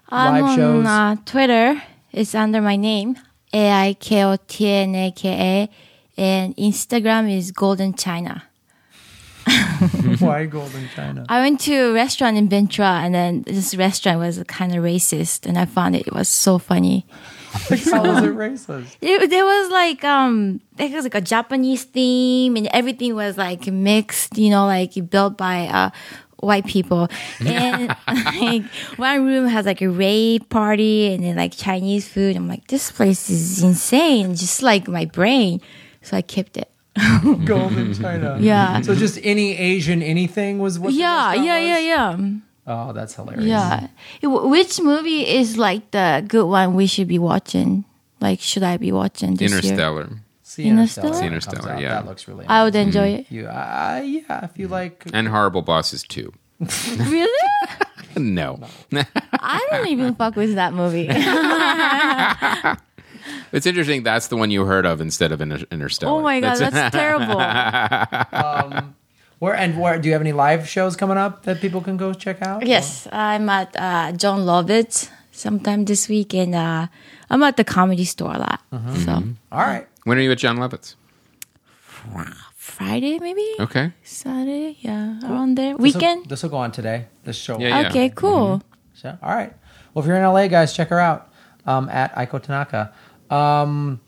I'm 0.10 0.42
Live 0.42 0.56
shows. 0.56 0.86
on 0.86 0.88
uh, 0.88 1.16
Twitter. 1.26 1.80
It's 2.12 2.34
under 2.34 2.60
my 2.60 2.76
name, 2.76 3.20
A 3.54 3.72
I 3.90 3.94
K 4.00 4.24
O 4.24 4.38
T 4.48 4.70
N 4.70 4.96
A 4.96 5.12
K 5.12 5.30
A, 5.30 6.22
and 6.22 6.56
Instagram 6.58 7.36
is 7.36 7.52
Golden 7.52 7.94
China. 7.94 8.44
Why 10.20 10.46
Golden 10.46 10.90
China? 10.94 11.26
I 11.30 11.40
went 11.40 11.62
to 11.62 11.74
a 11.74 11.94
restaurant 11.94 12.38
in 12.38 12.50
Ventura, 12.50 13.02
and 13.04 13.14
then 13.14 13.44
this 13.44 13.76
restaurant 13.76 14.20
was 14.20 14.44
kind 14.48 14.76
of 14.76 14.84
racist, 14.84 15.46
and 15.46 15.58
I 15.58 15.66
found 15.66 15.96
it, 15.96 16.08
it 16.08 16.14
was 16.14 16.28
so 16.28 16.58
funny. 16.58 17.06
How 17.52 17.76
is 17.76 17.88
it 18.24 18.36
racist? 18.36 18.98
It, 19.02 19.30
there 19.30 19.46
was 19.46 19.70
like 19.72 20.04
um, 20.04 20.60
it 20.78 20.92
was 20.92 21.06
like 21.06 21.16
a 21.16 21.22
Japanese 21.22 21.86
theme, 21.86 22.58
and 22.58 22.68
everything 22.68 23.16
was 23.16 23.38
like 23.38 23.68
mixed, 23.68 24.38
you 24.38 24.50
know, 24.50 24.66
like 24.66 24.94
built 25.10 25.38
by 25.38 25.68
uh, 25.68 25.90
white 26.40 26.66
people. 26.66 27.08
And 27.40 27.96
like 28.08 28.64
one 28.98 29.26
room 29.26 29.48
has 29.48 29.66
like 29.66 29.82
a 29.82 29.90
rave 29.90 30.48
party, 30.50 31.14
and 31.14 31.24
then 31.24 31.36
like 31.36 31.56
Chinese 31.56 32.08
food. 32.08 32.36
I'm 32.36 32.48
like, 32.48 32.68
this 32.68 32.92
place 32.92 33.30
is 33.30 33.64
insane, 33.64 34.36
just 34.36 34.62
like 34.62 34.88
my 34.88 35.06
brain. 35.06 35.62
So 36.02 36.18
I 36.18 36.22
kept 36.22 36.58
it. 36.58 36.70
Golden 37.46 37.94
China. 37.94 38.38
Yeah. 38.42 38.82
So 38.82 38.96
just 38.96 39.20
any 39.24 39.56
Asian 39.58 40.02
anything 40.02 40.60
was 40.60 40.80
what? 40.80 40.94
Yeah, 40.94 41.28
restaurant 41.28 41.46
yeah, 41.46 41.60
was? 41.60 41.68
yeah, 41.68 41.80
yeah. 41.80 42.30
Oh, 42.70 42.92
that's 42.94 43.16
hilarious. 43.16 43.46
Yeah. 43.46 43.88
Wh- 44.22 44.50
Which 44.50 44.82
movie 44.82 45.28
is 45.28 45.58
like 45.58 45.92
the 45.92 46.24
good 46.28 46.46
one 46.46 46.76
we 46.76 46.86
should 46.88 47.08
be 47.08 47.20
watching? 47.20 47.86
Like, 48.20 48.40
should 48.42 48.64
I 48.64 48.78
be 48.78 48.92
watching 48.92 49.36
this 49.36 49.52
year? 49.64 50.18
Interstellar. 50.56 50.56
See 50.56 50.64
Interstellar? 50.70 51.08
Interstellar. 51.08 51.14
See 51.14 51.24
when 51.24 51.34
Interstellar, 51.34 51.58
comes 51.60 51.72
out. 51.72 51.82
yeah. 51.82 51.90
That 51.90 52.06
looks 52.06 52.28
really. 52.28 52.46
I 52.48 52.64
would 52.64 52.74
nice. 52.74 52.86
enjoy 52.86 53.08
it. 53.10 53.26
You, 53.30 53.48
uh, 53.48 54.02
yeah, 54.06 54.46
if 54.46 54.58
you 54.58 54.68
like. 54.68 55.04
And 55.14 55.28
Horrible 55.28 55.62
Bosses 55.62 56.04
too. 56.04 56.32
Really? 56.98 57.50
No. 58.16 58.60
I 59.34 59.68
don't 59.70 59.88
even 59.90 60.16
fuck 60.16 60.36
with 60.36 60.56
that 60.56 60.74
movie. 60.74 61.08
It's 63.52 63.66
interesting. 63.66 64.04
That's 64.04 64.28
the 64.28 64.38
one 64.38 64.52
you 64.52 64.66
heard 64.66 64.86
of 64.86 65.02
instead 65.02 65.32
of 65.32 65.42
Inter- 65.42 65.66
Interstellar. 65.72 66.20
oh 66.20 66.22
my 66.22 66.40
god, 66.40 66.58
that's 66.58 66.96
terrible. 66.96 67.40
Where 69.40 69.54
and 69.56 69.80
where? 69.80 70.00
Do 70.00 70.08
you 70.08 70.14
have 70.14 70.22
any 70.22 70.32
live 70.34 70.68
shows 70.68 70.96
coming 70.96 71.18
up 71.18 71.44
that 71.44 71.62
people 71.62 71.82
can 71.82 71.96
go 71.98 72.14
check 72.14 72.42
out? 72.42 72.66
Yes, 72.66 73.08
I'm 73.12 73.48
at 73.50 73.76
uh, 73.76 74.12
Jon 74.14 74.42
Lovitz 74.42 75.10
sometime 75.32 75.86
this 75.86 76.10
week, 76.10 76.34
and 76.34 76.56
uh, 76.56 76.88
I'm 77.30 77.44
at 77.44 77.56
the 77.58 77.64
comedy 77.64 78.06
store 78.06 78.34
a 78.34 78.40
lot. 78.40 78.62
So 79.06 79.24
All 79.52 79.60
right. 79.62 79.88
When 80.08 80.18
are 80.18 80.22
you 80.22 80.32
at 80.32 80.38
Jon 80.38 80.56
Lovitz's? 80.58 80.96
Friday, 82.56 83.20
maybe 83.20 83.46
Okay. 83.60 83.92
Saturday, 84.04 84.78
yeah, 84.80 85.20
around 85.30 85.56
there. 85.56 85.76
Weekend. 85.76 86.28
This 86.30 86.44
will 86.44 86.50
go 86.50 86.56
on 86.58 86.72
today. 86.72 87.08
This 87.26 87.36
show. 87.36 87.60
Yeah, 87.60 87.82
yeah. 87.82 87.90
Okay, 87.90 88.10
cool. 88.10 88.62
So, 88.94 89.18
all 89.22 89.36
right. 89.36 89.54
Well, 89.94 90.04
if 90.04 90.08
you're 90.08 90.16
in 90.16 90.24
LA, 90.24 90.48
guys, 90.48 90.74
check 90.74 90.88
her 90.90 91.00
out 91.00 91.30
um, 91.66 91.90
at 91.90 92.16
Aiko 92.16 92.42
Tanaka. 92.42 92.94
Um, 93.30 94.00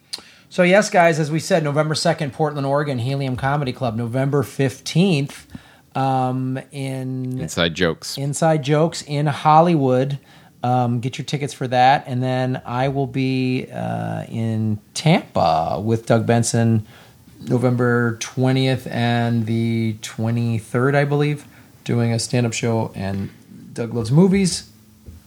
So 0.47 0.63
yes, 0.63 0.89
guys, 0.89 1.19
as 1.19 1.29
we 1.29 1.39
said, 1.41 1.65
November 1.65 1.95
second, 1.95 2.31
Portland, 2.31 2.65
Oregon, 2.65 2.99
Helium 2.99 3.35
Comedy 3.35 3.73
Club. 3.73 3.97
November 3.97 4.41
fifteenth, 4.43 5.47
um, 5.95 6.57
in 6.71 7.39
Inside 7.39 7.73
jokes. 7.75 8.17
Inside 8.17 8.63
Jokes 8.63 9.01
in 9.01 9.25
Hollywood. 9.25 10.17
Um, 10.61 10.99
get 10.99 11.17
your 11.17 11.25
tickets 11.25 11.53
for 11.53 11.69
that, 11.69 12.03
and 12.05 12.21
then 12.21 12.61
I 12.65 12.89
will 12.89 13.07
be 13.07 13.67
uh, 13.71 14.25
in 14.27 14.79
Tampa 14.93 15.81
with 15.81 16.05
Doug 16.05 16.25
Benson, 16.25 16.85
November 17.39 18.17
twentieth 18.19 18.85
and 18.87 19.45
the 19.45 19.95
twenty 20.01 20.57
third, 20.57 20.95
I 20.95 21.05
believe, 21.05 21.45
doing 21.85 22.11
a 22.11 22.19
stand 22.19 22.45
up 22.45 22.51
show. 22.51 22.91
And 22.93 23.29
Doug 23.73 23.93
loves 23.93 24.11
movies. 24.11 24.69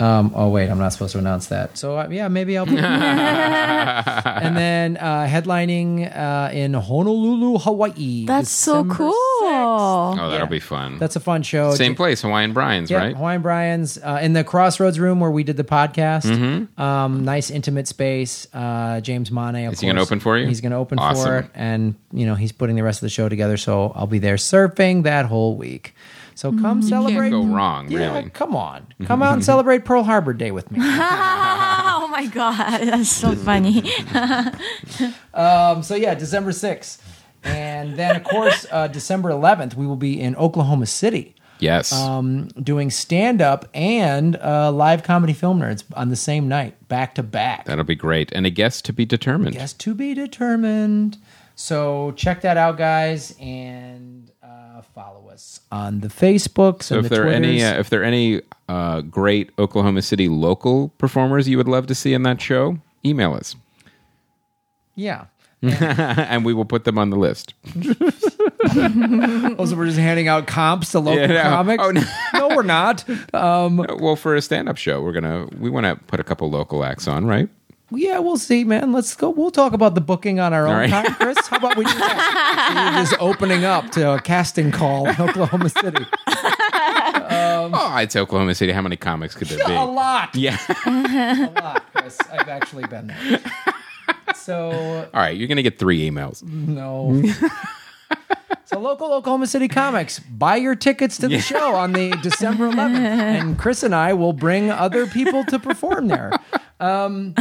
Um, 0.02 0.32
oh 0.34 0.48
wait, 0.48 0.68
I'm 0.68 0.78
not 0.78 0.92
supposed 0.92 1.12
to 1.12 1.18
announce 1.18 1.46
that. 1.46 1.78
So 1.78 1.96
uh, 1.98 2.08
yeah, 2.10 2.28
maybe 2.28 2.58
I'll 2.58 2.66
be. 2.66 2.76
and 2.76 4.56
then 4.56 4.96
uh, 4.96 5.26
headlining 5.26 6.14
uh, 6.16 6.50
in 6.52 6.74
Honolulu, 6.74 7.58
Hawaii. 7.58 8.24
That's 8.26 8.50
so 8.50 8.82
December 8.82 8.94
cool. 8.94 9.12
Oh, 9.14 10.14
that'll 10.16 10.38
Yeah. 10.38 10.44
be 10.46 10.60
fun. 10.60 10.98
That's 10.98 11.16
a 11.16 11.20
fun 11.20 11.42
show. 11.42 11.74
Same 11.74 11.94
place, 11.94 12.22
Hawaiian 12.22 12.52
Brian's, 12.52 12.90
Yeah, 12.90 12.98
right? 12.98 13.16
Hawaiian 13.16 13.42
Brian's 13.42 13.98
uh, 13.98 14.18
in 14.22 14.32
the 14.32 14.44
Crossroads 14.44 14.98
room 14.98 15.20
where 15.20 15.30
we 15.30 15.44
did 15.44 15.56
the 15.56 15.64
podcast. 15.64 16.24
Mm-hmm. 16.24 16.80
Um, 16.80 17.24
nice 17.24 17.50
intimate 17.50 17.86
space. 17.88 18.46
Uh, 18.52 19.00
James 19.00 19.30
Mane, 19.30 19.66
of 19.66 19.74
Is 19.74 19.80
he 19.80 19.86
gonna 19.86 20.02
open 20.02 20.20
for 20.20 20.36
you? 20.38 20.46
He's 20.46 20.60
going 20.60 20.72
to 20.72 20.78
open 20.78 20.98
Awesome. 20.98 21.24
for 21.24 21.38
it, 21.38 21.46
and 21.54 21.94
you 22.12 22.26
know 22.26 22.34
he's 22.34 22.52
putting 22.52 22.76
the 22.76 22.82
rest 22.82 22.98
of 22.98 23.02
the 23.06 23.10
show 23.10 23.28
together. 23.28 23.56
So 23.56 23.92
I'll 23.94 24.06
be 24.06 24.18
there 24.18 24.36
surfing 24.36 25.04
that 25.04 25.26
whole 25.26 25.56
week. 25.56 25.94
So 26.34 26.50
come 26.52 26.82
celebrate. 26.82 27.30
Can't 27.30 27.48
go 27.48 27.54
wrong, 27.54 27.90
Yeah, 27.90 28.16
really. 28.16 28.30
Come 28.30 28.54
on, 28.56 28.92
come 29.04 29.22
out 29.22 29.34
and 29.34 29.44
celebrate 29.44 29.84
Pearl 29.84 30.02
Harbor 30.04 30.32
Day 30.32 30.50
with 30.50 30.70
me. 30.70 30.78
oh 30.82 32.08
my 32.10 32.26
god, 32.26 32.80
that's 32.86 33.08
so 33.10 33.34
funny. 33.34 33.82
Um, 35.34 35.82
so 35.82 35.94
yeah, 35.94 36.14
December 36.14 36.52
sixth, 36.52 37.02
and 37.42 37.96
then 37.96 38.16
of 38.16 38.24
course 38.24 38.66
uh, 38.70 38.86
December 38.88 39.30
eleventh 39.30 39.74
we 39.76 39.86
will 39.86 39.96
be 39.96 40.20
in 40.20 40.36
Oklahoma 40.36 40.86
City. 40.86 41.34
Yes. 41.58 41.92
um, 41.92 42.48
doing 42.60 42.90
stand 42.90 43.40
up 43.40 43.68
and 43.72 44.34
uh, 44.36 44.72
live 44.72 45.04
comedy 45.04 45.32
film 45.32 45.60
nerds 45.60 45.84
on 45.94 46.08
the 46.08 46.16
same 46.16 46.48
night, 46.48 46.88
back 46.88 47.14
to 47.14 47.22
back. 47.22 47.66
That'll 47.66 47.84
be 47.84 47.94
great. 47.94 48.32
And 48.32 48.44
a 48.46 48.50
guest 48.50 48.84
to 48.86 48.92
be 48.92 49.04
determined. 49.06 49.54
Yes, 49.54 49.72
to 49.74 49.94
be 49.94 50.12
determined. 50.12 51.18
So 51.54 52.10
check 52.16 52.40
that 52.40 52.56
out, 52.56 52.78
guys, 52.78 53.36
and 53.38 54.28
follow 54.82 55.28
us 55.30 55.60
on 55.70 56.00
the 56.00 56.08
Facebooks 56.08 56.84
So 56.84 56.96
and 56.96 57.04
if 57.06 57.10
the 57.10 57.16
there 57.16 57.26
are 57.28 57.30
any 57.32 57.62
uh, 57.62 57.78
if 57.78 57.88
there 57.90 58.00
are 58.02 58.04
any 58.04 58.40
uh, 58.68 59.00
great 59.02 59.50
Oklahoma 59.58 60.02
City 60.02 60.28
local 60.28 60.88
performers 60.98 61.48
you 61.48 61.56
would 61.56 61.68
love 61.68 61.86
to 61.88 61.94
see 61.94 62.12
in 62.14 62.22
that 62.24 62.40
show, 62.40 62.78
email 63.04 63.34
us. 63.34 63.56
yeah. 64.94 65.26
and 65.62 66.44
we 66.44 66.52
will 66.52 66.64
put 66.64 66.82
them 66.84 66.98
on 66.98 67.10
the 67.10 67.16
list. 67.16 67.54
Also, 69.58 69.76
we're 69.76 69.86
just 69.86 69.98
handing 69.98 70.28
out 70.28 70.46
comps 70.46 70.92
to 70.92 71.00
local 71.00 71.20
Yeah, 71.20 71.26
no. 71.26 71.42
comics. 71.42 71.84
Oh, 71.84 71.90
no. 71.90 72.02
no, 72.34 72.48
we're 72.56 72.62
not. 72.62 73.04
Um, 73.34 73.84
Well, 73.98 74.16
for 74.16 74.34
a 74.34 74.40
stand-up 74.42 74.76
show, 74.76 75.02
we're 75.02 75.12
gonna 75.12 75.46
we 75.58 75.68
want 75.68 75.84
to 75.86 75.96
put 76.06 76.20
a 76.20 76.24
couple 76.24 76.48
local 76.50 76.84
acts 76.84 77.06
on, 77.08 77.26
right? 77.26 77.48
Yeah, 77.94 78.18
we'll 78.18 78.38
see, 78.38 78.64
man. 78.64 78.92
Let's 78.92 79.14
go. 79.14 79.30
We'll 79.30 79.50
talk 79.50 79.72
about 79.72 79.94
the 79.94 80.00
booking 80.00 80.40
on 80.40 80.52
our 80.52 80.66
own 80.66 80.74
right. 80.74 80.90
time, 80.90 81.14
Chris. 81.14 81.46
How 81.46 81.56
about 81.58 81.76
we 81.76 81.84
do 81.84 81.90
that? 81.92 82.92
You're 82.94 83.04
just 83.04 83.20
opening 83.20 83.64
up 83.64 83.90
to 83.92 84.14
a 84.14 84.20
casting 84.20 84.70
call 84.70 85.08
in 85.08 85.20
Oklahoma 85.20 85.68
City. 85.68 86.04
Um, 87.32 87.72
oh, 87.74 87.96
it's 87.98 88.14
Oklahoma 88.14 88.54
City. 88.54 88.72
How 88.72 88.82
many 88.82 88.96
comics 88.96 89.34
could 89.34 89.48
there 89.48 89.66
be? 89.66 89.74
A 89.74 89.84
lot. 89.84 90.34
Yeah. 90.34 90.58
a 90.86 91.52
lot, 91.60 91.84
Chris. 91.92 92.18
I've 92.30 92.48
actually 92.48 92.86
been 92.86 93.08
there. 93.08 93.40
So 94.34 95.08
All 95.12 95.20
right, 95.20 95.36
you're 95.36 95.48
gonna 95.48 95.62
get 95.62 95.78
three 95.78 96.08
emails. 96.08 96.42
no. 96.42 97.22
So 98.72 98.78
local 98.78 99.12
Oklahoma 99.12 99.46
City 99.46 99.68
comics, 99.68 100.18
buy 100.18 100.56
your 100.56 100.74
tickets 100.74 101.18
to 101.18 101.28
the 101.28 101.40
show 101.40 101.74
on 101.74 101.92
the 101.92 102.10
December 102.22 102.70
11th, 102.70 102.96
and 102.96 103.58
Chris 103.58 103.82
and 103.82 103.94
I 103.94 104.14
will 104.14 104.32
bring 104.32 104.70
other 104.70 105.06
people 105.06 105.44
to 105.44 105.58
perform 105.58 106.08
there. 106.08 106.32
Um, 106.80 107.34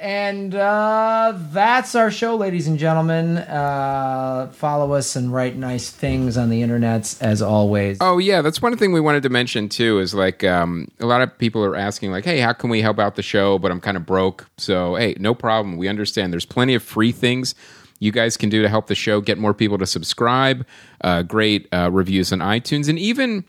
and 0.00 0.54
uh, 0.54 1.34
that's 1.52 1.94
our 1.94 2.10
show, 2.10 2.36
ladies 2.36 2.66
and 2.66 2.78
gentlemen. 2.78 3.38
Uh, 3.38 4.50
follow 4.52 4.92
us 4.92 5.16
and 5.16 5.32
write 5.32 5.56
nice 5.56 5.90
things 5.90 6.36
on 6.36 6.50
the 6.50 6.62
internet 6.62 7.16
as 7.20 7.40
always. 7.40 7.98
Oh 8.00 8.18
yeah, 8.18 8.42
that's 8.42 8.60
one 8.60 8.76
thing 8.76 8.92
we 8.92 9.00
wanted 9.00 9.22
to 9.24 9.28
mention 9.28 9.68
too. 9.68 10.00
Is 10.00 10.14
like 10.14 10.44
um, 10.44 10.88
a 11.00 11.06
lot 11.06 11.22
of 11.22 11.36
people 11.38 11.64
are 11.64 11.76
asking, 11.76 12.10
like, 12.10 12.24
"Hey, 12.24 12.40
how 12.40 12.52
can 12.52 12.70
we 12.70 12.80
help 12.82 12.98
out 12.98 13.16
the 13.16 13.22
show?" 13.22 13.58
But 13.58 13.70
I'm 13.70 13.80
kind 13.80 13.96
of 13.96 14.06
broke, 14.06 14.48
so 14.56 14.96
hey, 14.96 15.16
no 15.18 15.34
problem. 15.34 15.76
We 15.76 15.88
understand. 15.88 16.32
There's 16.32 16.46
plenty 16.46 16.74
of 16.74 16.82
free 16.82 17.12
things 17.12 17.54
you 17.98 18.12
guys 18.12 18.36
can 18.36 18.48
do 18.48 18.62
to 18.62 18.68
help 18.68 18.86
the 18.86 18.94
show 18.94 19.20
get 19.20 19.38
more 19.38 19.54
people 19.54 19.78
to 19.78 19.86
subscribe. 19.86 20.66
Uh, 21.00 21.22
great 21.22 21.68
uh, 21.72 21.90
reviews 21.92 22.32
on 22.32 22.40
iTunes, 22.40 22.88
and 22.88 22.98
even 22.98 23.44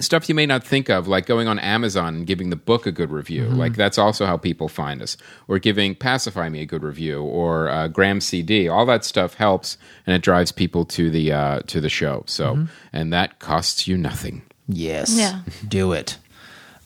stuff 0.00 0.28
you 0.28 0.34
may 0.34 0.46
not 0.46 0.62
think 0.64 0.88
of, 0.88 1.08
like 1.08 1.26
going 1.26 1.48
on 1.48 1.58
Amazon 1.58 2.14
and 2.14 2.26
giving 2.26 2.50
the 2.50 2.56
book 2.56 2.86
a 2.86 2.92
good 2.92 3.10
review. 3.10 3.48
Like 3.48 3.74
that's 3.74 3.98
also 3.98 4.26
how 4.26 4.36
people 4.36 4.68
find 4.68 5.02
us, 5.02 5.16
or 5.48 5.58
giving 5.58 5.94
Pacify 5.94 6.48
Me 6.48 6.62
a 6.62 6.66
good 6.66 6.82
review, 6.82 7.22
or 7.22 7.68
uh, 7.68 7.88
Graham 7.88 8.20
CD. 8.20 8.68
All 8.68 8.86
that 8.86 9.04
stuff 9.04 9.34
helps, 9.34 9.76
and 10.06 10.14
it 10.14 10.22
drives 10.22 10.52
people 10.52 10.84
to 10.86 11.10
the 11.10 11.32
uh, 11.32 11.60
to 11.66 11.80
the 11.80 11.88
show. 11.88 12.24
So, 12.26 12.66
and 12.92 13.12
that 13.12 13.38
costs 13.38 13.86
you 13.86 13.96
nothing. 13.96 14.42
Yes. 14.68 15.16
Yeah. 15.18 15.40
Do 15.66 15.92
it. 15.92 16.18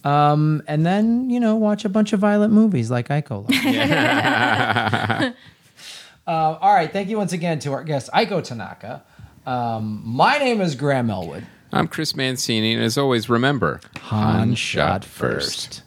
Um, 0.05 0.63
and 0.67 0.85
then, 0.87 1.31
you 1.31 1.39
know, 1.39 1.57
watch 1.57 1.85
a 1.85 1.89
bunch 1.89 2.13
of 2.13 2.21
violent 2.21 2.53
movies 2.53 2.91
like 2.91 3.09
Aiko. 3.09 3.47
uh, 6.27 6.31
all 6.61 6.75
right. 6.75 6.93
Thank 6.93 7.09
you 7.09 7.17
once 7.19 7.33
again 7.33 7.59
to 7.61 7.73
our 7.73 7.85
guest, 7.85 8.11
Aiko 8.13 8.43
Tanaka. 8.43 9.03
Um, 9.47 10.03
my 10.05 10.39
name 10.39 10.61
is 10.61 10.75
Graham 10.75 11.11
Elwood. 11.11 11.47
I'm 11.73 11.89
Chris 11.89 12.15
Mancini, 12.15 12.75
and 12.75 12.83
as 12.83 12.99
always, 12.99 13.29
remember 13.29 13.81
Han 14.03 14.55
shot 14.55 15.05
first. 15.05 15.83